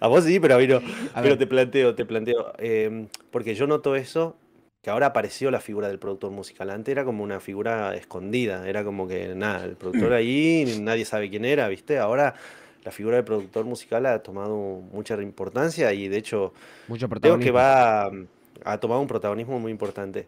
[0.00, 0.80] A vos sí, pero a mí no.
[1.14, 2.52] pero te planteo, te planteo.
[2.58, 4.36] Em, porque yo noto eso,
[4.82, 6.70] que ahora apareció la figura del productor musical.
[6.70, 8.66] Antes era como una figura escondida.
[8.68, 11.98] Era como que, nada, el productor ahí, nadie sabe quién era, ¿viste?
[11.98, 12.34] Ahora
[12.84, 14.56] la figura del productor musical ha tomado
[14.92, 16.54] mucha importancia y de hecho
[16.88, 18.10] Mucho creo que va
[18.64, 20.26] ha tomado un protagonismo muy importante.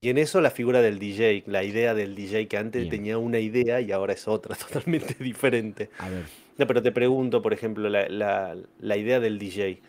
[0.00, 3.38] Y en eso la figura del DJ, la idea del DJ que antes tenía una
[3.38, 5.90] idea y ahora es otra, totalmente diferente.
[5.98, 6.24] A ver.
[6.58, 9.80] No, pero te pregunto, por ejemplo, la, la, idea del DJ.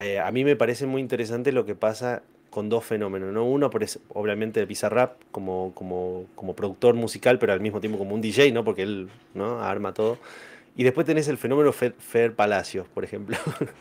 [0.00, 3.44] Eh, a mí me parece muy interesante lo que pasa con dos fenómenos, ¿no?
[3.44, 8.14] Uno, por obviamente, de Bizarrap como, como, como productor musical, pero al mismo tiempo como
[8.14, 8.64] un DJ, ¿no?
[8.64, 9.60] Porque él ¿no?
[9.60, 10.18] arma todo.
[10.76, 13.36] Y después tenés el fenómeno Fer, Palacios, por ejemplo.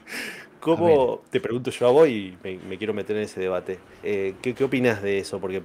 [0.59, 4.53] ¿Cómo, te pregunto yo a vos y me, quiero meter en ese debate, eh, ¿qué,
[4.53, 5.39] ¿qué opinas de eso?
[5.39, 5.61] Porque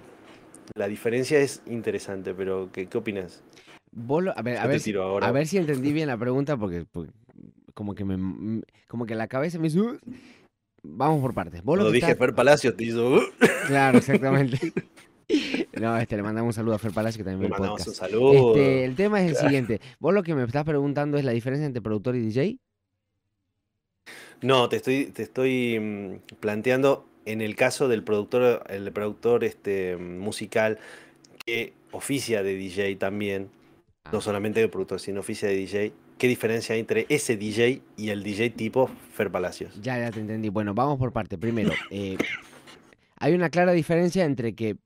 [0.74, 3.42] la diferencia es interesante, pero ¿qué, qué opinas?
[4.34, 6.86] a ver, a ver, si, a ver si entendí bien la pregunta porque,
[7.74, 9.98] como que me como que la cabeza me hizo
[10.82, 11.62] vamos por partes.
[11.62, 13.20] Cuando dije Fer Palacio te hizo
[13.66, 14.72] Claro, exactamente.
[15.80, 18.50] No, este, le mandamos un saludo a Fer Palacio que también le mandamos un saludo.
[18.50, 19.80] Este, el tema es el siguiente.
[19.98, 22.58] Vos lo que me estás preguntando es la diferencia entre productor y DJ.
[24.42, 29.96] No, te estoy, te estoy mm, planteando en el caso del productor, el productor este,
[29.96, 30.78] musical
[31.44, 33.50] que oficia de DJ también,
[34.10, 34.20] no ah.
[34.20, 35.92] solamente de productor, sino oficia de DJ.
[36.22, 39.74] ¿Qué diferencia hay entre ese DJ y el DJ tipo Fer Palacios?
[39.82, 40.50] Ya, ya te entendí.
[40.50, 41.36] Bueno, vamos por parte.
[41.36, 42.16] Primero, eh,
[43.16, 44.76] hay una clara diferencia entre que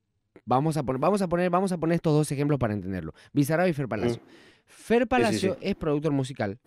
[0.45, 3.13] vamos a poner, vamos a poner, vamos a poner estos dos ejemplos para entenderlo.
[3.33, 4.19] Bizarrap y Fer Palacio.
[4.65, 6.57] Fer Palacio es productor musical.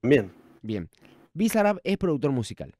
[0.00, 0.32] Bien.
[0.62, 0.88] Bien.
[1.34, 2.72] Bizarrap es productor musical.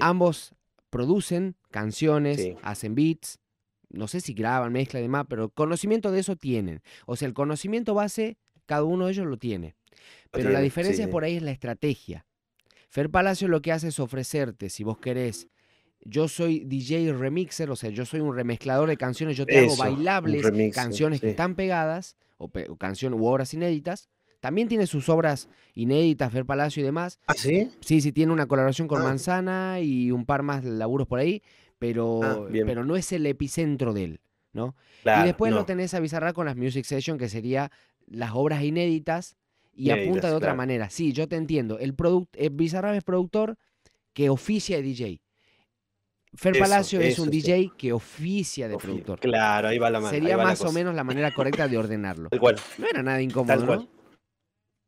[0.00, 0.54] Ambos
[0.90, 3.40] producen canciones, hacen beats,
[3.90, 6.82] no sé si graban, mezclan y demás, pero conocimiento de eso tienen.
[7.06, 8.36] O sea, el conocimiento base,
[8.68, 9.74] cada uno de ellos lo tiene.
[10.30, 12.26] Pero la diferencia por ahí es la estrategia.
[12.88, 15.48] Fer Palacio lo que hace es ofrecerte, si vos querés,
[16.00, 19.76] yo soy DJ remixer, o sea, yo soy un remezclador de canciones, yo te hago
[19.76, 24.08] bailables, canciones que están pegadas, o, canciones u obras inéditas.
[24.40, 27.18] También tiene sus obras inéditas, Fer Palacio y demás.
[27.26, 27.70] ¿Ah, sí?
[27.80, 29.04] Sí, sí, tiene una colaboración con ah.
[29.04, 31.42] Manzana y un par más laburos por ahí
[31.78, 34.20] pero, ah, pero no es el epicentro de él,
[34.52, 34.74] ¿no?
[35.04, 37.70] y después lo tenés a con las Music Session, que sería
[38.10, 39.36] las obras inéditas
[39.74, 40.90] y apunta de otra manera.
[40.90, 41.78] Sí, yo te entiendo.
[41.78, 41.94] El
[42.34, 43.56] eh, Bizarrap es productor
[44.12, 45.22] que oficia de DJ.
[46.34, 49.20] Fer Palacio es un DJ que oficia de productor.
[49.20, 52.28] Claro, ahí va la Sería más o menos la manera correcta de ordenarlo.
[52.28, 52.56] Tal cual.
[52.76, 53.88] No era nada incómodo, ¿no?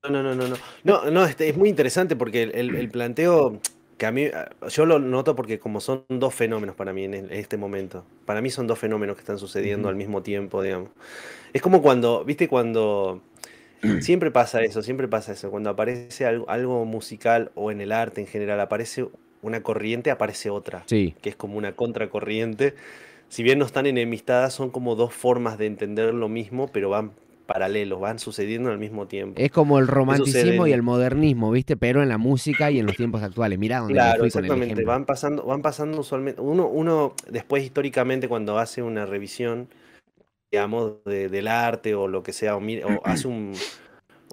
[0.09, 0.57] No, no, no, no.
[0.83, 3.61] No, no, este, es muy interesante porque el, planteo
[3.99, 4.29] que a mí,
[4.71, 8.05] yo lo noto porque como son dos fenómenos para mí en, este momento.
[8.25, 10.91] Para mí son dos fenómenos que están sucediendo al mismo tiempo, digamos.
[11.53, 13.23] Es como cuando, viste, cuando
[14.01, 15.51] siempre pasa eso, siempre pasa eso.
[15.51, 19.09] Cuando aparece algo, algo musical o en el arte en general, aparece
[19.43, 20.85] una corriente, aparece otra.
[20.87, 21.15] Sí.
[21.23, 22.75] Que es como una contracorriente.
[23.29, 27.13] Si bien no están enemistadas, son como dos formas de entender lo mismo, pero van
[27.51, 29.41] paralelos, van sucediendo al mismo tiempo.
[29.41, 31.77] Es como el romanticismo y el modernismo, ¿viste?
[31.77, 33.59] Pero en la música y en los tiempos actuales.
[33.59, 34.85] Mirá dónde claro, exactamente.
[34.85, 36.41] van pasando, van pasando usualmente.
[36.41, 39.67] Uno, uno después históricamente cuando hace una revisión,
[40.51, 42.61] digamos, del arte o lo que sea, o,
[43.05, 43.55] hace un,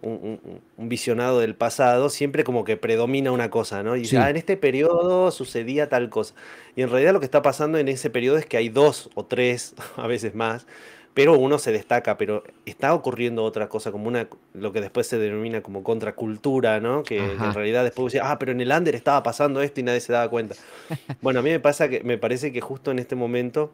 [0.02, 3.96] un, visionado del pasado, siempre como que predomina una cosa, ¿no?
[3.96, 6.36] Y dice, ah, en este periodo sucedía tal cosa.
[6.76, 9.26] Y en realidad lo que está pasando en ese periodo es que hay dos o
[9.26, 10.68] tres, a veces más,
[11.14, 15.18] pero uno se destaca, pero está ocurriendo otra cosa, como una, lo que después se
[15.18, 17.02] denomina como contracultura, ¿no?
[17.02, 20.00] Que, en realidad después dice, ah, pero en el under estaba pasando esto y nadie
[20.00, 20.54] se daba cuenta.
[21.22, 23.74] bueno, a mí me pasa que me parece que justo en este momento,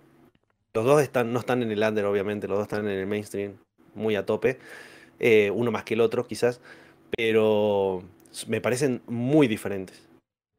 [0.73, 3.57] los dos están, no están en el under, obviamente, los dos están en el mainstream
[3.93, 4.57] muy a tope,
[5.19, 6.61] eh, uno más que el otro quizás,
[7.15, 8.03] pero
[8.47, 10.07] me parecen muy diferentes,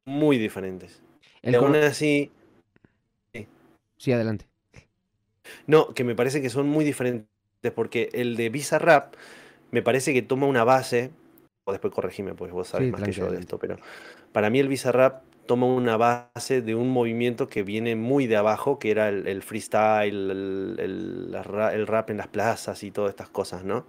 [0.04, 1.02] muy diferentes.
[1.42, 2.30] El aún así...
[3.34, 3.46] Sí.
[3.96, 4.46] sí, adelante.
[5.66, 7.28] No, que me parece que son muy diferentes,
[7.74, 9.14] porque el de Bizarrap
[9.72, 11.10] me parece que toma una base,
[11.64, 13.78] o después corregime, pues vos sabes más que yo de esto, pero
[14.32, 18.78] para mí el Bizarrap toma una base de un movimiento que viene muy de abajo,
[18.78, 23.86] que era el, freestyle, el, rap en las plazas y todas estas cosas, ¿no?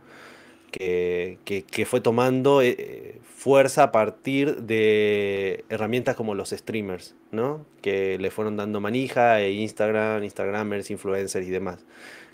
[0.71, 7.65] Que, que, fue tomando eh, fuerza a partir de herramientas como los streamers, ¿no?
[7.81, 11.85] Que le fueron dando manija, e Instagram, Instagramers, influencers y demás.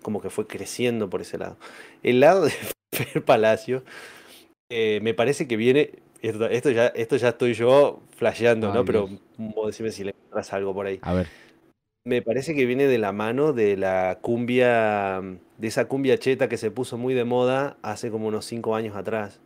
[0.01, 1.57] Como que fue creciendo por ese lado.
[2.01, 2.53] El lado de
[3.25, 3.83] Palacio,
[4.69, 5.91] eh, me parece que viene.
[6.21, 8.85] Esto, ya, esto ya estoy yo flasheando, ¿no?
[8.85, 10.99] Pero vos decime si le encuentras algo por ahí.
[11.01, 11.27] A ver.
[12.03, 15.21] Me parece que viene de la mano de la cumbia,
[15.57, 18.95] de esa cumbia cheta que se puso muy de moda hace como unos cinco años
[18.95, 19.39] atrás.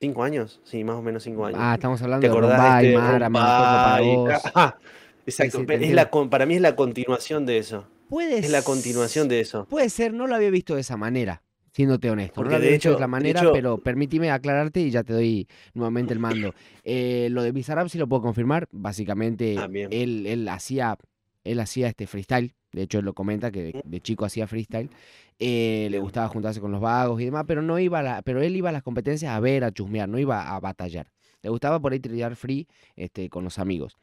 [0.00, 0.60] ¿Cinco años?
[0.64, 1.60] Sí, más o menos cinco años.
[1.62, 3.28] Ah, estamos hablando de Rombay, este, Mara,
[4.54, 4.78] ah,
[5.26, 7.86] Exacto, es la, para mí es la continuación de eso.
[8.08, 9.66] Puede Es la continuación de eso.
[9.66, 11.42] Puede ser, no lo había visto de esa manera,
[11.72, 12.34] siéndote honesto.
[12.34, 16.12] Porque no de hecho, de esa manera, pero permíteme aclararte y ya te doy nuevamente
[16.12, 16.54] el mando.
[16.84, 18.68] Eh, lo de Bizarrap sí lo puedo confirmar.
[18.72, 20.96] Básicamente, ah, él, él hacía
[21.44, 24.90] él hacía este freestyle, de hecho él lo comenta que de, chico hacía freestyle,
[25.38, 28.56] eh, le gustaba juntarse con los vagos y demás, pero no iba a pero él
[28.56, 31.10] iba a las competencias a ver, a chusmear, no iba a batallar.
[31.42, 33.96] Le gustaba por ahí trillar free este, con los amigos.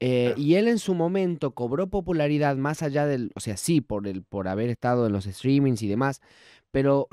[0.00, 4.06] Eh, y él en su momento cobró popularidad más allá del, o sea, sí, por,
[4.06, 6.20] el, por haber estado en los streamings y demás,
[6.70, 7.08] pero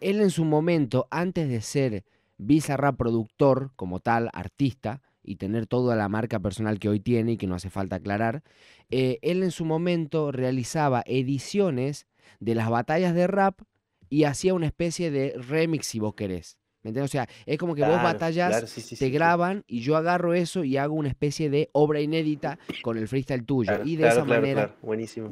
[0.00, 2.04] él en su momento, antes de ser
[2.42, 7.36] Bizarra productor como tal, artista, y tener toda la marca personal que hoy tiene y
[7.36, 8.42] que no hace falta aclarar,
[8.90, 12.06] eh, él en su momento realizaba ediciones
[12.40, 13.60] de las batallas de rap
[14.08, 16.59] y hacía una especie de remix si vos querés.
[16.82, 17.10] ¿Me entiendes?
[17.10, 20.94] O sea, es como que vos batallas, te graban y yo agarro eso y hago
[20.94, 23.84] una especie de obra inédita con el freestyle tuyo.
[23.84, 24.74] y de esa manera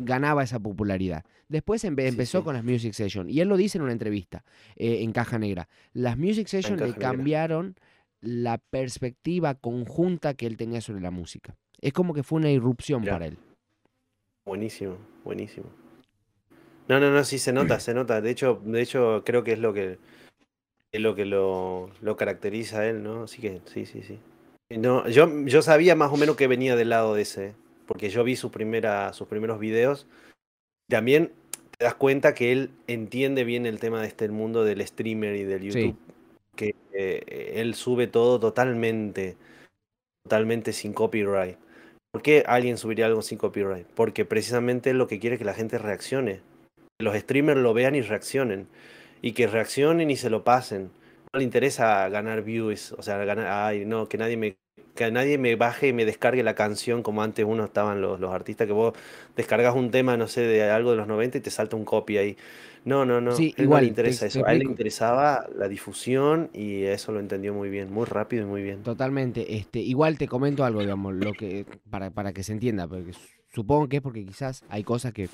[0.01, 1.24] ganaba esa popularidad.
[1.49, 3.30] Después empezó con las Music Sessions.
[3.30, 4.44] Y él lo dice en una entrevista
[4.76, 5.68] eh, en Caja Negra.
[5.94, 7.76] Las Music Sessions le cambiaron
[8.20, 11.57] la perspectiva conjunta que él tenía sobre la música.
[11.80, 13.38] Es como que fue una irrupción para él.
[14.44, 15.66] Buenísimo, buenísimo.
[16.88, 18.20] No, no, no, sí se nota, se nota.
[18.20, 19.99] De hecho, de hecho creo que es lo que
[20.93, 23.24] es lo que lo, caracteriza a él, ¿no?
[23.24, 24.18] Así que sí, sí, sí.
[24.70, 27.55] No, yo, yo sabía más o menos que venía del lado de ese,
[27.86, 30.07] porque yo vi su primera, sus primeros videos.
[30.89, 31.32] También
[31.76, 35.45] te das cuenta que él entiende bien el tema de este mundo del streamer y
[35.45, 35.99] del YouTube
[36.59, 39.36] que eh, él sube todo totalmente,
[40.24, 41.57] totalmente sin copyright.
[42.12, 43.86] ¿Por qué alguien subiría algo sin copyright?
[43.95, 46.41] Porque precisamente lo que quiere es que la gente reaccione.
[46.99, 48.66] Que los streamers lo vean y reaccionen.
[49.23, 50.91] Y que reaccionen y se lo pasen.
[51.33, 54.57] No le interesa ganar views, o sea, ganar, ay, no, que nadie me
[54.99, 58.33] que nadie me baje y me descargue la canción como antes uno estaban los, los
[58.33, 58.95] artistas, que vos
[59.37, 62.19] descargas un tema, no sé, de algo de los 90 y te salta un copy
[62.19, 62.37] ahí.
[62.85, 63.33] No, no, no.
[63.33, 64.45] Sí, igual, le interesa eso.
[64.45, 68.47] a él le interesaba la difusión y eso lo entendió muy bien, muy rápido y
[68.47, 68.83] muy bien.
[68.83, 69.57] Totalmente.
[69.57, 73.12] Este, igual te comento algo, digamos, lo que, para, para que se entienda, porque
[73.53, 75.29] supongo que es porque quizás hay cosas que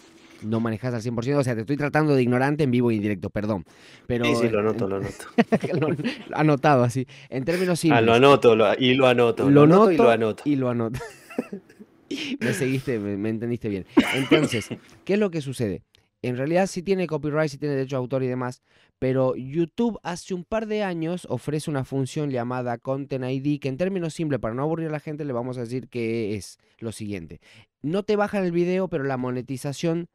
[0.44, 1.36] no manejas al 100%.
[1.36, 3.64] O sea, te estoy tratando de ignorante en vivo y en directo, perdón.
[4.06, 5.26] Pero, sí, sí, lo anoto, lo anoto.
[6.34, 7.06] anotado así.
[7.28, 7.98] En términos simples.
[7.98, 9.50] Ah, lo anoto y lo anoto.
[9.50, 10.42] Lo, anoto y lo anoto.
[10.46, 11.00] Y lo anoto.
[12.40, 13.86] me seguiste, me, entendiste bien.
[14.14, 14.68] Entonces,
[15.04, 15.82] ¿qué es lo que sucede?
[16.28, 18.62] en realidad sí tiene copyright, sí tiene derecho de autor y demás,
[18.98, 23.76] pero YouTube hace un par de años ofrece una función llamada Content ID que en
[23.76, 26.92] términos simples, para no aburrir a la gente, le vamos a decir que es lo
[26.92, 27.40] siguiente.
[27.82, 30.08] No te bajan el video, pero la monetización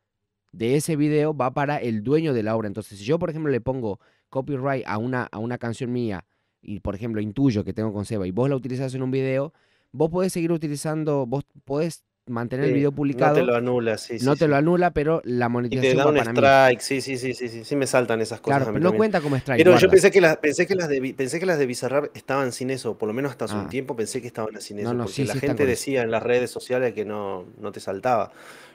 [0.52, 2.68] de ese video va para el dueño de la obra.
[2.68, 6.26] Entonces, si yo, por ejemplo, le pongo copyright a una, a una canción mía
[6.62, 9.54] y, por ejemplo, intuyo que tengo con Seba y vos la utilizás en un video,
[9.92, 13.36] vos podés seguir utilizando, vos podés mantener el video publicado.
[13.36, 14.18] No te lo anula, sí.
[14.22, 17.34] No te lo anula, pero la monetización y te da un strike, sí, sí, sí,
[17.34, 18.60] sí, sí, sí, me saltan esas cosas.
[18.60, 19.58] Claro, pero no cuenta como strike.
[19.64, 22.52] Pero yo pensé que, las, pensé, que las de, pensé que las de Bizarrap estaban
[22.52, 23.70] sin eso, por lo menos hasta hace un ah.
[23.70, 27.06] tiempo pensé que estaban sin eso, porque la gente decía en las redes sociales que
[27.06, 28.32] no, no te saltaba.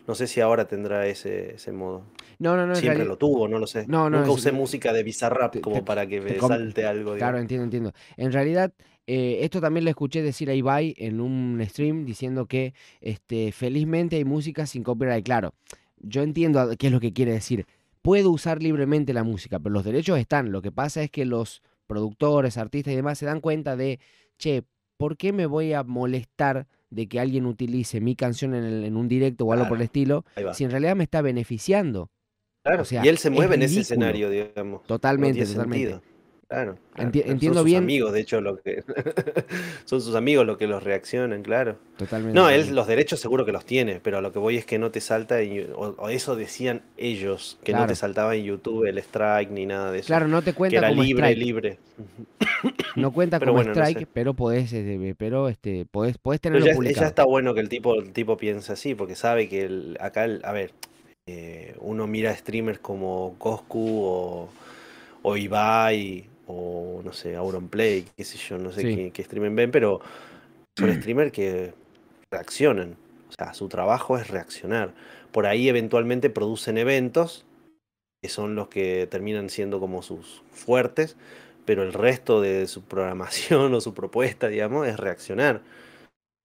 [0.07, 2.05] No sé si ahora tendrá ese, ese modo.
[2.39, 2.75] No, no, no.
[2.75, 3.87] Siempre lo tuvo, no lo sé.
[3.87, 7.15] No, no, Nunca usé música de Bizarrap como para que me salte algo.
[7.17, 7.93] Claro, entiendo, entiendo.
[8.17, 8.73] En realidad,
[9.07, 14.17] eh, esto también lo escuché decir a Ibai en un stream diciendo que este, felizmente
[14.17, 15.25] hay música sin copyright.
[15.25, 15.55] Claro,
[15.99, 17.67] yo entiendo qué es lo que quiere decir.
[18.03, 20.53] Puedo usar libremente la música, pero los derechos están.
[20.53, 24.01] Lo que pasa es que los productores, artistas y demás se dan cuenta de,
[24.39, 24.65] che,
[24.99, 29.47] ¿por qué me voy a molestar de que alguien utilice mi canción en, un directo
[29.47, 32.11] o algo por el estilo si en realidad me está beneficiando?
[32.63, 34.85] Claro, y él se mueve en ese escenario, digamos.
[34.85, 36.01] Totalmente, totalmente.
[36.55, 36.79] Claro.
[36.97, 37.79] entiendo son bien.
[37.79, 38.85] Sus amigos, de hecho, lo que
[39.87, 41.79] son sus amigos los que los reaccionan, claro.
[41.97, 42.39] Totalmente.
[42.39, 44.79] No, él los derechos seguro que los tiene, pero a lo que voy es que
[44.79, 45.39] no te salta,
[45.75, 49.99] o, eso decían ellos, que no te saltaba en YouTube el strike ni nada de
[49.99, 50.07] eso.
[50.07, 51.45] Claro, no te cuenta que era como libre, strike.
[51.45, 51.79] libre.
[52.97, 57.01] No cuenta como strike, pero podés, este, pero este, podés, podés tenerlo ya, publicado.
[57.03, 60.29] Ya está bueno que el tipo, el tipo piense así, porque sabe que el, acá,
[60.45, 60.71] a ver,
[61.27, 64.49] eh, uno mira streamers como Coscu o,
[65.23, 69.71] o Ibai o no sé, Auronplay, qué sé yo, no sé qué, qué streamen ven,
[69.71, 70.01] pero
[70.77, 71.73] son streamers que
[72.31, 72.97] reaccionan.
[73.29, 74.95] O sea, su trabajo es reaccionar.
[75.33, 77.45] Por ahí eventualmente producen eventos,
[78.23, 81.17] que son los que terminan siendo como sus fuertes,
[81.65, 85.63] pero el resto de su programación o su propuesta, digamos, es reaccionar.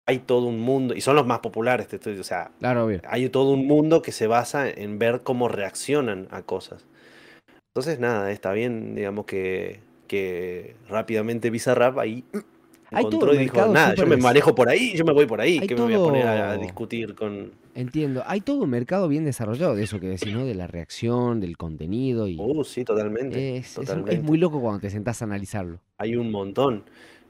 [0.07, 3.67] Hay todo un mundo, y son los más populares, o sea, claro, hay todo un
[3.67, 6.87] mundo que se basa en ver cómo reaccionan a cosas.
[7.75, 12.25] Entonces, nada, está bien, digamos, que, que rápidamente Bizarrap ahí
[12.91, 15.75] encontró y dijo, nada, yo me manejo por ahí, yo me voy por ahí, que
[15.75, 17.51] me voy a poner a, discutir con...
[17.75, 20.43] Entiendo, hay todo un mercado bien desarrollado de eso que decís, ¿no?
[20.43, 22.37] De la reacción, del contenido y...
[22.37, 23.57] Uh, sí, totalmente.
[23.57, 25.79] Es, es muy loco cuando te sentás a analizarlo.
[25.97, 26.83] Hay un montón.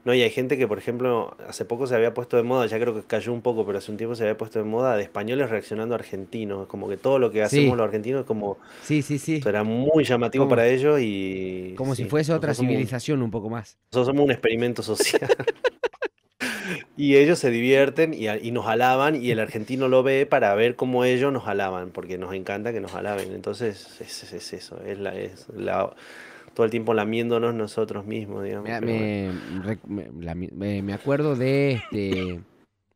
[0.04, 2.80] No, y hay gente que, por ejemplo, hace poco se había puesto de moda, ya
[2.80, 5.02] creo que cayó un poco, pero hace un tiempo se había puesto de moda de
[5.02, 6.66] españoles reaccionando a argentinos.
[6.68, 8.58] Como que todo lo que hacemos los argentinos es como.
[8.82, 9.42] Sí, sí, sí.
[9.44, 11.74] Era muy llamativo para ellos y.
[11.76, 13.76] Como si fuese otra civilización un, poco más.
[13.92, 15.20] Nosotros somos un experimento social.
[16.96, 21.04] y ellos se divierten y, nos alaban y el argentino lo ve para ver cómo
[21.04, 23.32] ellos nos alaban, porque nos encanta que nos alaben.
[23.34, 25.14] Entonces, es, es eso, es la.
[25.14, 25.92] Es la
[26.54, 28.68] todo el tiempo lamiéndonos nosotros mismos, digamos.
[29.86, 32.40] Me, me, acuerdo de este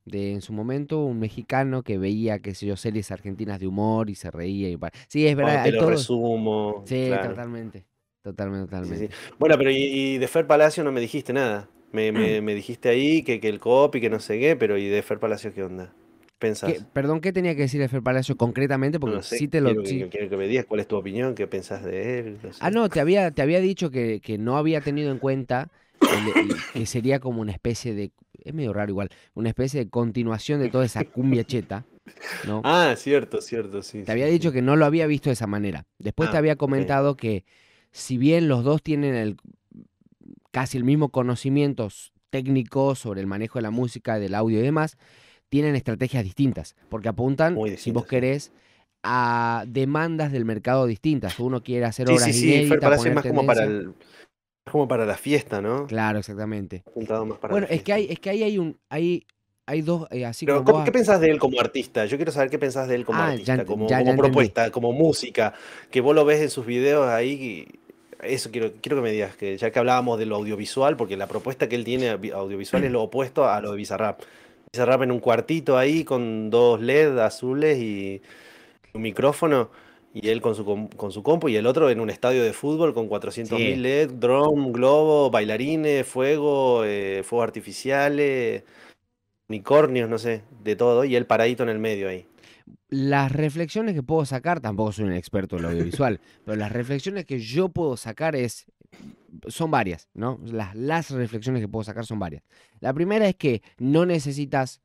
[0.04, 4.10] de en su momento un mexicano que veía, qué sé yo, series argentinas de humor
[4.10, 4.68] y se reía.
[4.68, 4.78] Y...
[5.08, 5.64] Sí, es verdad.
[5.64, 6.82] te lo resumo.
[6.86, 7.86] Sí, totalmente.
[8.22, 9.10] Totalmente, totalmente.
[9.38, 11.68] Bueno, pero y, de Fer Palacio no me dijiste nada.
[11.92, 15.02] Me, me, dijiste ahí que, que el copy, que no sé qué, pero ¿y de
[15.02, 15.92] Fer Palacio qué onda?
[16.92, 19.00] Perdón, ¿qué tenía que decir de Fer Palacio concretamente?
[19.00, 19.82] Porque sí te lo.
[19.82, 22.38] Quiero, que me digas cuál es tu opinión, qué pensás de él.
[22.60, 25.70] Ah, no, te había, te había dicho que, no había tenido en cuenta
[26.72, 28.12] que sería como una especie de.
[28.42, 31.84] Es medio raro igual, una especie de continuación de toda esa cumbia cheta.
[32.46, 32.60] ¿no?
[32.64, 34.02] Ah, cierto, cierto, sí.
[34.02, 35.86] Te había dicho que no lo había visto de esa manera.
[35.98, 37.44] Después te ah, había comentado que
[37.92, 39.36] si bien los dos tienen el,
[40.50, 41.88] casi el mismo conocimiento
[42.30, 44.98] técnico sobre el manejo de la música, del audio y demás,
[45.48, 48.52] tienen estrategias distintas, porque apuntan, si vos querés,
[49.04, 51.38] a demandas del mercado distintas.
[51.38, 53.68] Uno quiere hacer obras sí, sí, inéditas, sí, más como para
[54.70, 55.86] como para la fiesta, ¿no?
[55.86, 56.82] Claro, exactamente.
[57.50, 59.26] bueno, es que hay, es que ahí hay un, hay,
[59.66, 60.84] hay dos, eh, así como.
[60.84, 62.06] ¿Qué pensás de él como artista?
[62.06, 63.86] Yo quiero saber qué pensás de él como ah, artista, como,
[64.16, 65.52] propuesta, como música,
[65.90, 67.68] que vos lo ves en sus videos ahí.
[68.22, 71.26] eso quiero, quiero que me digas, que ya que hablábamos de lo audiovisual, porque la
[71.26, 74.22] propuesta que él tiene audiovisual es lo opuesto a lo de Bizarrap
[74.74, 78.20] se rap en un cuartito ahí con dos LED azules y
[78.92, 79.70] un micrófono.
[80.12, 82.94] Y él con su, con su compu y el otro en un estadio de fútbol
[82.94, 88.62] con 400.000 LED, drone, globo, bailarines, fuego, eh, fuegos artificiales,
[89.48, 91.04] unicornios, no sé, de todo.
[91.04, 92.28] Y él paradito en el medio ahí.
[92.88, 97.24] Las reflexiones que puedo sacar, tampoco soy un experto en lo audiovisual, pero las reflexiones
[97.24, 98.66] que yo puedo sacar es
[99.48, 100.40] son varias, ¿no?
[100.44, 102.42] Las, las reflexiones que puedo sacar son varias.
[102.80, 104.80] La primera es que no necesitas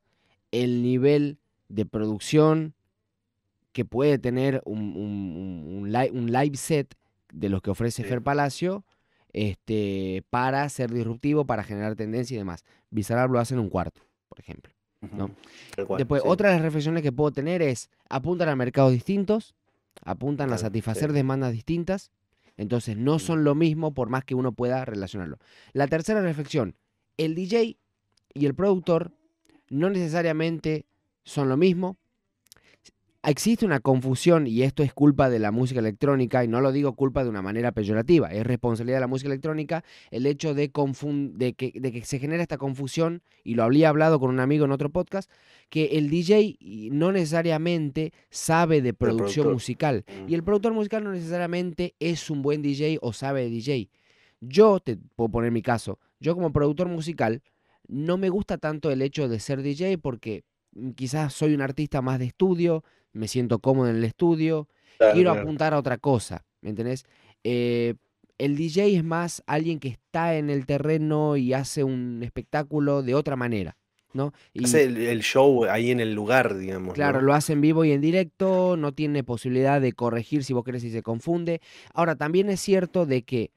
[0.50, 1.38] el nivel
[1.68, 2.74] de producción
[3.72, 6.96] que puede tener un, un, live, set
[7.32, 8.84] de los que ofrece Fer Palacio
[9.32, 12.64] este, para ser disruptivo, para generar tendencia y demás.
[12.90, 14.72] Bizarrap lo hace en un cuarto, por ejemplo.
[15.00, 15.30] ¿no?
[15.96, 19.54] Después, otra de las reflexiones que puedo tener es, apuntan a mercados distintos,
[20.02, 22.10] apuntan a satisfacer demandas distintas,
[22.60, 25.38] entonces no son lo mismo por más que uno pueda relacionarlo.
[25.72, 26.76] La tercera reflexión,
[27.16, 27.78] el DJ
[28.34, 29.12] y el productor
[29.70, 30.84] no necesariamente
[31.24, 31.96] son lo mismo,
[33.22, 36.94] existe una confusión y esto es culpa de la música electrónica y no lo digo
[36.94, 40.70] culpa de una manera peyorativa, es responsabilidad de la música electrónica el hecho de,
[41.34, 44.64] de, que, de que se genera esta confusión y lo había hablado con un amigo
[44.64, 45.30] en otro podcast,
[45.68, 46.56] que el DJ
[46.92, 52.62] no necesariamente sabe de producción musical y el productor musical no necesariamente es un buen
[52.62, 53.90] DJ o sabe de DJ.
[54.40, 57.42] Yo, te puedo poner mi caso, yo como productor musical
[57.86, 62.00] no me gusta tanto el hecho de ser DJ porque mm, quizás soy un artista
[62.00, 64.68] más de estudio, me siento cómodo en el estudio,
[65.12, 67.04] quiero apuntar a otra cosa, ¿me entendés?
[67.44, 67.94] Eh,
[68.38, 73.14] el DJ es más alguien que está en el terreno y hace un espectáculo de
[73.14, 73.76] otra manera.
[74.12, 74.32] ¿no?
[74.64, 76.94] hace el, show ahí en el lugar, digamos.
[76.94, 80.64] Claro, lo hace en vivo y en directo, no tiene posibilidad de corregir si vos
[80.64, 81.60] querés y se confunde.
[81.94, 83.52] Ahora, también es cierto de que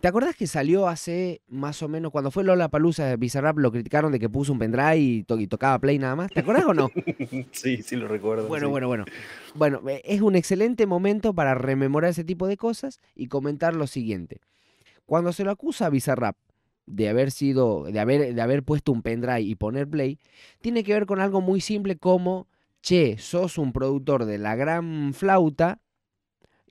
[0.00, 4.10] ¿Te acordás que salió hace más o menos, cuando fue Lola Palusa, Bizarrap lo criticaron
[4.10, 6.30] de que puso un pendrive y, tocaba play nada más?
[6.30, 6.90] ¿Te acordás o no?
[7.52, 8.48] sí, sí lo recuerdo.
[8.48, 9.04] Bueno, bueno, bueno.
[9.54, 13.88] Bueno, eh, es un excelente momento para rememorar ese tipo de cosas y comentar lo
[13.88, 14.40] siguiente.
[15.04, 16.36] Cuando se lo acusa a Bizarrap
[16.86, 20.18] de haber sido, de haber, de haber puesto un pendrive y poner play,
[20.60, 22.46] tiene que ver con algo muy simple como,
[22.80, 25.80] che, sos un productor de la gran flauta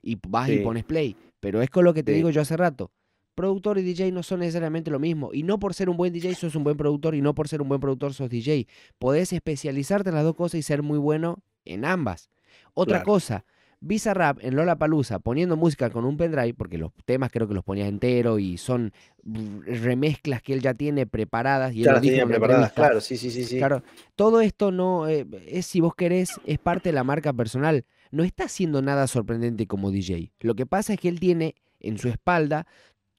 [0.02, 1.14] y vas y pones play.
[1.38, 2.90] Pero es con lo que te digo yo hace rato
[3.34, 5.30] productor y DJ no son necesariamente lo mismo.
[5.32, 7.62] Y no por ser un buen DJ sos un buen productor y no por ser
[7.62, 8.66] un buen productor sos DJ.
[8.98, 12.30] Podés especializarte en las dos cosas y ser muy bueno en ambas.
[12.74, 13.44] Otra cosa,
[13.82, 17.54] Visa Rap en Lola Palusa poniendo música con un pendrive, porque los temas creo que
[17.54, 18.92] los ponía entero y son
[19.24, 21.74] remezclas que él ya tiene preparadas.
[21.74, 23.82] Y claro, él preparadas, claro, sí, sí, sí, Claro,
[24.16, 27.86] todo esto no eh, es, si vos querés, es parte de la marca personal.
[28.10, 30.32] No está haciendo nada sorprendente como DJ.
[30.40, 32.66] Lo que pasa es que él tiene en su espalda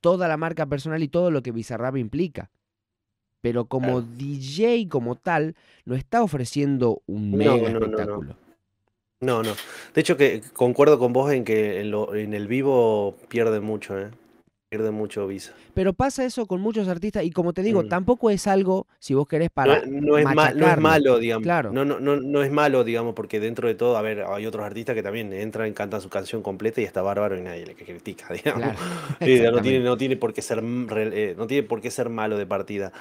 [0.01, 2.51] toda la marca personal y todo lo que Bizarrap implica.
[3.39, 8.35] Pero como DJ como tal, no está ofreciendo un mega espectáculo.
[9.19, 9.53] No, no,
[9.93, 14.09] De hecho, que concuerdo con vos en que en, en el vivo pierde mucho, ¿eh?
[14.71, 15.51] Pierde mucho visa.
[15.73, 17.89] Pero pasa eso con muchos artistas y como te digo, mm.
[17.89, 21.43] tampoco es algo, si vos querés, para no, es, malo, digamos.
[21.43, 21.73] Claro.
[21.73, 24.95] No, no, no, es malo, digamos, porque dentro de todo, a ver, hay otros artistas
[24.95, 28.77] que también entran, cantan su canción completa y está bárbaro y nadie le critica, digamos.
[29.19, 32.45] no, tiene, no, tiene por qué ser, eh, no tiene por qué ser malo de
[32.45, 32.93] partida.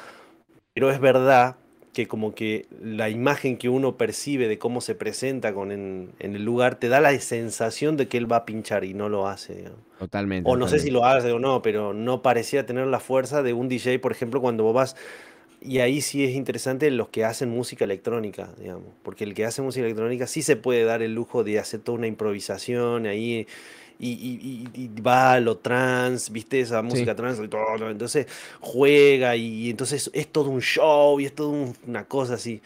[0.74, 1.54] Pero es verdad
[1.92, 6.44] que como que la imagen que uno percibe de cómo se presenta con en, el
[6.44, 9.64] lugar te da la sensación de que él va a pinchar y no lo hace.
[9.98, 10.48] Totalmente.
[10.48, 13.52] O no sé si lo hace o no, pero no parecía tener la fuerza de
[13.52, 14.96] un DJ, por ejemplo, cuando vos vas...
[15.62, 19.60] Y ahí sí es interesante los que hacen música electrónica, digamos, porque el que hace
[19.60, 23.46] música electrónica sí se puede dar el lujo de hacer toda una improvisación ahí
[24.00, 28.26] y, va a lo trans, viste esa música trans y todo, entonces
[28.60, 32.60] juega y, entonces es todo un show y es todo una cosa así.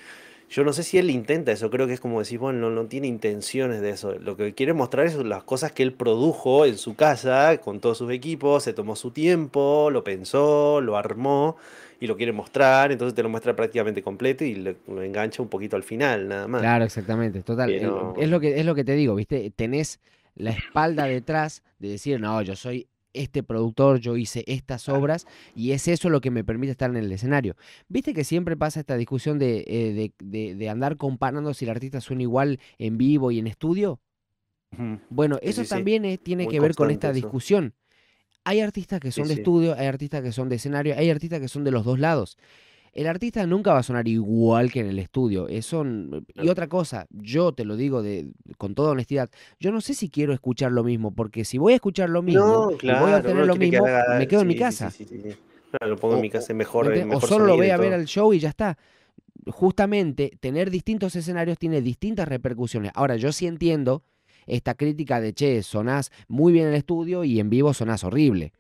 [0.50, 3.08] Yo no sé si él intenta eso, creo que es como decir, bueno, no, tiene
[3.08, 4.14] intenciones de eso.
[4.20, 7.98] Lo que quiere mostrar es las cosas que él produjo en su casa con todos
[7.98, 11.56] sus equipos, se tomó su tiempo, lo pensó, lo armó
[11.98, 15.74] y lo quiere mostrar, entonces te lo muestra prácticamente completo y lo engancha un poquito
[15.74, 16.60] al final, nada más.
[16.60, 17.72] Claro, exactamente, total.
[18.16, 19.50] Es, lo que, es lo que te digo, ¿viste?
[19.56, 19.98] Tenés
[20.34, 25.70] la espalda detrás de decir, no, yo soy este productor, yo hice estas obras y
[25.70, 27.56] es eso lo que me permite estar en el escenario.
[27.88, 32.22] ¿Viste que siempre pasa esta discusión de, eh, de, andar comparando si el artista suena
[32.22, 34.00] igual en vivo y en estudio?
[35.08, 37.74] Bueno, eso también tiene que ver con esta discusión.
[38.42, 41.48] Hay artistas que son de estudio, hay artistas que son de escenario, hay artistas que
[41.48, 42.36] son de los dos lados
[42.94, 45.48] el artista nunca va a sonar igual que en el estudio.
[45.48, 45.84] Eso,
[46.34, 50.08] y otra cosa, yo te lo digo de, con toda honestidad, yo no sé si
[50.08, 53.56] quiero escuchar lo mismo, porque si voy a escuchar lo mismo, voy a tener lo
[53.56, 53.84] mismo,
[54.16, 54.92] me quedo en mi casa.
[55.80, 56.92] lo pongo en mi casa, mejor.
[57.12, 58.78] o solo lo voy a ver al show y ya está.
[59.46, 62.92] Justamente, tener distintos escenarios tiene distintas repercusiones.
[62.94, 64.04] Ahora, yo sí entiendo
[64.46, 68.52] esta crítica de, che, sonás muy bien en el estudio y en vivo sonás horrible.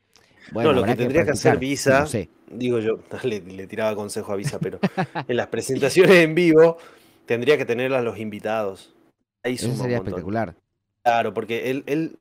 [0.52, 2.06] Bueno, no, lo que tendría que, hacer Visa,
[2.50, 4.78] digo yo, le, tiraba consejo a Visa, pero
[5.28, 6.78] en las presentaciones en vivo
[7.26, 8.94] tendría que tener a los invitados.
[9.42, 10.54] Ahí Eso sería espectacular.
[11.02, 12.18] Claro, porque él, él,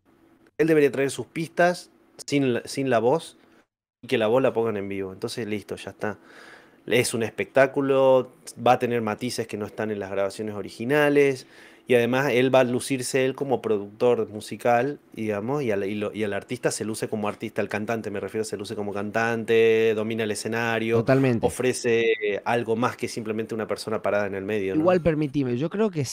[0.58, 1.90] él debería traer sus pistas
[2.26, 3.38] sin, sin la voz
[4.02, 5.14] y que la voz la pongan en vivo.
[5.14, 6.18] Entonces, listo, ya está.
[6.86, 8.34] Es un espectáculo,
[8.66, 11.48] va a tener matices que no están en las grabaciones originales
[11.86, 16.14] y además él va a lucirse él como productor musical, digamos, y al, y, lo-
[16.14, 19.94] y el artista se luce como artista, el cantante me refiero, se luce como cantante,
[19.94, 21.46] domina el escenario, Totalmente.
[21.46, 22.06] ofrece
[22.46, 24.82] algo más que simplemente una persona parada en el medio, ¿no?
[24.82, 26.06] Igual permitime, yo creo que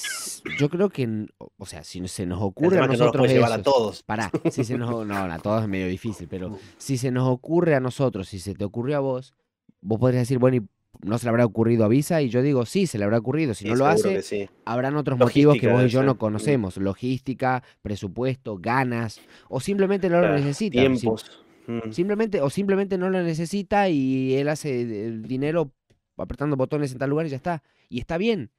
[0.59, 1.27] yo creo que
[1.59, 4.03] o sea, si se nos ocurre a no nosotros puede llevar a todos.
[4.03, 7.75] pará, si se nos no, a todos es medio difícil, pero si se nos ocurre
[7.75, 9.35] a nosotros, si se te ocurrió a vos,
[9.81, 10.63] vos podrías decir, bueno, y
[11.03, 13.55] no se le habrá ocurrido a Visa y yo digo, sí, se le habrá ocurrido,
[13.55, 14.49] si Sí, no lo hace, sí.
[14.65, 16.15] habrán otros motivos que vos y yo no.
[16.15, 16.19] Mm.
[16.19, 20.79] conocemos, logística, presupuesto, ganas, o simplemente no lo necesita.
[20.79, 21.43] Tiempos.
[21.67, 21.91] Mm.
[21.93, 25.73] Simplemente, o simplemente no lo necesita y él hace el dinero
[26.17, 27.63] apretando botones en tal lugar y ya está.
[27.89, 28.51] Y está bien,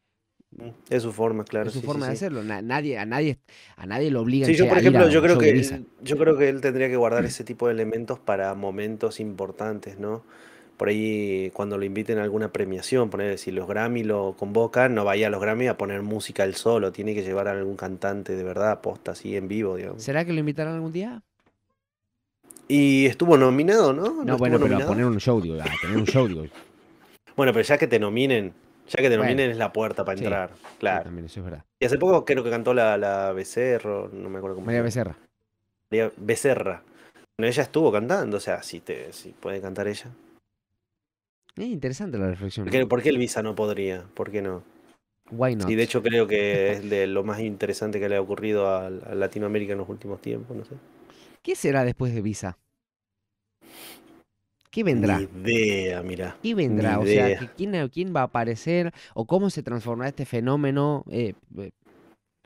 [0.54, 1.68] Mm, Es su forma, claro.
[1.68, 2.44] es su sí, forma de hacerlo.
[2.44, 3.38] Na- nadie, a nadie,
[3.78, 6.38] a nadie lo obligan Sí, yo por ejemplo, a yo creo que él, yo creo
[6.38, 10.26] que él tendría que guardar ese tipo de elementos para momentos importantes, ¿no?
[10.82, 15.06] Por ahí cuando lo inviten a alguna premiación, poner si los Grammy lo convocan, no
[15.06, 18.36] vaya a los Grammy a poner música él solo, tiene que llevar a algún cantante
[18.36, 20.02] de verdad, posta así en vivo, digamos.
[20.02, 21.22] ¿Será que lo invitarán algún día?
[22.68, 24.24] Y estuvo nominado, ¿no?
[24.26, 26.46] ¿No bueno, pero a poner un show, digo, a tener un show, digo.
[27.36, 28.52] Bueno, pero ya que te nominen,
[28.90, 29.26] ya que te Bueno.
[29.26, 31.04] nominen es la puerta para Sí, entrar, claro.
[31.04, 31.64] también, eso es verdad.
[31.80, 34.82] Y hace poco creo que cantó la, la Becerro, no me acuerdo cómo María.
[34.82, 35.16] Becerra.
[35.92, 36.82] María Becerra.
[37.38, 40.08] Bueno, ella estuvo cantando, o sea, si, te, si puede cantar ella.
[41.58, 42.66] Eh, interesante la reflexión.
[42.66, 42.88] ¿Por qué, ¿no?
[42.88, 44.06] por qué el Visa no podría?
[44.14, 44.64] ¿Por qué no?
[45.32, 45.68] Why not?
[45.68, 48.88] Sí, de hecho creo que es de lo más interesante que le ha ocurrido a,
[48.88, 50.76] a Latinoamérica en los últimos tiempos, no sé.
[51.42, 52.58] ¿Qué será después de Visa?
[54.70, 55.20] ¿Qué vendrá?
[55.20, 56.38] Ni idea, mira.
[56.42, 56.96] ¿Qué vendrá?
[56.98, 57.52] Ni O sea, idea.
[57.58, 58.94] ¿quién, quién va a aparecer?
[59.14, 61.04] ¿O cómo se transformará este fenómeno?
[61.12, 61.72] Eh, eh,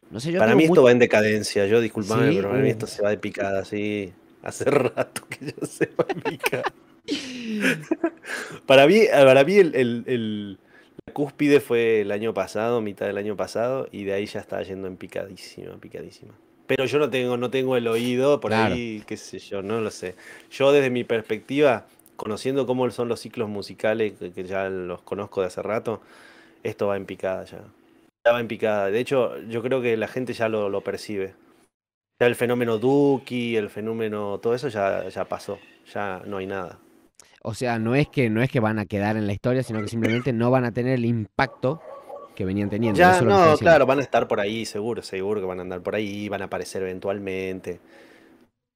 [0.10, 2.36] no sé, yo Para mí esto va en decadencia, yo disculpame, ¿Sí?
[2.38, 2.72] pero para mí Uh.
[2.72, 4.12] esto se va de picada, sí.
[4.42, 6.64] Hace rato que ya se va de picada.
[8.66, 10.58] Para mí, para mí el, el- el-
[11.08, 14.62] la cúspide fue el año pasado, mitad del año pasado, y de ahí ya está
[14.64, 16.34] yendo en picadísima, picadísima.
[16.68, 18.74] Pero yo no tengo, no tengo el oído, por Claro.
[18.74, 20.16] ahí, qué sé yo, no lo sé.
[20.50, 21.86] Yo desde mi perspectiva,
[22.16, 26.02] conociendo cómo son los ciclos musicales, que, que ya los conozco de hace rato,
[26.64, 27.60] esto va en picada ya.
[28.26, 28.90] Ya va en picada.
[28.90, 31.36] De hecho, yo creo que la gente ya lo, lo percibe.
[32.20, 35.60] Ya el fenómeno Duki, el fenómeno, todo eso ya, ya pasó.
[35.94, 36.80] Ya no hay nada.
[37.48, 39.80] O sea, no es que no es que van a quedar en la historia, sino
[39.80, 41.80] que simplemente no van a tener el impacto
[42.36, 42.98] que venían teniendo.
[42.98, 45.82] Ya, Eso no, claro, van a estar por ahí, seguro, seguro que van a andar
[45.82, 47.80] por ahí, van a aparecer eventualmente.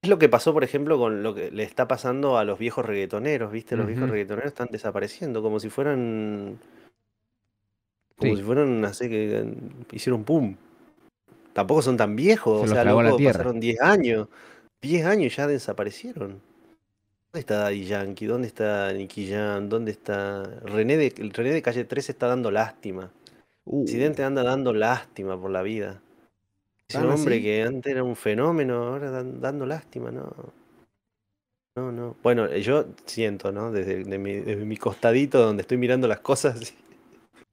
[0.03, 2.85] Es lo que pasó, por ejemplo, con lo que le está pasando a los viejos
[2.85, 3.75] reggaetoneros, ¿viste?
[3.75, 6.59] Los viejos reggaetoneros están desapareciendo, como si fueran.
[8.17, 8.37] Como Sí.
[8.37, 9.53] si fueran, así que eh,
[9.93, 10.55] hicieron pum.
[11.53, 12.83] Tampoco son tan viejos, Se o sea,
[13.17, 13.33] tierra.
[13.39, 14.27] pasaron 10 años.
[14.81, 16.39] 10 años ya desaparecieron.
[17.31, 18.25] ¿Dónde está Daddy Yankee?
[18.25, 19.69] ¿Dónde está Nicky Jam?
[19.69, 23.11] ¿Dónde está René de, el René de Calle 13 está dando lástima.
[23.65, 26.01] Uh, Presidente anda dando lástima por la vida.
[26.87, 27.43] Es un ¿Tan hombre así?
[27.43, 30.33] que antes era un fenómeno, ahora dan- dando lástima, ¿no?
[31.75, 32.15] No, no.
[32.23, 33.71] Bueno, eh, yo siento, ¿no?
[33.71, 36.73] Desde, de mi, desde mi costadito donde estoy mirando las cosas.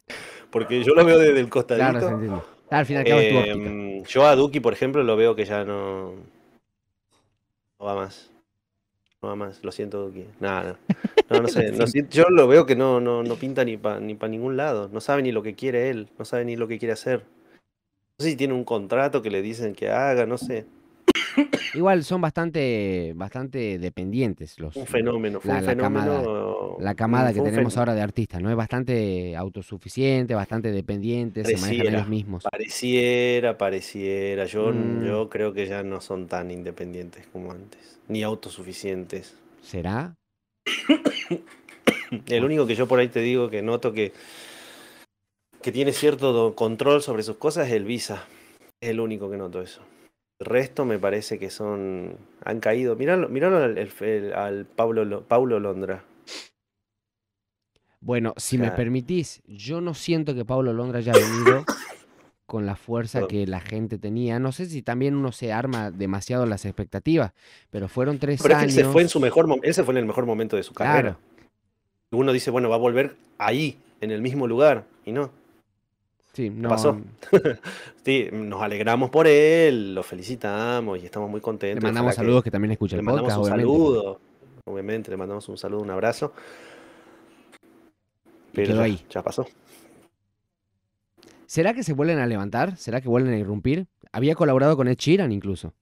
[0.50, 2.08] Porque yo lo veo desde el claro, costadito.
[2.08, 2.40] entiende.
[2.70, 3.68] Al fin y al cabo es tu óptica.
[3.68, 6.14] Em, yo a Duki, por ejemplo, lo veo que ya no.
[7.78, 8.30] No va más.
[9.26, 9.64] No va más.
[9.64, 10.12] Lo siento.
[10.38, 10.78] Nada,
[11.30, 11.40] no.
[11.40, 11.72] No, sé.
[11.72, 14.88] no yo lo veo que no, no, no pinta ni para ni pa ningún lado.
[14.92, 16.08] No sabe ni lo que quiere él.
[16.16, 17.24] No sabe ni lo que quiere hacer.
[18.18, 20.64] No sé si tiene un contrato que le dicen que haga, no sé.
[21.74, 25.40] Igual son bastante, bastante dependientes los, Un fenómeno.
[25.40, 26.22] Fue la, un la camada,
[26.78, 28.50] la camada que tenemos ahora de artistas, ¿no?
[28.50, 32.44] Es bastante autosuficiente, bastante dependiente, se manejan Pareciera, ellos mismos.
[32.44, 34.44] Pareciera, pareciera.
[34.46, 35.04] Yo, Mm.
[35.04, 37.98] yo creo que ya no son tan independientes como antes.
[38.08, 39.34] Ni autosuficientes.
[39.62, 40.14] ¿Será?
[42.28, 44.12] El único que yo por ahí te digo que noto que,
[45.60, 48.24] que tiene cierto control sobre sus cosas es el Visa.
[48.80, 49.82] Es el único que noto eso.
[50.38, 52.16] El resto me parece que son.
[52.44, 52.94] han caído.
[52.96, 56.04] Miralo, miralo al, el- al Pablo, Paulo Londra.
[58.00, 61.64] Bueno, si me permitís, yo no siento que Pablo Londra haya venido
[62.46, 64.38] con la fuerza que la gente tenía.
[64.38, 67.32] No sé si también uno se arma demasiado las expectativas,
[67.70, 68.86] pero fueron tres Pero es que él años.
[68.86, 71.18] se fue en su mejor él se fue en el mejor momento de su carrera.
[71.18, 71.18] Claro,
[72.12, 74.84] Uno dice, bueno, va a volver ahí, en el mismo lugar.
[75.04, 75.30] Y no.
[76.36, 76.68] Sí, no.
[76.68, 77.00] pasó?
[78.04, 81.82] Sí, nos alegramos por él, lo felicitamos y estamos muy Le contentos.
[81.82, 83.72] mandamos Ojalá que- saludos que también escucha Le el mandamos podcast, un obviamente.
[83.78, 84.20] saludo.
[84.64, 86.32] Obviamente, le mandamos un saludo, un abrazo.
[88.52, 89.04] Pero quedó ya, ahí.
[89.10, 89.46] ya pasó.
[91.46, 92.76] ¿Será que se vuelven a levantar?
[92.76, 93.86] ¿Será que vuelven a irrumpir?
[94.12, 95.72] Había colaborado con Ed Sheeran incluso.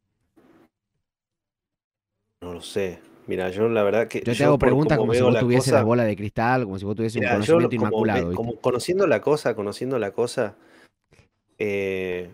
[2.41, 3.01] No lo sé.
[3.27, 4.21] Mira, yo la verdad que.
[4.21, 6.79] Yo te hago preguntas como si vos la tuvieses cosa- la bola de cristal, como
[6.79, 8.61] si vos tuvieses un Mira, yo conocimiento como, inmaculado.
[8.61, 10.57] conociendo la cosa, conociendo la cosa,
[11.59, 12.31] eh,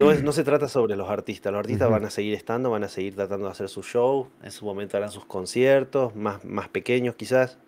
[0.00, 1.52] no se trata sobre los artistas.
[1.52, 4.28] Los artistas van a seguir estando, van a seguir tratando de hacer su show.
[4.42, 7.58] En su momento harán sus conciertos, más, más pequeños quizás.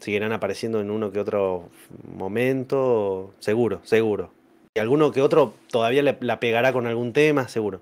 [0.00, 1.68] Seguirán apareciendo en uno que otro
[2.16, 4.32] momento, seguro, seguro.
[4.74, 7.80] Y alguno que otro todavía le- la pegará con algún tema, seguro.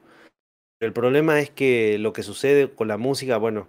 [0.81, 3.67] El problema es que lo que sucede con la música, bueno,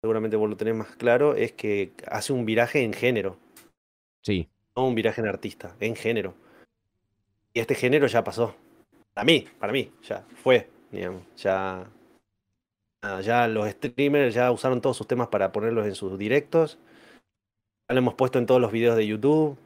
[0.00, 3.36] seguramente vos lo tenés más claro, es que hace un viraje en género,
[4.22, 4.48] Sí.
[4.74, 6.34] no un viraje en artista, en género.
[7.52, 8.54] Y este género ya pasó.
[9.14, 11.86] Para mí, para mí, ya fue, digamos, ya.
[13.02, 16.78] nada, Ya los streamers ya usaron todos sus temas para ponerlos en sus directos.
[17.88, 19.56] Ya lo hemos puesto en todos los videos de YouTube.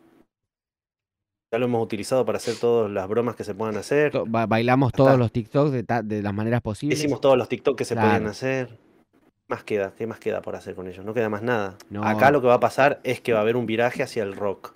[1.53, 4.13] Ya lo hemos utilizado para hacer todas las bromas que se puedan hacer.
[4.29, 6.99] Ba- bailamos todos los TikToks de, las maneras posibles.
[6.99, 8.31] Hicimos todos los TikTok que se podían Claro.
[8.31, 8.69] hacer.
[8.69, 9.93] ¿Qué más queda?
[9.99, 11.05] ¿Qué más queda por hacer con ellos?
[11.05, 11.77] No queda más nada.
[11.89, 12.05] No.
[12.05, 14.37] Acá lo que va a pasar es que va a haber un viraje hacia el
[14.37, 14.75] rock.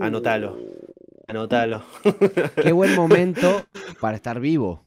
[0.00, 0.56] Anótalo.
[1.26, 1.82] Anótalo.
[2.62, 3.64] Qué buen momento
[4.00, 4.84] para estar vivo.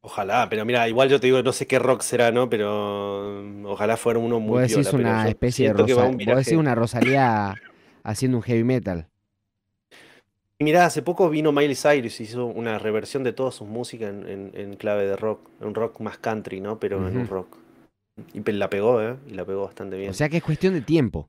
[0.00, 2.48] Ojalá, pero mira, igual yo te digo, no sé qué rock será, ¿no?
[2.48, 6.76] Pero mm, ojalá fuera uno muy Vos decís pero una especie de vos decís una
[6.76, 7.56] Rosalía
[8.04, 9.08] haciendo un heavy metal.
[10.58, 14.08] Y mirá, hace poco vino Miley Cyrus y hizo una reversión de toda su música
[14.08, 16.78] en, en- en clave de rock, un rock más country, ¿no?
[16.80, 17.56] Pero en un rock.
[18.32, 19.16] Y la pegó, ¿eh?
[19.26, 20.10] Y la pegó bastante bien.
[20.10, 21.28] O sea que es cuestión de tiempo.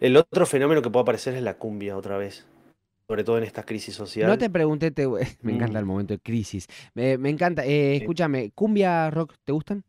[0.00, 2.46] El otro fenómeno que puede aparecer es la cumbia otra vez.
[3.08, 4.28] Sobre todo en esta crisis social.
[4.28, 5.06] No te pregunté, te-
[5.42, 5.82] me encanta Mm.
[5.82, 6.66] el momento de crisis.
[6.92, 7.64] Me, me encanta.
[7.64, 9.82] Eh, escúchame, ¿cumbia rock te gustan?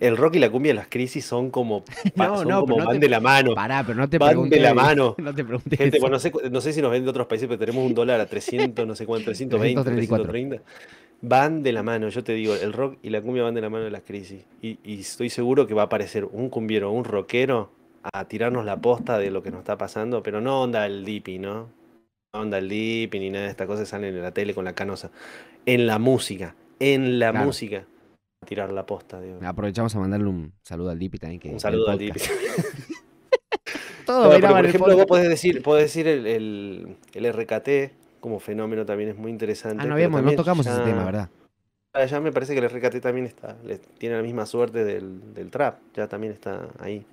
[0.00, 1.84] El rock y la cumbia en las crisis son como,
[2.16, 3.54] pa- No, son no, como pero no van de la mano.
[3.54, 5.14] Pará, pero no te Van de la mano.
[5.18, 5.76] No te pregunté.
[5.76, 7.94] Gente, bueno, no sé, no sé si nos ven de otros países, pero tenemos un
[7.94, 10.30] dólar a 300, no sé cuánto, 320, 334.
[10.30, 10.62] 330.
[11.22, 13.70] Van de la mano, yo te digo, el rock y la cumbia van de la
[13.70, 14.44] mano de las crisis.
[14.60, 17.70] Y, y estoy seguro que va a aparecer un cumbiero un rockero
[18.12, 21.38] a tirarnos la posta de lo que nos está pasando, pero no onda el dipi,
[21.38, 21.68] ¿no?
[22.34, 24.74] No onda el dipi ni nada de estas cosas salen en la tele con la
[24.74, 25.10] canosa.
[25.64, 27.46] En la música, en la Claro.
[27.46, 27.84] música,
[28.44, 29.38] tirar la posta, digo.
[29.44, 31.40] Aprovechamos a mandarle un saludo al Dipi también.
[31.40, 32.20] Que Un saludo al dipi.
[34.06, 38.38] Todo No, pero por ejemplo, vos podés decir, podés decir el, el, el RKT como
[38.38, 39.82] fenómeno también es muy interesante.
[39.82, 41.30] Ah, no habíamos, no tocamos ese tema, ¿verdad?
[41.94, 45.34] ah, Ya me parece que el RKT también está, le- tiene la misma suerte del,
[45.34, 47.06] del trap, ya también está ahí.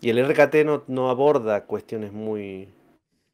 [0.00, 2.68] Y el RKT no, no aborda cuestiones muy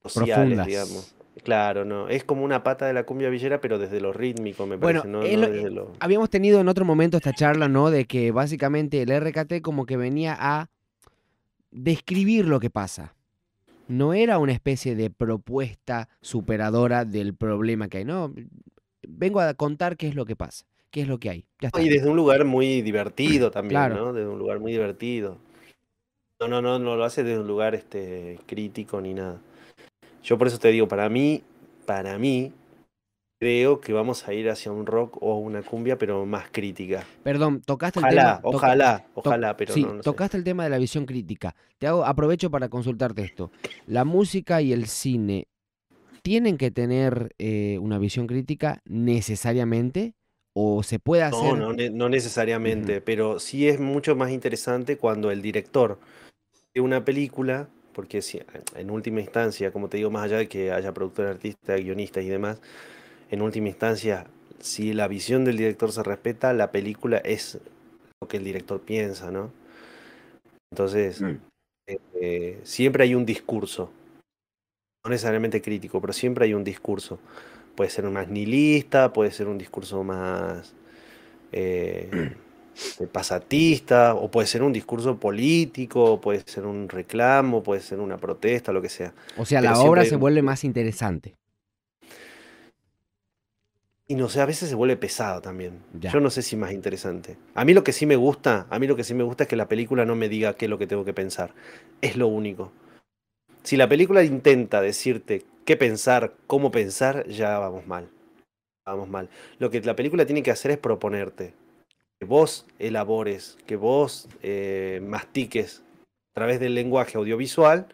[0.05, 0.67] sociales, Profundas.
[0.67, 1.15] digamos.
[1.45, 2.09] Claro, no.
[2.09, 5.13] Es como una pata de la cumbia villera, pero desde lo rítmico, me Bueno, parece,
[5.37, 5.93] no, lo- desde lo.
[6.01, 7.91] Habíamos tenido en otro momento esta charla, ¿no?
[7.91, 10.71] De que básicamente el RKT como que venía a
[11.71, 13.15] describir lo que pasa.
[13.87, 18.33] No era una especie de propuesta superadora del problema que hay, ¿no?
[19.07, 21.45] Vengo a contar qué es lo que pasa, qué es lo que hay.
[21.61, 21.83] Ya está.
[21.83, 23.97] Y desde un lugar muy divertido también, Claro.
[23.97, 24.13] ¿no?
[24.15, 25.37] Desde un lugar muy divertido.
[26.41, 29.39] No, no, no, no lo hace desde un lugar este, crítico ni nada.
[30.25, 31.43] Yo por eso te digo, para mí,
[31.85, 32.51] para mí,
[33.39, 37.05] creo que vamos a ir hacia un rock o una cumbia, pero más crítica.
[37.23, 38.41] Perdón, tocaste el tema.
[38.41, 40.05] toca- ojalá, ojalá, pero sí, no, no sé.
[40.05, 41.55] tocaste el tema de la visión crítica.
[41.79, 43.51] Te hago, aprovecho para consultarte esto.
[43.87, 45.47] ¿La música y el cine
[46.23, 50.15] tienen que tener eh, una visión crítica necesariamente?
[50.55, 51.59] ¿O se puede hacer?
[51.59, 55.99] No, no necesariamente, pero sí es mucho más interesante cuando el director
[56.73, 58.43] de una película, porque si,
[58.75, 62.29] en última instancia, como te digo, más allá de que haya productores, artistas, guionistas y
[62.29, 62.61] demás,
[63.31, 64.27] en última instancia,
[64.61, 67.59] si la visión del director se respeta, la película es
[68.21, 69.51] lo que el director piensa, ¿no?
[70.73, 71.37] Entonces, Mm.
[72.21, 73.91] eh, siempre hay un discurso,
[75.05, 77.19] no necesariamente crítico, pero siempre hay un discurso.
[77.77, 80.75] Puede ser más nihilista, puede ser un discurso más
[81.53, 82.33] eh, eh,
[83.13, 88.73] pasatista, o puede ser un discurso político, puede ser un reclamo, puede ser una protesta,
[88.73, 89.13] lo que sea.
[89.37, 91.35] O sea, pero la obra se un- vuelve más interesante.
[94.07, 95.81] Y no sé, a veces se vuelve pesado también.
[95.99, 96.13] Ya.
[96.13, 97.39] Yo no sé si más interesante.
[97.55, 99.49] A mí lo que sí me gusta, a mí lo que sí me gusta es
[99.49, 101.55] que la película no me diga qué es lo que tengo que pensar.
[102.03, 102.71] Es lo único.
[103.63, 108.09] Si la película intenta decirte qué pensar, cómo pensar, ya vamos mal.
[108.87, 109.31] Vamos mal.
[109.59, 111.55] Lo que la película tiene que hacer es proponerte.
[112.21, 115.83] Que vos elabores, que vos eh, mastiques
[116.33, 117.87] a través del lenguaje audiovisual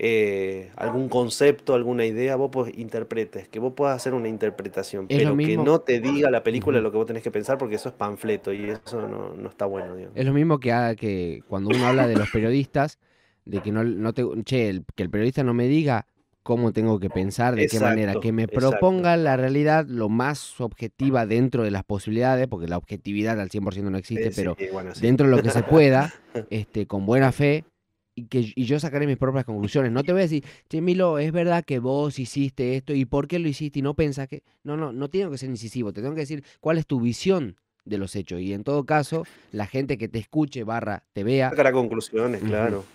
[0.00, 5.18] eh, algún concepto, alguna idea, vos pues, interpretes, que vos puedas hacer una interpretación, Es
[5.18, 7.88] pero que no te diga la película lo que vos tenés que pensar porque eso
[7.88, 10.16] es panfleto y eso no, no está bueno, digamos.
[10.16, 13.00] Es lo mismo que, haga que cuando uno habla de los periodistas,
[13.44, 16.06] de que no, no te, che, el- que el periodista no me diga
[16.48, 18.70] cómo tengo que pensar, de qué manera, que me exacto.
[18.70, 23.90] proponga la realidad lo más objetiva dentro de las posibilidades, porque la objetividad al 100%
[23.90, 25.02] no existe, Eh, sí, pero bueno, sí.
[25.02, 26.10] dentro de lo que se pueda,
[26.48, 27.66] este, con buena fe
[28.14, 29.92] y, que, y yo sacaré mis propias conclusiones.
[29.92, 33.28] No te voy a decir, che, Milo, es verdad que vos hiciste esto y por
[33.28, 34.42] qué lo hiciste y no pensás que...
[34.64, 37.56] No, no, no tengo que ser incisivo, te tengo que decir cuál es tu visión
[37.84, 38.40] de los hechos.
[38.40, 41.50] Y en todo caso, la gente que te escuche, barra, te vea...
[41.50, 42.86] Sacará conclusiones, claro.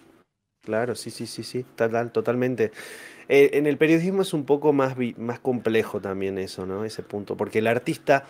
[0.63, 2.71] Claro, sí, sí, sí, sí, total, totalmente.
[3.29, 6.85] Eh, en el periodismo es un poco más, más complejo también eso, ¿no?
[6.85, 8.25] Ese punto, porque el artista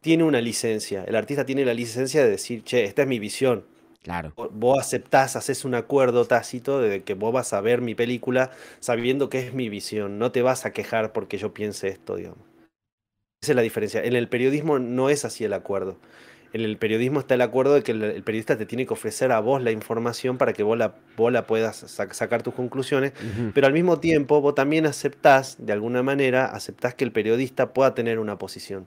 [0.00, 3.64] tiene una licencia, el artista tiene la licencia de decir, che, esta es mi visión,
[4.02, 4.32] Claro.
[4.50, 8.50] Vos aceptás, haces un acuerdo tácito de que vos vas a ver mi película
[8.80, 10.18] sabiendo que es mi visión.
[10.18, 12.40] No te vas a quejar porque yo piense esto, digamos.
[13.40, 14.02] Esa es la diferencia.
[14.02, 15.98] En el periodismo no es así el acuerdo.
[16.52, 19.40] En el periodismo está el acuerdo de que el, periodista te tiene que ofrecer a
[19.40, 20.94] vos la información para que vos la,
[21.46, 23.12] puedas sacar tus conclusiones,
[23.54, 27.94] pero al mismo tiempo vos también aceptás, de alguna manera, aceptás que el periodista pueda
[27.94, 28.86] tener una posición.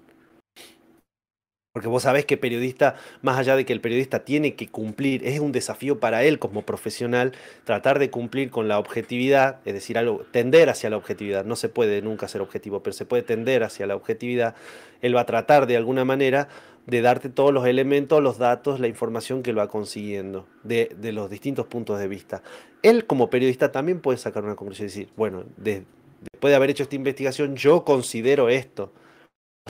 [1.75, 5.41] Porque vos sabés que periodista, más allá de que el periodista tiene que cumplir, es
[5.41, 7.33] un desafío para él como profesional
[7.65, 11.43] tratar de cumplir con la objetividad, es decir, algo, tender hacia la objetividad.
[11.43, 14.55] No se puede nunca ser objetivo, pero se puede tender hacia la objetividad.
[15.01, 16.47] Él va a tratar de alguna manera
[16.87, 21.29] de darte todos los elementos, los datos, la información que lo va consiguiendo de, los
[21.29, 22.43] distintos puntos de vista.
[22.83, 26.83] Él como periodista también puede sacar una conclusión y decir, bueno, después de haber hecho
[26.83, 28.91] esta investigación, yo considero esto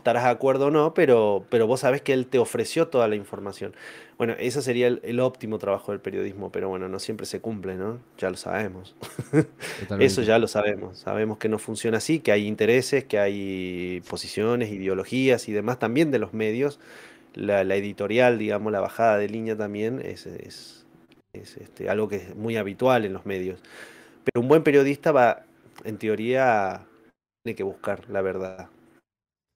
[0.06, 3.16] estarás de acuerdo o no, pero, pero vos sabés que él te ofreció toda la
[3.16, 3.74] información.
[4.18, 8.00] Bueno, ese sería el, óptimo trabajo del periodismo, pero bueno, no siempre se cumple, ¿no?
[8.18, 8.96] Ya lo sabemos.
[10.00, 11.00] Eso ya lo sabemos.
[11.00, 16.12] Sabemos que no funciona así, que hay intereses, que hay posiciones, ideologías y demás también
[16.12, 16.80] de los medios.
[17.34, 20.86] La, editorial, digamos, la bajada de línea también es, es,
[21.34, 23.60] este, algo que es muy habitual en los medios.
[24.24, 25.46] Pero un buen periodista va,
[25.84, 26.86] en teoría,
[27.44, 28.70] tiene que buscar la verdad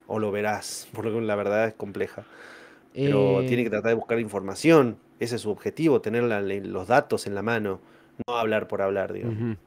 [0.09, 2.25] o lo verás, porque la verdad es compleja.
[2.93, 3.71] Pero tiene que eh.
[3.71, 7.79] tratar de buscar información, ese es su objetivo, tener los datos en la mano,
[8.27, 9.57] no hablar por hablar, digamos.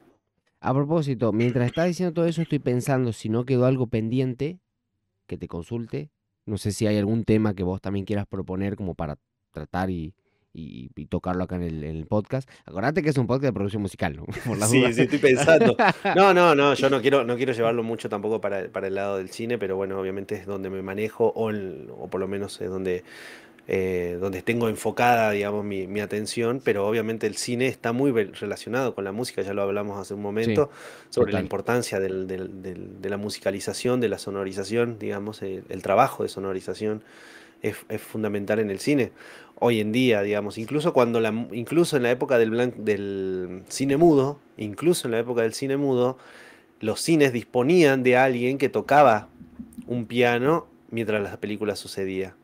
[0.61, 4.59] A propósito, mientras estás diciendo todo eso, estoy pensando si no quedó algo pendiente
[5.27, 6.11] que te consulte.
[6.47, 9.19] No sé si hay algún tema que vos también quieras proponer como para
[9.53, 10.15] tratar y,
[10.55, 12.49] y, tocarlo acá en el, podcast.
[12.67, 14.27] Acordate que es un podcast de producción musical, ¿no?
[14.67, 15.77] sí, sí, estoy pensando.
[16.17, 19.19] No, no, no, yo no quiero, no quiero llevarlo mucho tampoco para, para el lado
[19.19, 22.69] del cine, pero bueno, obviamente es donde me manejo o, o por lo menos es
[22.69, 23.05] donde,
[23.69, 28.95] eh, donde tengo enfocada, digamos, mi, mi, atención, pero obviamente el cine está muy relacionado
[28.95, 30.71] con la música, ya lo hablamos hace un momento,
[31.11, 36.23] sobre la importancia del, del, de la musicalización, de la sonorización, digamos, el, el trabajo
[36.23, 37.03] de sonorización
[37.63, 39.13] es, es fundamental en el cine
[39.59, 44.41] hoy en día, digamos, incluso cuando la, incluso en la época del, del cine mudo,
[44.57, 46.19] incluso en la época del cine mudo,
[46.81, 49.29] los cines disponían de alguien que tocaba
[49.87, 52.35] un piano mientras la película sucedía.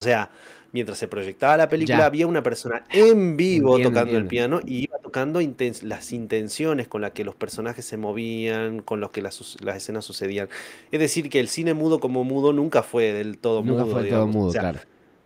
[0.00, 0.30] O sea,
[0.70, 4.98] mientras se proyectaba la película, había una persona en vivo tocando el piano y iba
[4.98, 5.40] tocando
[5.82, 10.48] las intenciones con las que los personajes se movían, con los que las, escenas sucedían.
[10.92, 13.94] Es decir, que el cine mudo como mudo nunca fue del todo nunca mudo.
[13.94, 14.80] Fue todo mudo, claro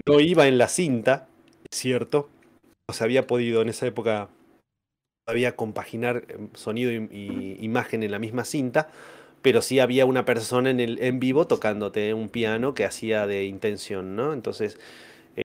[0.06, 1.28] no iba en la cinta,
[1.70, 2.28] cierto.
[2.88, 4.28] No se había podido en esa época
[5.26, 8.88] había compaginar em, sonido y, imagen en la misma cinta,
[9.42, 13.44] pero sí había una persona en, el, en vivo tocándote un piano que hacía de
[13.44, 14.32] intención, ¿no?
[14.32, 14.78] Entonces,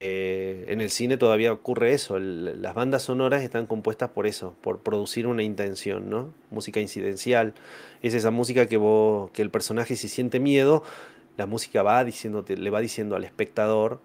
[0.01, 4.79] eh, en el cine todavía ocurre eso, las bandas sonoras están compuestas por eso, por
[4.81, 6.33] producir una intención, ¿no?
[6.51, 7.53] Música incidencial,
[8.01, 10.83] es esa música que, vos, que el personaje si siente miedo,
[11.37, 14.01] la música va diciéndote, le va diciendo al espectador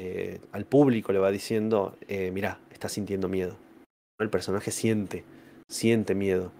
[0.00, 3.56] eh, al público le va diciendo, eh, mirá, está sintiendo miedo.
[4.20, 5.24] El personaje siente,
[5.66, 6.52] siente miedo.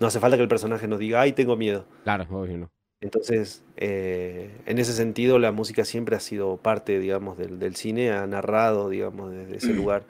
[0.00, 1.84] No hace falta que el personaje nos diga, ay, tengo miedo.
[2.04, 2.70] Claro, obvio no.
[3.02, 8.26] Entonces, eh, en ese sentido, la música siempre ha sido parte, digamos, del, cine, ha
[8.26, 10.04] narrado, digamos, desde ese lugar.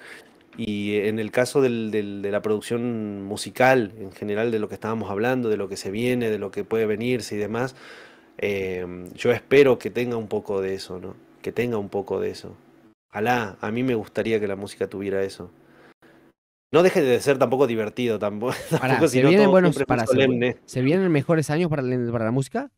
[0.57, 1.69] Y en el caso de
[2.31, 6.31] la producción musical, en general, de lo que estábamos hablando, de lo que se viene,
[6.31, 7.75] de lo que puede venirse y demás,
[8.39, 11.17] yo espero que tenga un poco de eso, ¿no?
[11.45, 12.57] Que tenga un poco de eso.
[13.11, 15.51] Ojalá, a mí me gustaría que la música tuviera eso.
[16.73, 18.55] No deje de ser tampoco divertido tampoco.
[19.07, 22.71] ¿se, vienen buenos, para, se, vienen mejores años para, para la música?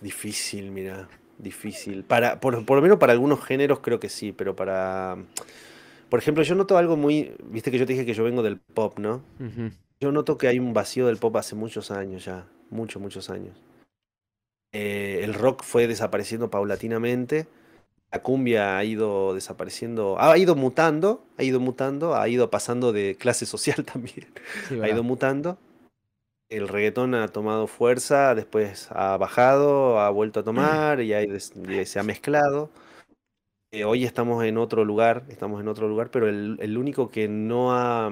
[0.00, 2.04] Difícil, mira, difícil.
[2.04, 5.18] Para, por, por, lo menos para algunos géneros creo que sí, pero para...
[6.08, 7.34] Por ejemplo, yo noto algo muy...
[7.44, 9.22] Viste que yo te dije que yo vengo del pop, ¿no?
[10.00, 13.67] Yo noto que hay un vacío del pop hace muchos años ya, muchos, muchos años.
[14.72, 17.46] Eh, el rock fue desapareciendo paulatinamente.
[18.10, 23.16] La cumbia ha ido desapareciendo, ha ido mutando, ha ido mutando, ha ido pasando de
[23.16, 24.26] clase social también.
[24.82, 25.58] ha ido mutando.
[26.48, 31.28] El reggaetón ha tomado fuerza, después ha bajado, ha vuelto a tomar y, ahí
[31.84, 32.70] se ha mezclado.
[33.70, 37.28] Eh, hoy estamos en otro lugar, estamos en otro lugar, pero el, el único que
[37.28, 38.10] no ha,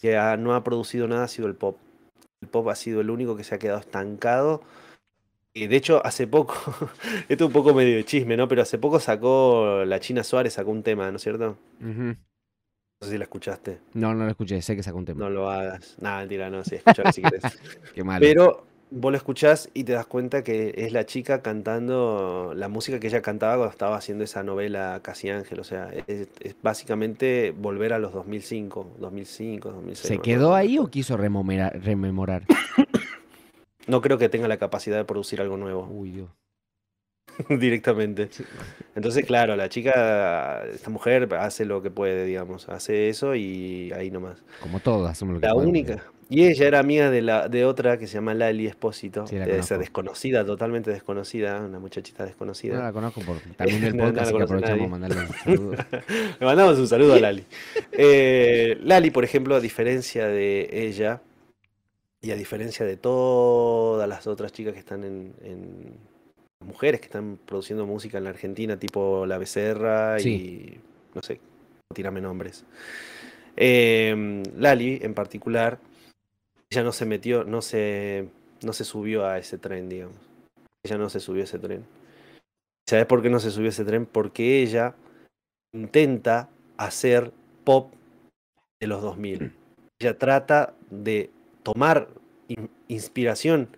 [0.00, 1.76] que ha- no ha producido nada ha sido el pop.
[2.40, 4.62] El pop ha sido el único que se ha quedado estancado.
[5.54, 6.54] De hecho, hace poco,
[7.28, 8.46] esto es un poco medio chisme, ¿no?
[8.46, 11.56] Pero hace poco sacó la China Suárez, sacó un tema, ¿no es cierto?
[11.80, 13.78] No sé si la escuchaste.
[13.94, 15.20] No, no lo escuché, sé que sacó un tema.
[15.20, 15.96] No lo hagas.
[16.00, 17.42] Nada, mentira, no, sí, escuchalo si querés.
[17.94, 18.20] Qué malo.
[18.20, 23.00] Pero vos lo escuchás y te das cuenta que es la chica cantando la música
[23.00, 25.58] que ella cantaba cuando estaba haciendo esa novela Casi Ángel.
[25.60, 30.06] O sea, es, es básicamente volver a los 2005, 2005, 2006.
[30.06, 32.44] ¿Se quedó ahí o quiso remomera- rememorar?
[33.86, 36.28] No creo que tenga la capacidad de producir algo nuevo Uy, Dios.
[37.48, 38.28] directamente.
[38.30, 38.44] Sí.
[38.94, 44.10] Entonces, claro, la chica, esta mujer hace lo que puede, digamos, hace eso y ahí
[44.10, 44.42] nomás.
[44.60, 46.04] Como todos hacemos lo que La podemos, única.
[46.28, 49.78] Y ella era amiga de, la, de otra que se llama Lali Espósito, Sí, esa
[49.78, 52.80] desconocida, totalmente desconocida, una muchachita No desconocida.
[52.80, 55.72] la conozco por también del No, no podcast, así que aprovechamos mandarle un saludo.
[56.38, 57.44] Le mandamos un saludo a Lali.
[57.90, 61.20] Eh, Lali, por ejemplo, a diferencia de ella
[62.22, 66.10] y a diferencia de todas las otras chicas que están en, en-
[66.62, 70.78] mujeres que están produciendo música en la Argentina, tipo La Becerra y
[71.14, 71.40] no sé,
[71.94, 72.64] tírame nombres.
[73.56, 75.78] Eh, Lali, en particular,
[76.70, 78.28] ella no se metió, no se,
[78.62, 80.16] no se subió a ese tren, digamos.
[80.84, 81.84] Ella no se subió a ese tren.
[82.88, 84.04] ¿Sabes por qué no se subió a ese tren?
[84.06, 84.94] Porque ella
[85.74, 87.32] intenta hacer
[87.64, 87.92] pop
[88.80, 89.52] de los 2000.
[89.98, 91.30] Ella trata de
[91.62, 92.08] tomar
[92.48, 93.68] in- inspiración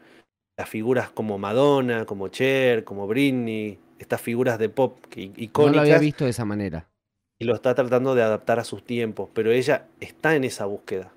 [0.58, 5.32] las figuras como Madonna, como Cher, como Britney, estas figuras de pop que, No lo
[5.34, 6.86] había icónicas visto de esa manera.
[7.40, 11.12] y lo está tratando de adaptar a sus tiempos, pero ella está en esa búsqueda.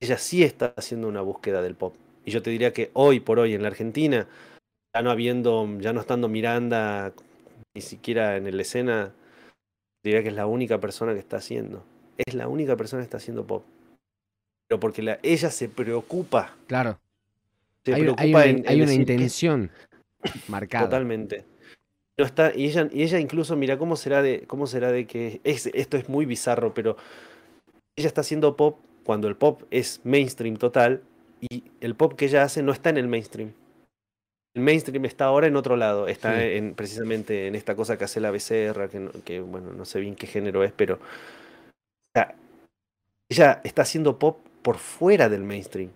[0.00, 1.94] Ella sí está haciendo una búsqueda del pop.
[2.24, 4.26] Y yo te diría que hoy por hoy en la Argentina,
[4.94, 7.12] ya no habiendo, ya no estando Miranda
[7.74, 9.12] ni siquiera en la escena,
[10.04, 11.84] diría que es la única persona que está haciendo.
[12.16, 13.64] Es la única persona que está haciendo pop.
[14.68, 16.98] Pero porque la- ella se preocupa, Claro.
[17.84, 19.70] se Hay, preocupa hay una, en, en hay una que- intención
[20.48, 20.84] marcada.
[20.84, 21.44] Totalmente.
[22.18, 25.40] No está, y ella, y ella incluso, mira, cómo será de, cómo será de que
[25.44, 26.96] es, esto es muy bizarro, pero
[27.96, 31.02] ella está haciendo pop cuando el pop es mainstream total
[31.40, 33.52] y el pop que ella hace no está en el mainstream.
[34.54, 36.44] El mainstream está ahora en otro lado, está Sí.
[36.56, 40.00] en, precisamente en esta cosa que hace la becerra, que, no- que, bueno, no sé
[40.00, 42.34] bien qué género es, pero o sea,
[43.30, 45.90] ella está haciendo pop por fuera del mainstream.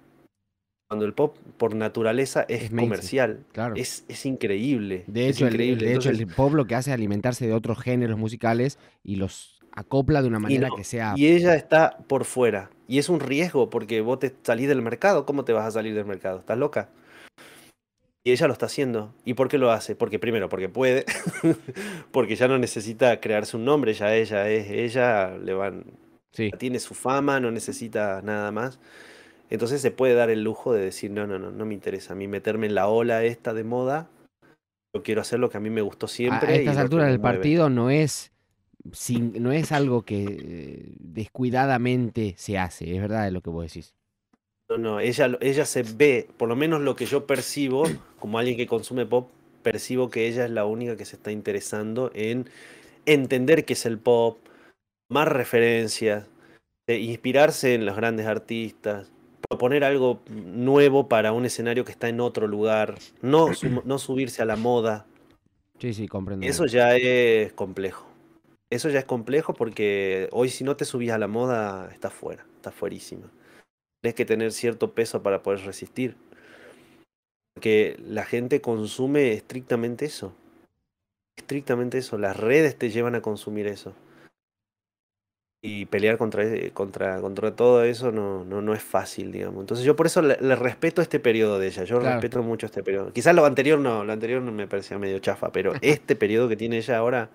[0.89, 3.45] Cuando el pop por naturaleza es, comercial.
[3.53, 3.75] Claro.
[3.77, 5.05] Es, es increíble.
[5.07, 5.87] De es hecho, el, increíble.
[5.87, 9.61] de hecho, el pop lo que hace es alimentarse de otros géneros musicales y los
[9.75, 11.15] acopla de una manera no, que sea.
[11.17, 12.71] y ella está por fuera.
[12.89, 15.25] Y es un riesgo porque vos te salís del mercado.
[15.25, 16.41] ¿Cómo te vas a salir del mercado?
[16.41, 16.91] ¿Estás loca?
[18.25, 19.15] Y ella lo está haciendo.
[19.25, 19.97] ¿Y por qué lo hace?
[19.97, 21.05] Porque primero, porque puede.
[22.13, 23.95] porque ya no necesita crearse un nombre.
[23.95, 25.37] Ya ella es ella.
[25.39, 25.85] Le van,
[26.33, 28.79] Sí, tiene su fama, no necesita nada más.
[29.51, 32.17] Entonces se puede dar el lujo de decir, no, no, no, no me interesa a
[32.17, 34.09] mí meterme en la ola esta de moda.
[34.95, 36.49] Yo quiero hacer lo que a mí me gustó siempre.
[36.49, 37.37] a estas alturas del mueve".
[37.37, 38.33] partido no es,
[38.93, 43.95] sin, no es algo que eh, descuidadamente se hace, es verdad lo que vos decís.
[44.71, 47.85] No, no, ella, ella se ve, por lo menos lo que yo percibo,
[48.19, 49.29] como alguien que consume pop,
[49.63, 52.49] percibo que ella es la única que se está interesando en
[53.05, 54.39] entender qué es el pop,
[55.13, 56.27] más referencias,
[56.87, 59.13] de inspirarse en los grandes artistas,
[59.49, 63.49] proponer algo nuevo para un escenario que está en otro lugar, no,
[63.85, 65.07] no subirse a la moda.
[65.79, 66.47] Sí, sí, comprendo.
[66.47, 68.07] Eso ya es complejo.
[68.71, 72.47] Eso ya es complejo porque hoy si no te subís a la moda, estás fuera,
[72.57, 73.31] estás fuerísima.
[74.01, 76.17] Tienes que tener cierto peso para poder resistir.
[77.55, 80.35] Porque la gente consume estrictamente eso.
[81.37, 82.19] Estrictamente eso.
[82.19, 83.95] Las redes te llevan a consumir eso.
[85.65, 89.61] Y pelear contra, e- contra, contra todo eso no, no, no es fácil, digamos.
[89.61, 91.85] Entonces yo por eso le, le respeto este periodo de ella.
[91.85, 92.15] Yo Claro.
[92.17, 93.13] respeto mucho este periodo.
[93.13, 96.57] Quizás lo anterior no, lo anterior no me parecía medio chafa, pero este periodo que
[96.57, 97.31] tiene ella ahora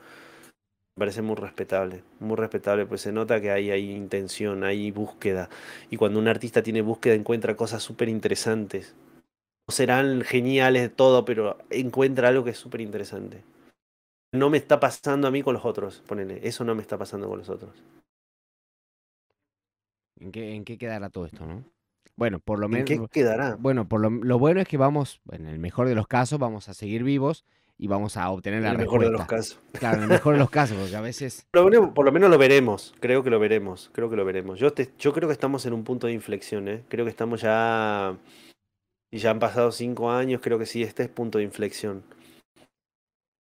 [0.97, 2.03] me parece muy respetable.
[2.19, 5.49] Muy respetable, pues se nota que hay, hay intención, hay búsqueda.
[5.89, 8.93] Y cuando un artista tiene búsqueda encuentra cosas súper interesantes.
[9.69, 13.43] No serán geniales de todo, pero encuentra algo que es súper interesante.
[14.33, 16.41] No me está pasando a mí con los otros, ponele.
[16.45, 17.71] Eso no me está pasando con los otros.
[20.19, 21.63] ¿En qué, en qué quedará todo esto, no?
[22.15, 22.87] Bueno, por lo ¿En menos.
[22.87, 23.55] qué quedará?
[23.59, 26.67] Bueno, por lo, lo bueno es que vamos, en el mejor de los casos, vamos
[26.69, 27.45] a seguir vivos
[27.77, 29.59] y vamos a obtener En la el mejor de los casos.
[29.73, 31.45] Claro, en el mejor de los casos, porque a veces.
[31.51, 34.25] Por lo, menos, por lo menos lo veremos, creo que lo veremos, creo que lo
[34.25, 34.59] veremos.
[34.59, 36.83] Yo, te- yo creo que estamos en un punto de inflexión, ¿eh?
[36.89, 38.17] Creo que estamos ya,
[39.11, 42.03] y ya han pasado cinco años, creo que sí, este es punto de inflexión.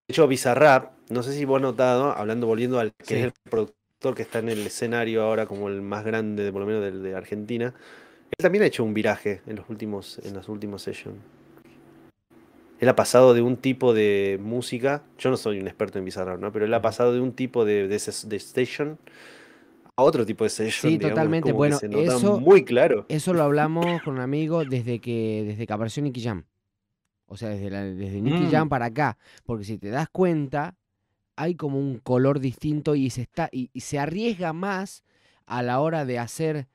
[0.07, 3.33] De hecho, Bizarrap, no sé si vos has notado, hablando, volviendo al que es el
[3.49, 6.91] productor que está en el escenario ahora como el más grande, por lo menos de,
[6.91, 7.73] de Argentina,
[8.37, 11.17] él también ha hecho un viraje en los últimos, en los últimos sessions.
[12.79, 16.39] Él ha pasado de un tipo de música, yo no soy un experto en Bizarrap,
[16.39, 16.51] ¿no?
[16.51, 18.99] Pero él ha pasado de un tipo de, de, station
[19.95, 20.91] a otro tipo de session.
[20.91, 21.51] Sí, totalmente.
[21.51, 23.05] Bueno, eso, muy claro.
[23.09, 26.45] Eso lo hablamos con un amigo desde que, desde que apareció Nicky Jam.
[27.25, 28.51] O sea, desde, la, desde Nicky mm.
[28.51, 29.17] Jam para acá.
[29.43, 30.75] Porque si te das cuenta,
[31.37, 35.03] hay como un color distinto y se está, y se arriesga más
[35.45, 36.67] a la hora de hacer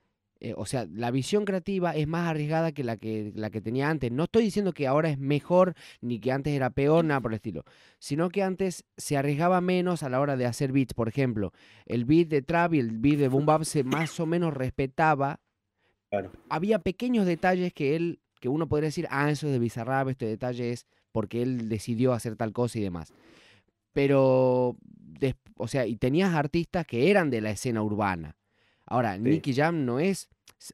[0.45, 3.89] eh, o sea, la visión creativa es más arriesgada que la que, la que tenía
[3.89, 4.11] antes.
[4.11, 7.37] No estoy diciendo que ahora es mejor ni que antes era peor, nada por el
[7.37, 7.63] estilo,
[8.01, 10.95] sino que antes se arriesgaba menos a la hora de hacer beats.
[10.95, 11.53] Por ejemplo,
[11.87, 15.39] el beat de trap y el beat de boom bap se más o menos respetaba.
[16.49, 20.27] Había pequeños detalles que él, que uno podría decir, ah, eso es de Bizarrap, este
[20.27, 23.15] detalle es porque él decidió hacer tal cosa y demás.
[23.93, 24.77] Pero,
[25.57, 28.37] o sea, y tenías artistas que eran de la escena urbana
[28.93, 30.29] Ahora, Nicky Jam no es,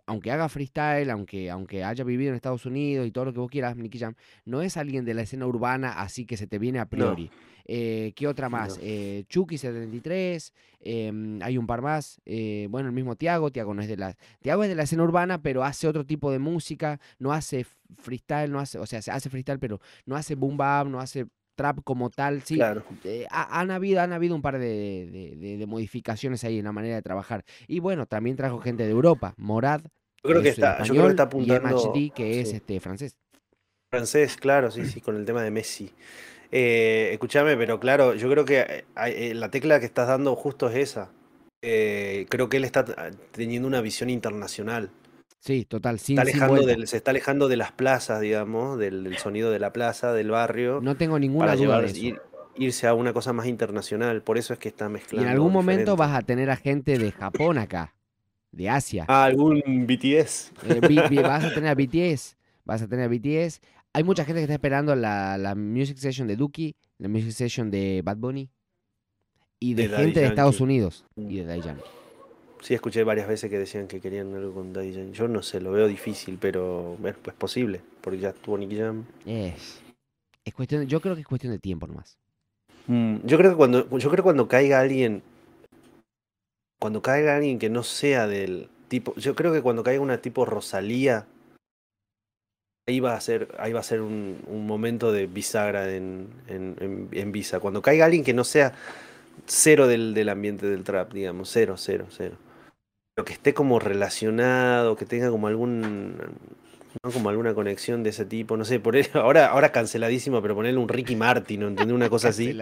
[0.04, 3.48] aunque haga freestyle, aunque, aunque haya vivido en Estados Unidos y todo lo que vos
[3.48, 4.14] quieras, Nicky Jam,
[4.44, 7.30] no es alguien de la escena urbana así que se te viene a priori.
[7.64, 8.76] Eh, ¿Qué otra más?
[8.82, 12.20] Eh, Chucky 73, em, hay un par más.
[12.24, 14.16] Eh, bueno, el mismo Tiago, Tiago no es de la.
[14.40, 17.66] Tiago es de la escena urbana, pero hace otro tipo de música, no hace
[17.98, 21.26] freestyle, no hace, o sea, hace freestyle, pero no hace boom bap, no hace
[21.58, 22.54] trap como tal, sí.
[22.54, 22.84] Claro.
[23.04, 27.44] Eh, han, habido, han habido un par de, modificaciones ahí en la manera de trabajar.
[27.66, 29.82] Y bueno, también trajo gente de Europa, Morad.
[30.22, 31.68] Yo creo que está, yo creo que está apuntando.
[31.68, 33.16] Y MHD, que es este, francés.
[33.90, 35.90] Francés, claro, sí, sí, con el tema de Messi.
[36.50, 40.76] Eh, escúchame, pero claro, yo creo que eh, la tecla que estás dando justo es
[40.76, 41.10] esa.
[41.60, 42.84] creo que él está
[43.32, 44.90] teniendo una visión internacional.
[45.40, 49.58] Sí, total, sin, está alejando se está alejando de las plazas, digamos, del, sonido de
[49.58, 50.80] la plaza, del barrio.
[50.82, 52.16] No tengo ninguna duda de eso.
[52.56, 55.24] irse a una cosa más internacional, por eso es que está mezclando.
[55.24, 57.94] Y en algún momento vas a tener a gente de Japón acá,
[58.50, 59.04] de Asia.
[59.08, 60.52] Ah, algún BTS.
[60.68, 63.60] Eh, vas a tener a BTS, vas a tener a BTS.
[63.92, 67.70] Hay mucha gente que está esperando la, la Music Session de Duki, la Music Session
[67.70, 68.50] de Bad Bunny
[69.60, 71.80] y de, gente de Estados Unidos y de Daddy
[72.60, 75.12] Sí, escuché varias veces que decían que querían algo con Daddy Yankee.
[75.12, 79.04] Yo no sé, lo veo difícil, pero es pues, posible, porque ya estuvo Nicky Jam.
[79.24, 79.80] Es,
[80.44, 82.18] es cuestión, yo creo que es cuestión de tiempo nomás.
[82.86, 85.22] Mm, yo creo que cuando, yo creo cuando caiga alguien,
[86.80, 90.44] cuando caiga alguien que no sea del tipo, yo creo que cuando caiga una tipo
[90.44, 91.26] Rosalía,
[92.88, 97.08] ahí va a ser, ahí va a ser un, un momento de bisagra en, en,
[97.12, 97.60] en, Visa.
[97.60, 98.74] Cuando caiga alguien que no sea
[99.46, 102.36] cero del, del ambiente del trap, digamos, cero, cero, cero
[103.24, 106.16] que esté como relacionado, que tenga como algún
[107.12, 110.88] como alguna conexión de ese tipo, no sé, por ahora, ahora canceladísimo, pero ponerle un
[110.88, 111.94] Ricky Martin, ¿entendés?
[111.94, 112.56] Una cosa así.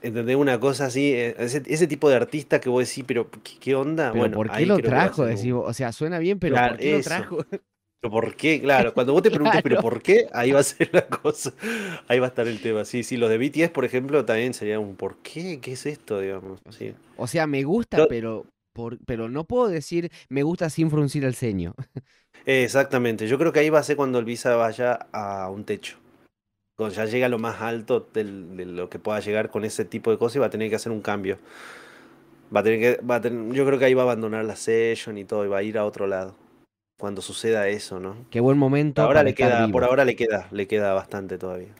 [0.00, 0.36] ¿Entendés?
[0.36, 3.28] Una cosa así, eh, ese, tipo de artista que vos decís, pero
[3.60, 4.12] ¿qué, onda?
[4.12, 5.24] bueno, ¿por qué lo trajo?
[5.24, 7.38] o sea, suena bien, pero ¿por qué lo trajo?
[8.00, 8.60] ¿Pero por qué?
[8.60, 10.28] Claro, cuando vos te preguntes, ¿pero por qué?
[10.32, 11.52] Ahí va a ser la cosa.
[12.06, 12.84] Ahí va a estar el tema.
[12.84, 15.58] Sí, sí, los de BTS, por ejemplo, también sería un ¿por qué?
[15.60, 16.20] ¿Qué es esto?
[16.20, 16.60] Digamos.
[16.70, 16.94] Sí.
[17.16, 18.46] O sea, me gusta, pero, pero
[19.30, 21.74] no puedo decir me gusta sin fruncir el ceño.
[22.46, 25.96] Exactamente, yo creo que ahí va a ser cuando el Visa vaya a un techo.
[26.76, 30.10] Cuando ya llega a lo más alto de lo que pueda llegar con ese tipo
[30.12, 31.38] de cosas y va a tener que hacer un cambio.
[32.54, 34.56] Va a tener que, va a tener, yo creo que ahí va a abandonar la
[34.56, 36.36] session y todo y va a ir a otro lado.
[36.98, 38.16] Cuando suceda eso, ¿no?
[38.30, 39.02] Qué buen momento.
[39.02, 41.74] Ahora le queda, por ahora le queda, le queda bastante todavía.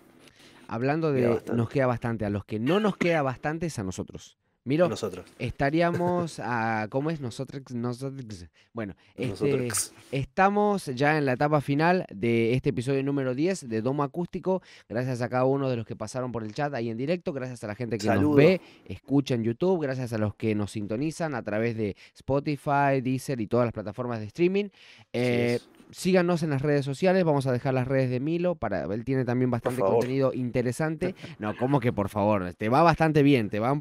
[0.67, 4.38] Hablando de nos queda bastante, a los que no nos queda bastante es a nosotros.
[4.69, 5.25] Miro, nosotros.
[5.39, 6.89] estaríamos a.
[6.91, 7.21] ¿Cómo es?
[7.21, 7.63] Nosotros.
[7.73, 9.69] nosotros bueno, este,
[10.13, 14.61] estamos ya en la etapa final de este episodio número 10 de Domo Acústico.
[14.87, 17.33] Gracias a cada uno de los que pasaron por el chat ahí en directo.
[17.33, 19.81] Gracias a la gente que nos ve, escucha en YouTube.
[19.81, 24.21] Gracias a los que nos sintonizan a través de Spotify, Deezer y todas las plataformas
[24.21, 24.69] de streaming.
[25.15, 29.05] Eh, síganos en las redes sociales, vamos a dejar las redes de Milo, para él
[29.05, 31.15] tiene también bastante contenido interesante.
[31.39, 33.81] No, como que por favor, te va bastante bien, te va,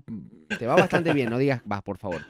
[0.59, 2.21] te va bastante bien, no digas vas, por favor.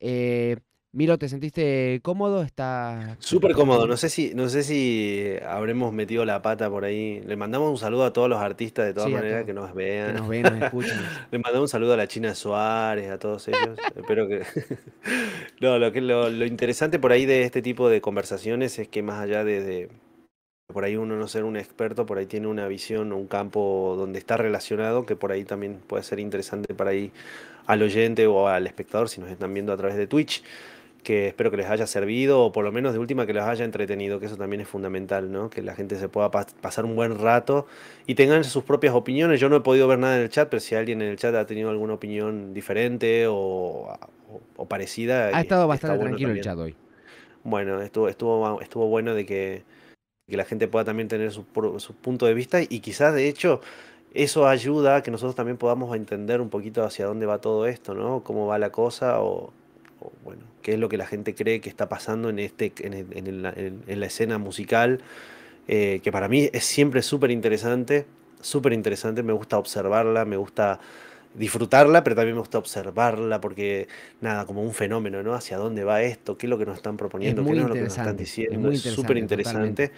[0.00, 0.56] Eh,
[0.94, 2.42] Miro, ¿te sentiste cómodo?
[2.42, 3.86] Está súper cómodo.
[3.86, 7.22] No sé si, no sé si habremos metido la pata por ahí.
[7.22, 10.08] Le mandamos un saludo a todos los artistas de todas maneras que nos vean.
[10.08, 10.98] Que nos ven, nos escuchan.
[11.30, 13.78] Le mandamos un saludo a la China Suárez, a todos ellos.
[13.96, 14.42] Espero que.
[15.62, 19.18] no, lo que lo, interesante por ahí de este tipo de conversaciones es que más
[19.18, 19.88] allá de, de,
[20.66, 24.18] por ahí uno no ser un experto, por ahí tiene una visión, un campo donde
[24.18, 27.12] está relacionado, que por ahí también puede ser interesante para ahí
[27.64, 30.42] al oyente o al espectador si nos están viendo a través de Twitch
[31.02, 33.64] que espero que les haya servido o por lo menos de última que les haya
[33.64, 35.50] entretenido, que eso también es fundamental, ¿no?
[35.50, 37.66] Que la gente se pueda pasar un buen rato
[38.06, 39.40] y tengan sus propias opiniones.
[39.40, 41.34] Yo no he podido ver nada en el chat, pero si alguien en el chat
[41.34, 43.98] ha tenido alguna opinión diferente o,
[44.68, 45.26] parecida.
[45.26, 46.74] Ha estado bastante tranquilo el chat hoy.
[47.44, 49.64] Bueno, estuvo, estuvo, estuvo bueno de que,
[50.28, 51.44] la gente pueda también tener su,
[51.78, 53.60] su punto de vista y quizás de hecho
[54.14, 57.94] eso ayuda a que nosotros también podamos entender un poquito hacia dónde va todo esto,
[57.94, 58.22] ¿no?
[58.22, 59.52] Cómo va la cosa o,
[60.24, 64.06] bueno, qué es lo que la gente cree que está pasando en, este, en, la,
[64.06, 65.00] escena musical,
[65.68, 68.06] eh, que para mí es siempre súper interesante,
[68.40, 70.80] súper interesante, me gusta observarla, me gusta
[71.34, 73.88] disfrutarla, pero también me gusta observarla porque,
[74.20, 75.34] nada, como un fenómeno, ¿no?
[75.34, 77.80] Hacia dónde va esto, qué es lo que nos están proponiendo, qué es lo que
[77.82, 79.92] nos están diciendo, es súper interesante.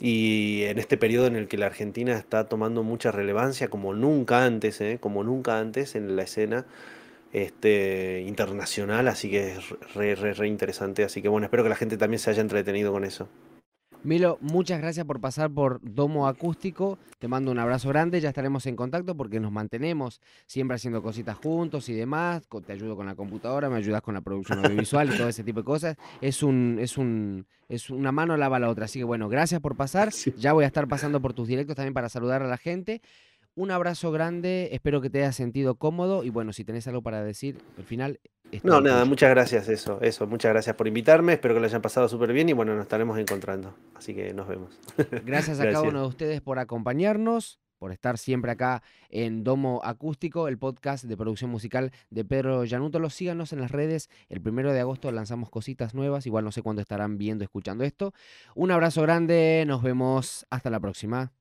[0.00, 4.44] Y en este periodo en el que la Argentina está tomando mucha relevancia, como nunca
[4.44, 4.96] antes, ¿eh?
[4.98, 6.64] como nunca antes en la escena
[7.32, 11.04] este, internacional, así que es re, re, re interesante.
[11.04, 13.28] Así que bueno, espero que la gente también se haya entretenido con eso.
[14.02, 16.98] Milo, muchas gracias por pasar por Domo Acústico.
[17.18, 18.18] Te mando un abrazo grande.
[18.18, 22.42] Ya estaremos en contacto porque nos mantenemos siempre haciendo cositas juntos y demás.
[22.64, 25.60] Te ayudo con la computadora, me ayudas con la producción audiovisual y todo ese tipo
[25.60, 25.96] de cosas.
[26.22, 28.86] Es un, es un, es una mano lava la otra.
[28.86, 30.10] Así que bueno, gracias por pasar.
[30.38, 33.02] Ya voy a estar pasando por tus directos también para saludar a la gente.
[33.60, 37.22] Un abrazo grande, espero que te hayas sentido cómodo y bueno, si tenés algo para
[37.22, 38.18] decir, al final...
[38.62, 42.08] No, nada, muchas gracias, eso, eso, muchas gracias por invitarme, espero que lo hayan pasado
[42.08, 44.80] súper bien y bueno, nos estaremos encontrando, así que nos vemos.
[45.26, 50.48] Gracias a cada uno de ustedes por acompañarnos, por estar siempre acá en Domo Acústico,
[50.48, 52.98] el podcast de producción musical de Pedro Llanuto.
[52.98, 54.08] Los síganos en las redes.
[54.30, 56.26] El primero de agosto lanzamos cositas nuevas.
[56.26, 58.12] Igual no sé cuándo estarán viendo, escuchando esto.
[58.54, 59.64] Un abrazo grande.
[59.66, 60.46] Nos vemos.
[60.50, 61.32] Hasta la próxima.